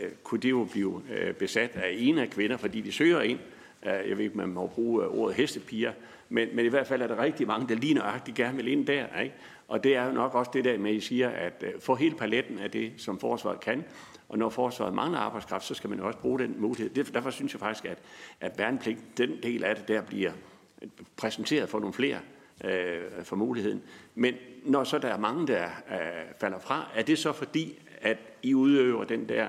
[0.00, 3.38] øh, kunne det jo blive øh, besat af en af kvinder, fordi de søger ind.
[3.86, 5.92] Øh, jeg ved ikke, man må bruge øh, ordet hestepiger,
[6.28, 8.86] men, men i hvert fald er der rigtig mange, der lige nøjagtigt gerne vil ind
[8.86, 9.20] der.
[9.20, 9.34] Ikke?
[9.68, 12.14] Og det er nok også det der med, at I siger, at øh, få hele
[12.14, 13.84] paletten af det, som forsvaret kan.
[14.28, 16.90] Og når forsvaret mangler arbejdskraft, så skal man også bruge den mulighed.
[16.90, 17.98] Derfor synes jeg faktisk, at,
[18.40, 20.32] at værnepligt, den del af det der bliver
[20.82, 22.18] øh, præsenteret for nogle flere
[22.64, 23.82] øh, for muligheden.
[24.14, 24.34] Men
[24.64, 25.98] når så der er mange, der øh,
[26.40, 29.48] falder fra, er det så fordi, at I udøver den der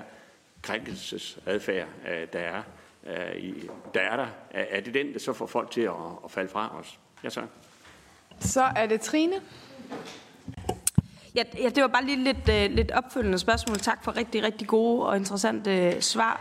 [0.62, 2.62] krænkelsesadfærd, øh, der er,
[3.06, 4.26] øh, i, der er der?
[4.50, 5.92] Er, er det den, der så får folk til at,
[6.24, 6.98] at falde fra os?
[7.24, 7.42] Ja, så.
[8.40, 9.36] Så er det Trine.
[11.34, 13.78] Ja, ja det var bare lige lidt, øh, lidt opfølgende spørgsmål.
[13.78, 16.40] Tak for rigtig, rigtig gode og interessante øh, svar.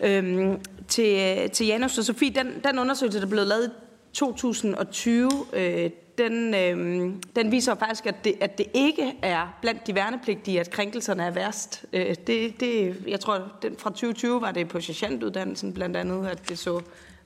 [0.00, 5.30] Øhm, til, øh, til Janus og Sofie, den, den undersøgelse, der blev lavet i 2020,
[5.52, 10.60] øh, den, øh, den viser faktisk, at det, at det ikke er blandt de værnepligtige,
[10.60, 11.84] at krænkelserne er værst.
[11.92, 16.48] Øh, det, det, jeg tror, den fra 2020 var det på sergeantuddannelsen blandt andet, at
[16.48, 16.80] det så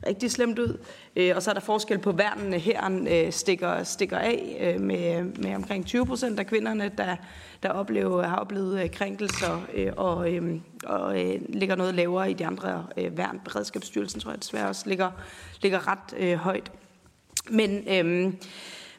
[0.07, 0.79] rigtig slemt ud.
[1.17, 2.59] Øh, og så er der forskel på værnene.
[2.59, 7.17] Herren øh, stikker, stikker af øh, med, med omkring 20 procent af kvinderne, der,
[7.63, 9.61] der oplever, har oplevet krænkelser
[9.97, 11.17] og, øhm, og, og
[11.49, 13.41] ligger noget lavere i de andre værn.
[13.45, 15.11] Beredskabsstyrelsen tror jeg desværre også ligger,
[15.63, 16.73] ligger ret øh, højt.
[17.51, 18.33] Men, øhm, øh,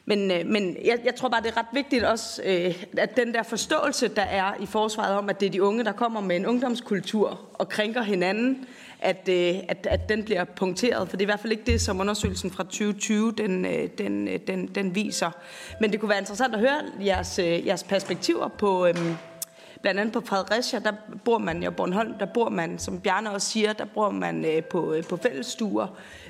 [0.04, 3.42] men, men jeg, jeg tror bare, det er ret vigtigt også, øh, at den der
[3.42, 6.46] forståelse, der er i forsvaret om, at det er de unge, der kommer med en
[6.46, 8.66] ungdomskultur og krænker hinanden,
[9.00, 11.08] at, øh, at, at den bliver punkteret.
[11.08, 14.28] For det er i hvert fald ikke det, som undersøgelsen fra 2020 den, øh, den,
[14.28, 15.30] øh, den, den viser.
[15.80, 18.86] Men det kunne være interessant at høre jeres, jeres perspektiver på...
[18.86, 19.16] øhm,
[19.82, 20.92] Blandt andet på Fredericia, der
[21.24, 24.64] bor man, jo Bornholm, der bor man, som Bjarne også siger, der bor man øh,
[24.64, 25.86] på, øh, på fællesstuer.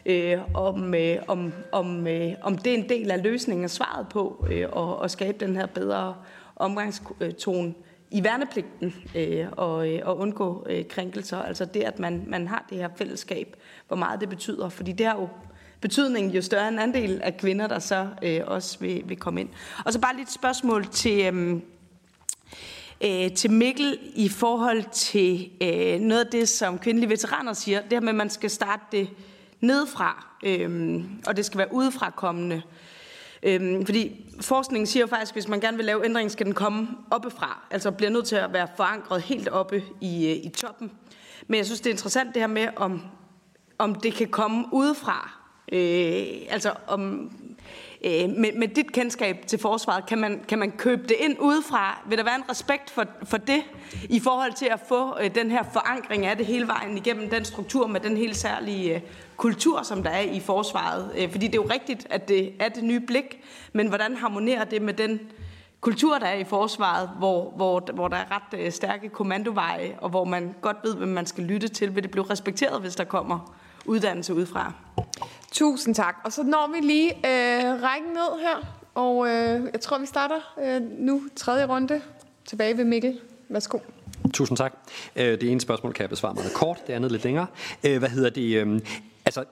[0.07, 4.07] Øh, om, øh, om, om, øh, om det er en del af løsningen og svaret
[4.09, 6.15] på øh, at, at skabe den her bedre
[6.57, 7.74] omgangstone
[8.10, 11.43] i værnepligten øh, og, øh, og undgå øh, krænkelser.
[11.43, 13.56] Altså det, at man, man har det her fællesskab,
[13.89, 14.68] hvor meget det betyder.
[14.68, 15.28] Fordi det har jo
[15.80, 19.48] betydning jo større en andel af kvinder, der så øh, også vil, vil komme ind.
[19.85, 21.60] Og så bare lidt spørgsmål til, øh,
[23.01, 27.80] øh, til Mikkel i forhold til øh, noget af det, som kvindelige veteraner siger.
[27.80, 29.09] Det her med, at man skal starte det
[29.60, 32.62] nedfra, øh, og det skal være udefrakommende.
[33.43, 36.55] Øh, fordi forskningen siger jo faktisk, at hvis man gerne vil lave ændring, skal den
[36.55, 37.66] komme oppefra.
[37.70, 40.90] Altså bliver nødt til at være forankret helt oppe i, øh, i toppen.
[41.47, 43.02] Men jeg synes, det er interessant det her med, om,
[43.78, 45.39] om det kan komme udefra,
[45.73, 47.31] Øh, altså om,
[48.05, 52.02] øh, med, med dit kendskab til forsvaret, kan man, kan man købe det ind udefra?
[52.09, 53.62] Vil der være en respekt for, for det,
[54.10, 57.44] i forhold til at få øh, den her forankring af det hele vejen igennem den
[57.44, 59.01] struktur med den helt særlige øh,
[59.39, 61.12] kultur, som der er i forsvaret?
[61.19, 63.40] Øh, fordi det er jo rigtigt, at det er det nye blik,
[63.73, 65.20] men hvordan harmonerer det med den
[65.81, 70.10] kultur, der er i forsvaret, hvor, hvor, hvor der er ret øh, stærke kommandoveje, og
[70.10, 71.94] hvor man godt ved, hvem man skal lytte til?
[71.94, 73.55] Vil det blive respekteret, hvis der kommer
[73.85, 74.73] uddannelse udefra?
[75.52, 76.16] Tusind tak.
[76.24, 80.55] Og så når vi lige øh, rækken ned her, og øh, jeg tror, vi starter
[80.65, 82.01] øh, nu tredje runde.
[82.47, 83.20] Tilbage ved Mikkel.
[83.48, 83.78] Værsgo.
[84.32, 84.74] Tusind tak.
[85.16, 87.47] Øh, det ene spørgsmål kan jeg besvare meget kort, det andet lidt længere.
[87.81, 88.82] Hvad hedder det?
[89.28, 89.44] Altså,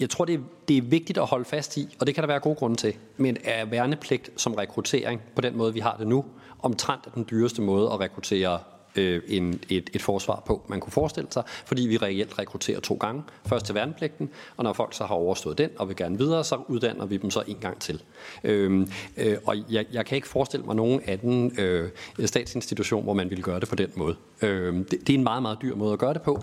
[0.00, 0.38] jeg tror, det er,
[0.68, 2.94] det er vigtigt at holde fast i, og det kan der være gode grunde til,
[3.16, 6.24] men er værnepligt som rekruttering på den måde, vi har det nu,
[6.62, 8.58] omtrent er den dyreste måde at rekruttere
[8.96, 12.94] øh, en, et, et forsvar på, man kunne forestille sig, fordi vi reelt rekrutterer to
[12.94, 13.22] gange.
[13.46, 16.56] Først til værnepligten, og når folk så har overstået den og vil gerne videre, så
[16.68, 18.02] uddanner vi dem så en gang til.
[18.44, 21.90] Øhm, øh, og jeg, jeg kan ikke forestille mig nogen anden øh,
[22.24, 24.16] statsinstitution, hvor man ville gøre det på den måde.
[24.42, 26.42] Øhm, det, det er en meget, meget dyr måde at gøre det på,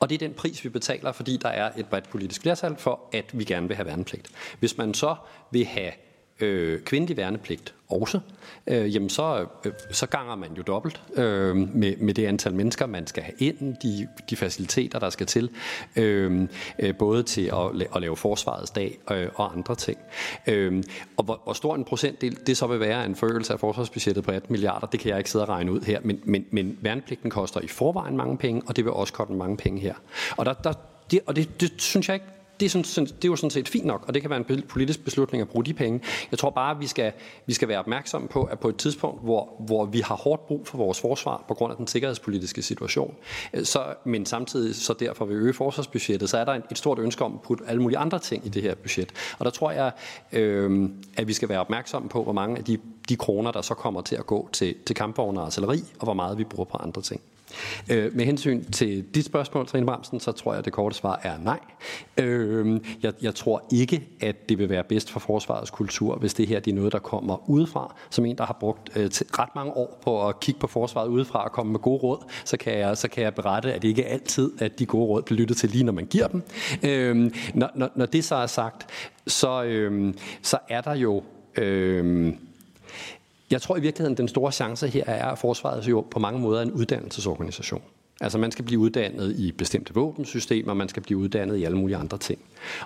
[0.00, 3.00] og det er den pris, vi betaler, fordi der er et bredt politisk flertal for,
[3.12, 4.30] at vi gerne vil have værnepligt.
[4.58, 5.16] Hvis man så
[5.50, 5.92] vil have
[6.40, 8.20] øh, kvindelig værnepligt også,
[8.66, 12.86] øh, jamen så, øh, så ganger man jo dobbelt øh, med, med det antal mennesker,
[12.86, 15.50] man skal have ind, de, de faciliteter, der skal til,
[15.96, 16.48] øh,
[16.78, 19.98] øh, både til at, at lave forsvarets dag øh, og andre ting.
[20.46, 20.82] Øh,
[21.16, 24.30] og hvor, hvor stor en procentdel det så vil være en forøgelse af forsvarsbudgettet på
[24.30, 27.30] 18 milliarder, det kan jeg ikke sidde og regne ud her, men, men, men værnepligten
[27.30, 29.94] koster i forvejen mange penge, og det vil også koste mange penge her.
[30.36, 30.72] Og, der, der,
[31.10, 32.26] det, og det, det synes jeg ikke
[32.60, 34.62] det er, sådan, det er jo sådan set fint nok, og det kan være en
[34.68, 36.00] politisk beslutning at bruge de penge.
[36.30, 37.12] Jeg tror bare, at vi skal,
[37.46, 40.66] vi skal være opmærksomme på, at på et tidspunkt, hvor, hvor vi har hårdt brug
[40.66, 43.14] for vores forsvar på grund af den sikkerhedspolitiske situation,
[43.52, 47.24] øh, så, men samtidig så derfor vil øge forsvarsbudgettet, så er der et stort ønske
[47.24, 49.12] om at putte alle mulige andre ting i det her budget.
[49.38, 49.92] Og der tror jeg,
[50.32, 52.78] øh, at vi skal være opmærksomme på, hvor mange af de,
[53.08, 56.14] de kroner, der så kommer til at gå til, til kampvogne og artilleri, og hvor
[56.14, 57.20] meget vi bruger på andre ting.
[57.90, 61.20] Øh, med hensyn til dit spørgsmål, Trine Bramsen, så tror jeg, at det korte svar
[61.22, 61.58] er nej.
[62.16, 66.46] Øh, jeg, jeg tror ikke, at det vil være bedst for forsvarets kultur, hvis det
[66.46, 67.94] her det er noget, der kommer udefra.
[68.10, 69.04] Som en, der har brugt øh,
[69.38, 72.56] ret mange år på at kigge på forsvaret udefra og komme med gode råd, så
[72.56, 75.22] kan jeg, så kan jeg berette, at det ikke er altid, at de gode råd
[75.22, 76.42] bliver lyttet til lige, når man giver dem.
[76.82, 78.86] Øh, når, når, når det så er sagt,
[79.26, 81.22] så, øh, så er der jo...
[81.56, 82.34] Øh,
[83.50, 86.58] jeg tror i virkeligheden, den store chance her er, at forsvaret jo på mange måder
[86.58, 87.82] er en uddannelsesorganisation.
[88.20, 91.96] Altså man skal blive uddannet i bestemte våbensystemer, man skal blive uddannet i alle mulige
[91.96, 92.40] andre ting.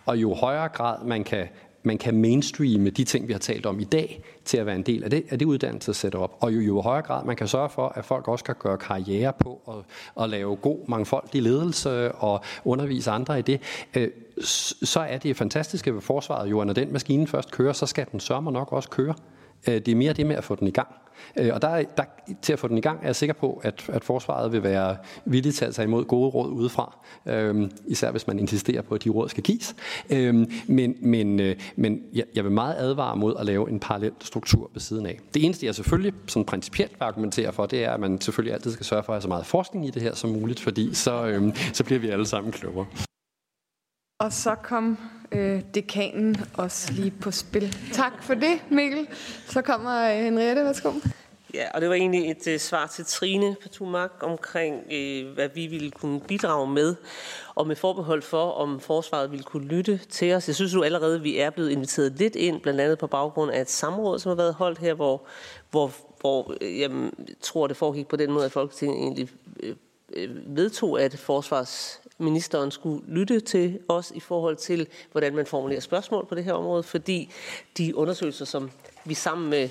[0.06, 1.47] Og jo højere grad man kan,
[1.82, 4.82] man kan mainstreame de ting, vi har talt om i dag, til at være en
[4.82, 6.30] del af det, af det uddannelsessetup.
[6.40, 9.32] Og jo, jo højere grad man kan sørge for, at folk også kan gøre karriere
[9.32, 9.84] på og,
[10.14, 13.60] og lave god mangfoldig ledelse og undervise andre i det,
[13.97, 14.09] øh,
[14.82, 18.06] så er det fantastiske ved forsvaret jo, at når den maskine først kører, så skal
[18.12, 19.14] den sørme nok også køre.
[19.68, 20.89] Øh, det er mere det med at få den i gang.
[21.36, 22.05] Øh, og der, der,
[22.43, 24.97] til at få den i gang er jeg sikker på, at, at forsvaret vil være
[25.24, 26.98] villig til at tage imod gode råd udefra.
[27.26, 29.74] Øhm, især hvis man insisterer på, at de råd skal gives.
[30.10, 34.12] Øhm, men men, øh, men jeg, jeg vil meget advare mod at lave en parallel
[34.20, 35.18] struktur ved siden af.
[35.34, 38.70] Det eneste, jeg selvfølgelig sådan principielt vil argumentere for, det er, at man selvfølgelig altid
[38.70, 41.26] skal sørge for at have så meget forskning i det her som muligt, fordi så,
[41.26, 42.86] øhm, så bliver vi alle sammen klogere.
[44.22, 44.98] Og så kom
[45.32, 47.76] øh, dekanen også lige på spil.
[47.92, 49.08] Tak for det, Mikkel.
[49.48, 50.92] Så kommer øh, Henriette, værsgo.
[51.54, 55.66] Ja, og det var egentlig et øh, svar til Trine Patumak omkring, øh, hvad vi
[55.66, 56.94] ville kunne bidrage med,
[57.54, 60.48] og med forbehold for, om forsvaret ville kunne lytte til os.
[60.48, 63.50] Jeg synes jo allerede, at vi er blevet inviteret lidt ind, blandt andet på baggrund
[63.50, 65.22] af et samråd, som har været holdt her, hvor,
[65.70, 66.90] hvor, hvor øh, jeg
[67.40, 69.28] tror, det foregik på den måde, at Folketinget egentlig
[69.62, 69.74] øh,
[70.16, 75.80] øh vedtog, at forsvars ministeren skulle lytte til os i forhold til, hvordan man formulerer
[75.80, 77.30] spørgsmål på det her område, fordi
[77.78, 78.70] de undersøgelser, som
[79.05, 79.68] vi sammen med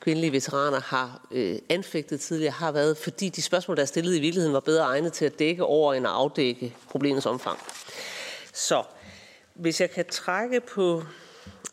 [0.00, 4.20] kvindelige veteraner har øh, anfægtet tidligere, har været, fordi de spørgsmål, der er stillet i
[4.20, 7.58] virkeligheden, var bedre egnet til at dække over end at afdække problemets omfang.
[8.52, 8.82] Så
[9.54, 11.02] hvis jeg kan trække på,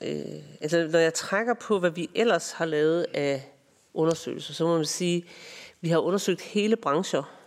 [0.02, 0.22] øh,
[0.62, 3.52] altså når jeg trækker på, hvad vi ellers har lavet af
[3.94, 5.24] undersøgelser, så må man sige, at
[5.82, 7.39] vi har undersøgt hele brancher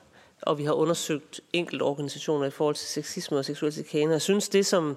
[0.43, 4.13] og vi har undersøgt enkelte organisationer i forhold til sexisme og seksuel chikane.
[4.13, 4.97] Jeg synes, det som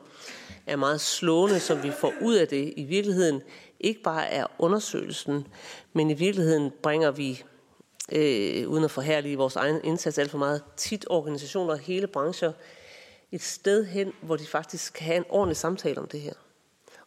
[0.66, 3.42] er meget slående, som vi får ud af det, i virkeligheden
[3.80, 5.48] ikke bare er undersøgelsen,
[5.94, 7.44] men i virkeligheden bringer vi,
[8.12, 12.52] øh, uden at forhærlige vores egen indsats alt for meget, tit organisationer og hele brancher
[13.32, 16.34] et sted hen, hvor de faktisk kan have en ordentlig samtale om det her.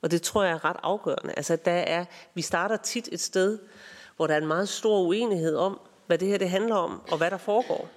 [0.03, 1.35] Og det tror jeg er ret afgørende.
[1.37, 2.05] Altså, der er,
[2.35, 3.59] vi starter tit et sted,
[4.17, 7.19] hvor der er en meget stor uenighed om, hvad det her det handler om, og
[7.19, 7.89] hvad der foregår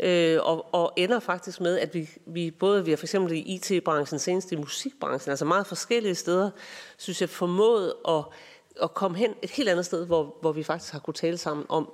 [0.00, 3.38] øh, og, og ender faktisk med, at vi, vi både vi har for eksempel i
[3.38, 6.50] IT-branchen, senest i musikbranchen, altså meget forskellige steder,
[6.96, 8.24] synes jeg formået at,
[8.82, 11.66] at komme hen et helt andet sted, hvor, hvor vi faktisk har kunne tale sammen
[11.68, 11.92] om,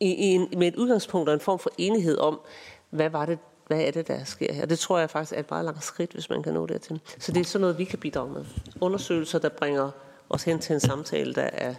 [0.00, 2.40] i, i en, med et udgangspunkt og en form for enighed om,
[2.90, 4.66] hvad var det, hvad er det, der sker her?
[4.66, 7.00] Det tror jeg faktisk er et meget langt skridt, hvis man kan nå dertil.
[7.18, 8.44] Så det er sådan noget, vi kan bidrage med.
[8.80, 9.90] Undersøgelser, der bringer
[10.30, 11.74] os hen til en samtale, der er,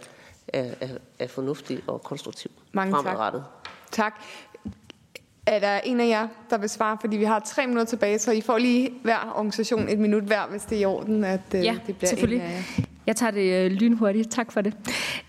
[0.48, 0.88] er, er,
[1.18, 3.44] er fornuftig og konstruktiv Mange fremadrettet.
[3.90, 4.12] Tak.
[4.12, 4.22] tak.
[5.48, 6.96] Er der en af jer, der vil svare?
[7.00, 10.46] Fordi vi har tre minutter tilbage, så I får lige hver organisation et minut hver,
[10.50, 12.40] hvis det er i orden, at øh, ja, det bliver selvfølgelig.
[12.44, 12.84] en af jer.
[13.08, 14.30] Jeg tager det øh, lynhurtigt.
[14.30, 14.74] Tak for det.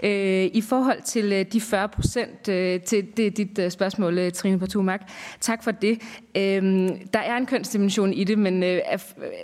[0.04, 4.18] Øh, I forhold til øh, de 40 procent, øh, til det er dit øh, spørgsmål,
[4.18, 5.02] øh, Trine Portumak.
[5.40, 6.02] Tak for det.
[6.36, 8.80] Øh, der er en kønsdimension i det, men øh,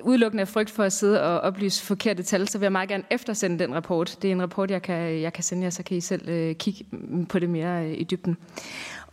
[0.04, 3.04] udelukkende af frygt for at sidde og oplyse forkerte tal, så vil jeg meget gerne
[3.10, 4.18] eftersende den rapport.
[4.22, 6.56] Det er en rapport, jeg kan, jeg kan sende jer, så kan I selv øh,
[6.56, 6.86] kigge
[7.30, 8.38] på det mere øh, i dybden.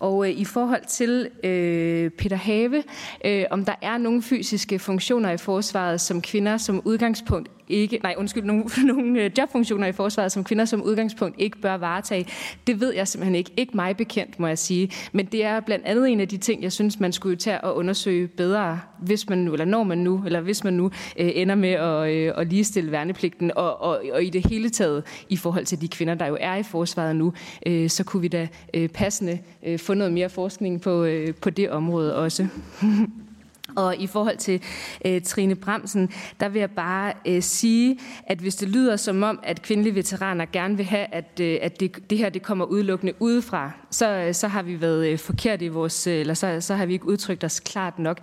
[0.03, 2.83] Og øh, i forhold til øh, Peter Have,
[3.25, 8.15] øh, om der er nogle fysiske funktioner i forsvaret, som kvinder som udgangspunkt ikke, nej
[8.19, 12.27] undskyld, nogle, nogle øh, jobfunktioner i forsvaret, som kvinder som udgangspunkt ikke bør varetage,
[12.67, 13.51] det ved jeg simpelthen ikke.
[13.57, 14.91] Ikke mig bekendt, må jeg sige.
[15.13, 17.77] Men det er blandt andet en af de ting, jeg synes, man skulle tage og
[17.77, 21.55] undersøge bedre, hvis man nu, eller når man nu, eller hvis man nu øh, ender
[21.55, 25.65] med at, øh, at ligestille værnepligten, og, og, og i det hele taget i forhold
[25.65, 27.33] til de kvinder, der jo er i forsvaret nu,
[27.67, 31.51] øh, så kunne vi da øh, passende øh, få noget mere forskning på, øh, på
[31.51, 32.47] det område også.
[33.77, 34.63] Og i forhold til
[35.07, 39.41] øh, Trine Bremsen, der vil jeg bare øh, sige, at hvis det lyder som om,
[39.43, 43.13] at kvindelige veteraner gerne vil have, at, øh, at det, det her det kommer udelukkende
[43.21, 46.87] udefra, så, så har vi været øh, forkert i vores, øh, eller så, så har
[46.87, 48.19] vi ikke udtrykt os klart nok.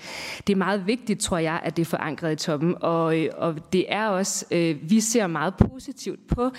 [0.48, 3.74] Det er meget vigtigt, tror jeg, at det er forankret i toppen, og, øh, og
[3.74, 4.46] det er også,
[4.82, 6.52] vi ser meget positivt på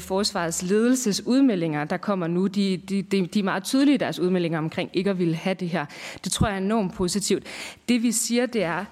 [0.00, 2.46] forsvarets forsvarets ledelsesudmeldinger, der kommer nu.
[2.46, 5.68] De, de, de, de er meget tydelige deres udmeldinger omkring ikke at ville have det
[5.68, 5.86] her.
[6.24, 7.42] Det tror jeg er enormt positivt.
[7.88, 8.84] Det vi siger, det er,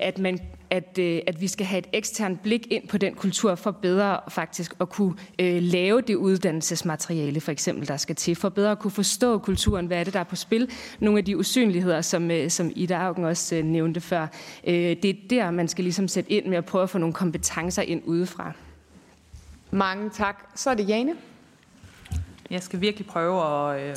[0.00, 0.38] at man
[0.72, 4.20] at, øh, at vi skal have et eksternt blik ind på den kultur for bedre
[4.28, 8.78] faktisk at kunne øh, lave det uddannelsesmateriale, for eksempel, der skal til, for bedre at
[8.78, 10.70] kunne forstå kulturen, hvad er det, der er på spil.
[11.00, 14.26] Nogle af de usynligheder, som, øh, som Ida Augen også øh, nævnte før.
[14.66, 17.14] Øh, det er der, man skal ligesom sætte ind med at prøve at få nogle
[17.14, 18.52] kompetencer ind udefra.
[19.70, 20.44] Mange tak.
[20.54, 21.14] Så er det Jane.
[22.50, 23.96] Jeg skal virkelig prøve at øh,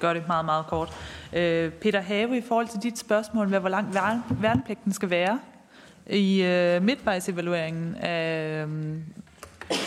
[0.00, 0.92] gøre det meget, meget kort.
[1.32, 3.94] Øh, Peter Have, i forhold til dit spørgsmål med, hvor lang
[4.40, 5.38] værnepligten skal være,
[6.10, 8.96] i øh, midtvejsevalueringen af øh,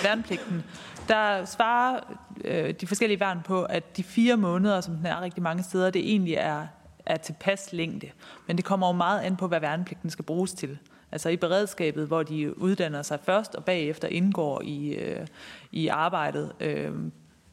[0.03, 0.63] værnepligten,
[1.07, 1.99] der svarer
[2.45, 5.89] øh, de forskellige værn på, at de fire måneder, som den er rigtig mange steder,
[5.89, 6.67] det egentlig er,
[7.05, 8.09] er tilpas længde.
[8.47, 10.77] Men det kommer jo meget an på, hvad værnepligten skal bruges til.
[11.11, 15.27] Altså i beredskabet, hvor de uddanner sig først og bagefter indgår i, øh,
[15.71, 16.91] i arbejdet, øh,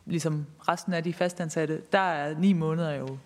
[0.07, 3.19] ligesom resten af de fastansatte, der er ni måneder jo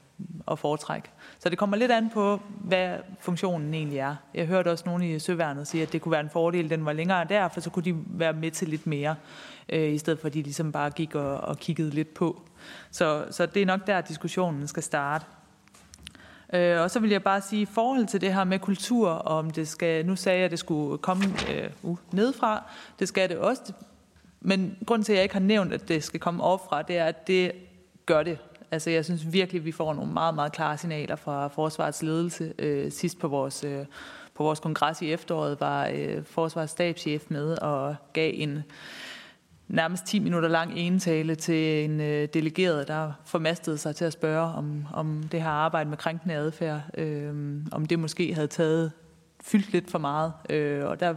[0.48, 1.08] at foretrække.
[1.44, 4.16] Så det kommer lidt an på, hvad funktionen egentlig er.
[4.34, 6.92] Jeg hørte også nogen i Søværnet sige, at det kunne være en fordel, den var
[6.92, 9.16] længere der, for så kunne de være med til lidt mere,
[9.68, 12.42] øh, i stedet for at de ligesom bare gik og, og kiggede lidt på.
[12.90, 15.24] Så, så det er nok der, diskussionen skal starte.
[16.52, 19.50] Øh, og så vil jeg bare sige, i forhold til det her med kultur, om
[19.50, 22.62] det skal, nu sagde jeg, at det skulle komme øh, uh, nedfra,
[22.98, 23.72] det skal det også,
[24.40, 27.04] men grunden til, at jeg ikke har nævnt, at det skal komme overfra, det er,
[27.04, 27.52] at det
[28.06, 28.38] gør det
[28.70, 32.52] Altså, jeg synes virkelig, at vi får nogle meget, meget klare signaler fra forsvarets ledelse.
[32.58, 33.86] Øh, sidst på vores, øh,
[34.34, 38.62] på vores kongres i efteråret var øh, forsvarets stabschef med og gav en
[39.68, 44.54] nærmest 10 minutter lang entale til en øh, delegeret, der formastede sig til at spørge,
[44.54, 48.92] om, om det her arbejde med krænkende adfærd, øh, om det måske havde taget
[49.40, 50.32] fyldt lidt for meget.
[50.50, 51.14] Øh, og der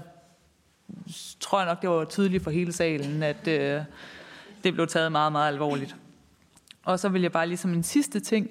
[1.40, 3.82] tror jeg nok, det var tydeligt for hele salen, at øh,
[4.64, 5.96] det blev taget meget, meget alvorligt.
[6.88, 8.50] Og så vil jeg bare ligesom en sidste ting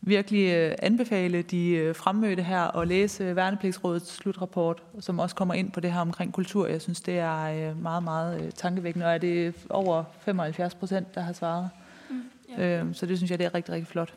[0.00, 5.72] virkelig øh, anbefale de øh, fremmødte her at læse Værnepligtsrådets slutrapport, som også kommer ind
[5.72, 6.66] på det her omkring kultur.
[6.66, 11.20] Jeg synes, det er øh, meget, meget tankevækkende, og er det over 75 procent, der
[11.20, 11.70] har svaret.
[12.10, 12.78] Mm, ja.
[12.80, 14.14] øhm, så det synes jeg, det er rigtig, rigtig flot.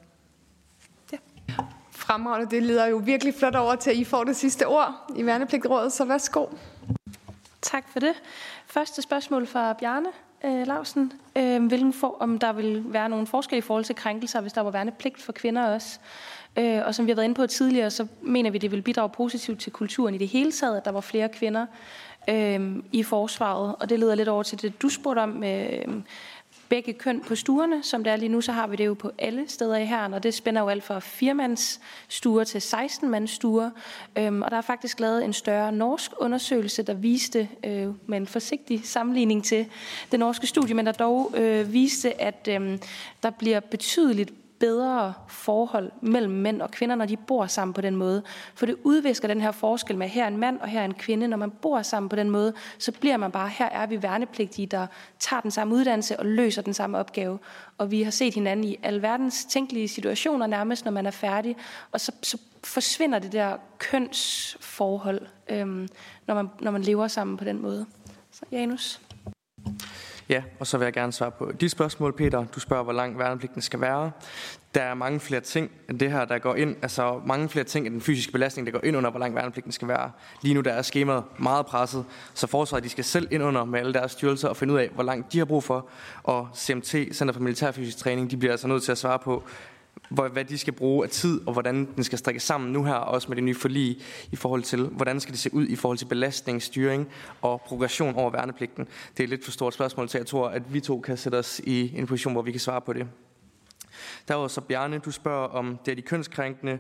[1.11, 1.17] Ja.
[1.91, 5.25] Fremragende, det leder jo virkelig flot over til, at I får det sidste ord i
[5.25, 6.45] Værnepligtrådet, så værsgo.
[7.61, 8.13] Tak for det.
[8.67, 10.09] Første spørgsmål fra Bjarne
[10.45, 11.13] øh, Lausen.
[11.35, 14.61] Øh, hvilken for, om der vil være nogle forskelle i forhold til krænkelser, hvis der
[14.61, 15.99] var værnepligt for kvinder også.
[16.57, 19.09] Øh, og som vi har været inde på tidligere, så mener vi, det vil bidrage
[19.09, 21.65] positivt til kulturen i det hele taget, at der var flere kvinder
[22.29, 23.75] øh, i forsvaret.
[23.79, 25.93] Og det leder lidt over til det, du spurgte om med øh,
[26.69, 27.83] begge køn på stuerne.
[27.83, 30.13] Som det er lige nu, så har vi det jo på alle steder i herren,
[30.13, 33.69] og det spænder jo alt fra firemandsstuer til 16-mandsstuer.
[34.17, 38.27] Øhm, og der er faktisk lavet en større norsk undersøgelse, der viste, øh, med en
[38.27, 39.65] forsigtig sammenligning til
[40.11, 42.79] det norske studie, men der dog øh, viste, at øh,
[43.23, 47.95] der bliver betydeligt bedre forhold mellem mænd og kvinder, når de bor sammen på den
[47.95, 48.23] måde.
[48.55, 50.93] For det udvisker den her forskel med, her er en mand og her er en
[50.93, 51.27] kvinde.
[51.27, 54.67] Når man bor sammen på den måde, så bliver man bare, her er vi værnepligtige,
[54.67, 54.87] der
[55.19, 57.39] tager den samme uddannelse og løser den samme opgave.
[57.77, 61.55] Og vi har set hinanden i alverdens tænkelige situationer nærmest, når man er færdig.
[61.91, 65.87] Og så, så forsvinder det der kønsforhold, øhm,
[66.27, 67.85] når, man, når man lever sammen på den måde.
[68.31, 69.04] Så Janus?
[70.29, 72.45] Ja, og så vil jeg gerne svare på dit spørgsmål, Peter.
[72.55, 74.11] Du spørger, hvor lang værnepligten skal være.
[74.75, 76.75] Der er mange flere ting end det her, der går ind.
[76.81, 79.71] Altså mange flere ting end den fysiske belastning, der går ind under, hvor lang værnepligten
[79.71, 80.11] skal være.
[80.41, 83.79] Lige nu der er skemaet meget presset, så forsvaret de skal selv ind under med
[83.79, 85.89] alle deres styrelser og finde ud af, hvor langt de har brug for.
[86.23, 89.43] Og CMT, Center for Militærfysisk Træning, de bliver altså nødt til at svare på,
[90.09, 92.93] hvor, hvad de skal bruge af tid, og hvordan den skal strikkes sammen nu her,
[92.93, 93.97] også med det nye forlig
[94.31, 97.07] i forhold til, hvordan skal det se ud i forhold til belastning, styring
[97.41, 98.87] og progression over værnepligten.
[99.11, 101.35] Det er et lidt for stort spørgsmål, så jeg tror, at vi to kan sætte
[101.35, 103.07] os i en position, hvor vi kan svare på det.
[104.27, 106.79] Der var så Bjarne, du spørger om det er de kønskrænkende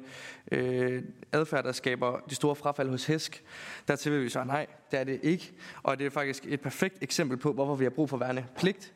[0.51, 3.43] øh, adfærd, der skaber de store frafald hos hæsk.
[3.87, 5.51] Dertil vil vi svare nej, det er det ikke.
[5.83, 8.93] Og det er faktisk et perfekt eksempel på, hvorfor vi har brug for værnepligt.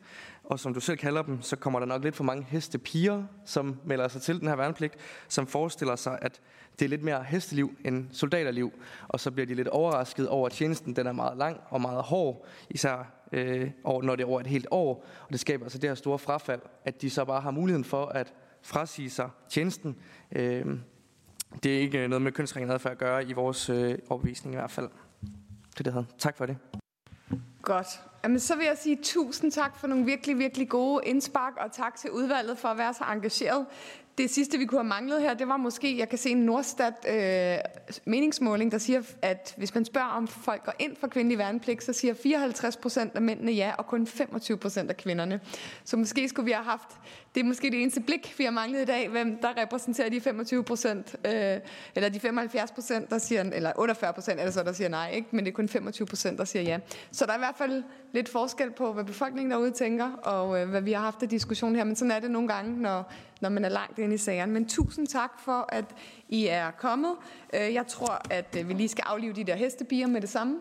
[0.50, 3.80] Og som du selv kalder dem, så kommer der nok lidt for mange hestepiger, som
[3.84, 4.96] melder sig til den her værnepligt,
[5.28, 6.40] som forestiller sig, at
[6.78, 8.72] det er lidt mere hesteliv end soldaterliv.
[9.08, 12.02] Og så bliver de lidt overrasket over, at tjenesten den er meget lang og meget
[12.02, 15.04] hård, især øh, når det er over et helt år.
[15.26, 18.06] Og det skaber altså det her store frafald, at de så bare har muligheden for
[18.06, 18.32] at
[18.62, 19.96] frasige sig tjenesten.
[20.32, 20.66] Øh,
[21.62, 24.70] det er ikke noget med kønsringen adfærd at gøre i vores øh, overbevisning i hvert
[24.70, 24.88] fald.
[25.78, 26.06] Det det havde.
[26.18, 26.56] Tak for det.
[27.62, 28.00] Godt.
[28.24, 31.96] Jamen, så vil jeg sige tusind tak for nogle virkelig, virkelig gode indspark, og tak
[31.96, 33.66] til udvalget for at være så engageret.
[34.20, 36.94] Det sidste, vi kunne have manglet her, det var måske, jeg kan se en Nordstat
[37.08, 37.58] øh,
[38.04, 41.92] meningsmåling, der siger, at hvis man spørger, om folk går ind for kvindelig værnepligt, så
[41.92, 45.40] siger 54 procent af mændene ja, og kun 25 procent af kvinderne.
[45.84, 46.88] Så måske skulle vi have haft,
[47.34, 50.20] det er måske det eneste blik, vi har manglet i dag, hvem der repræsenterer de
[50.20, 51.32] 25 procent, øh,
[51.94, 55.28] eller de 75 procent, der siger, eller 48 procent, eller så der siger nej, ikke?
[55.30, 56.78] men det er kun 25 procent, der siger ja.
[57.12, 57.82] Så der er i hvert fald
[58.12, 61.76] lidt forskel på, hvad befolkningen derude tænker, og øh, hvad vi har haft af diskussion
[61.76, 64.52] her, men sådan er det nogle gange, når, når man er langt inde i sagerne.
[64.52, 65.84] Men tusind tak for, at
[66.28, 67.12] I er kommet.
[67.54, 70.56] Øh, jeg tror, at øh, vi lige skal aflive de der hestebier med det samme,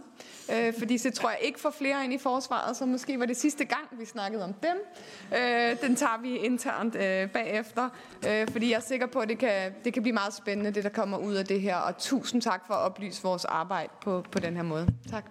[0.53, 3.37] øh, fordi så tror jeg ikke får flere ind i forsvaret, så måske var det
[3.37, 4.77] sidste gang, vi snakkede om dem.
[5.81, 6.93] Den tager vi internt
[7.33, 7.89] bagefter,
[8.51, 10.89] fordi jeg er sikker på, at det kan, det kan blive meget spændende, det der
[10.89, 14.39] kommer ud af det her, og tusind tak for at oplyse vores arbejde på, på
[14.39, 14.87] den her måde.
[15.09, 15.25] Tak.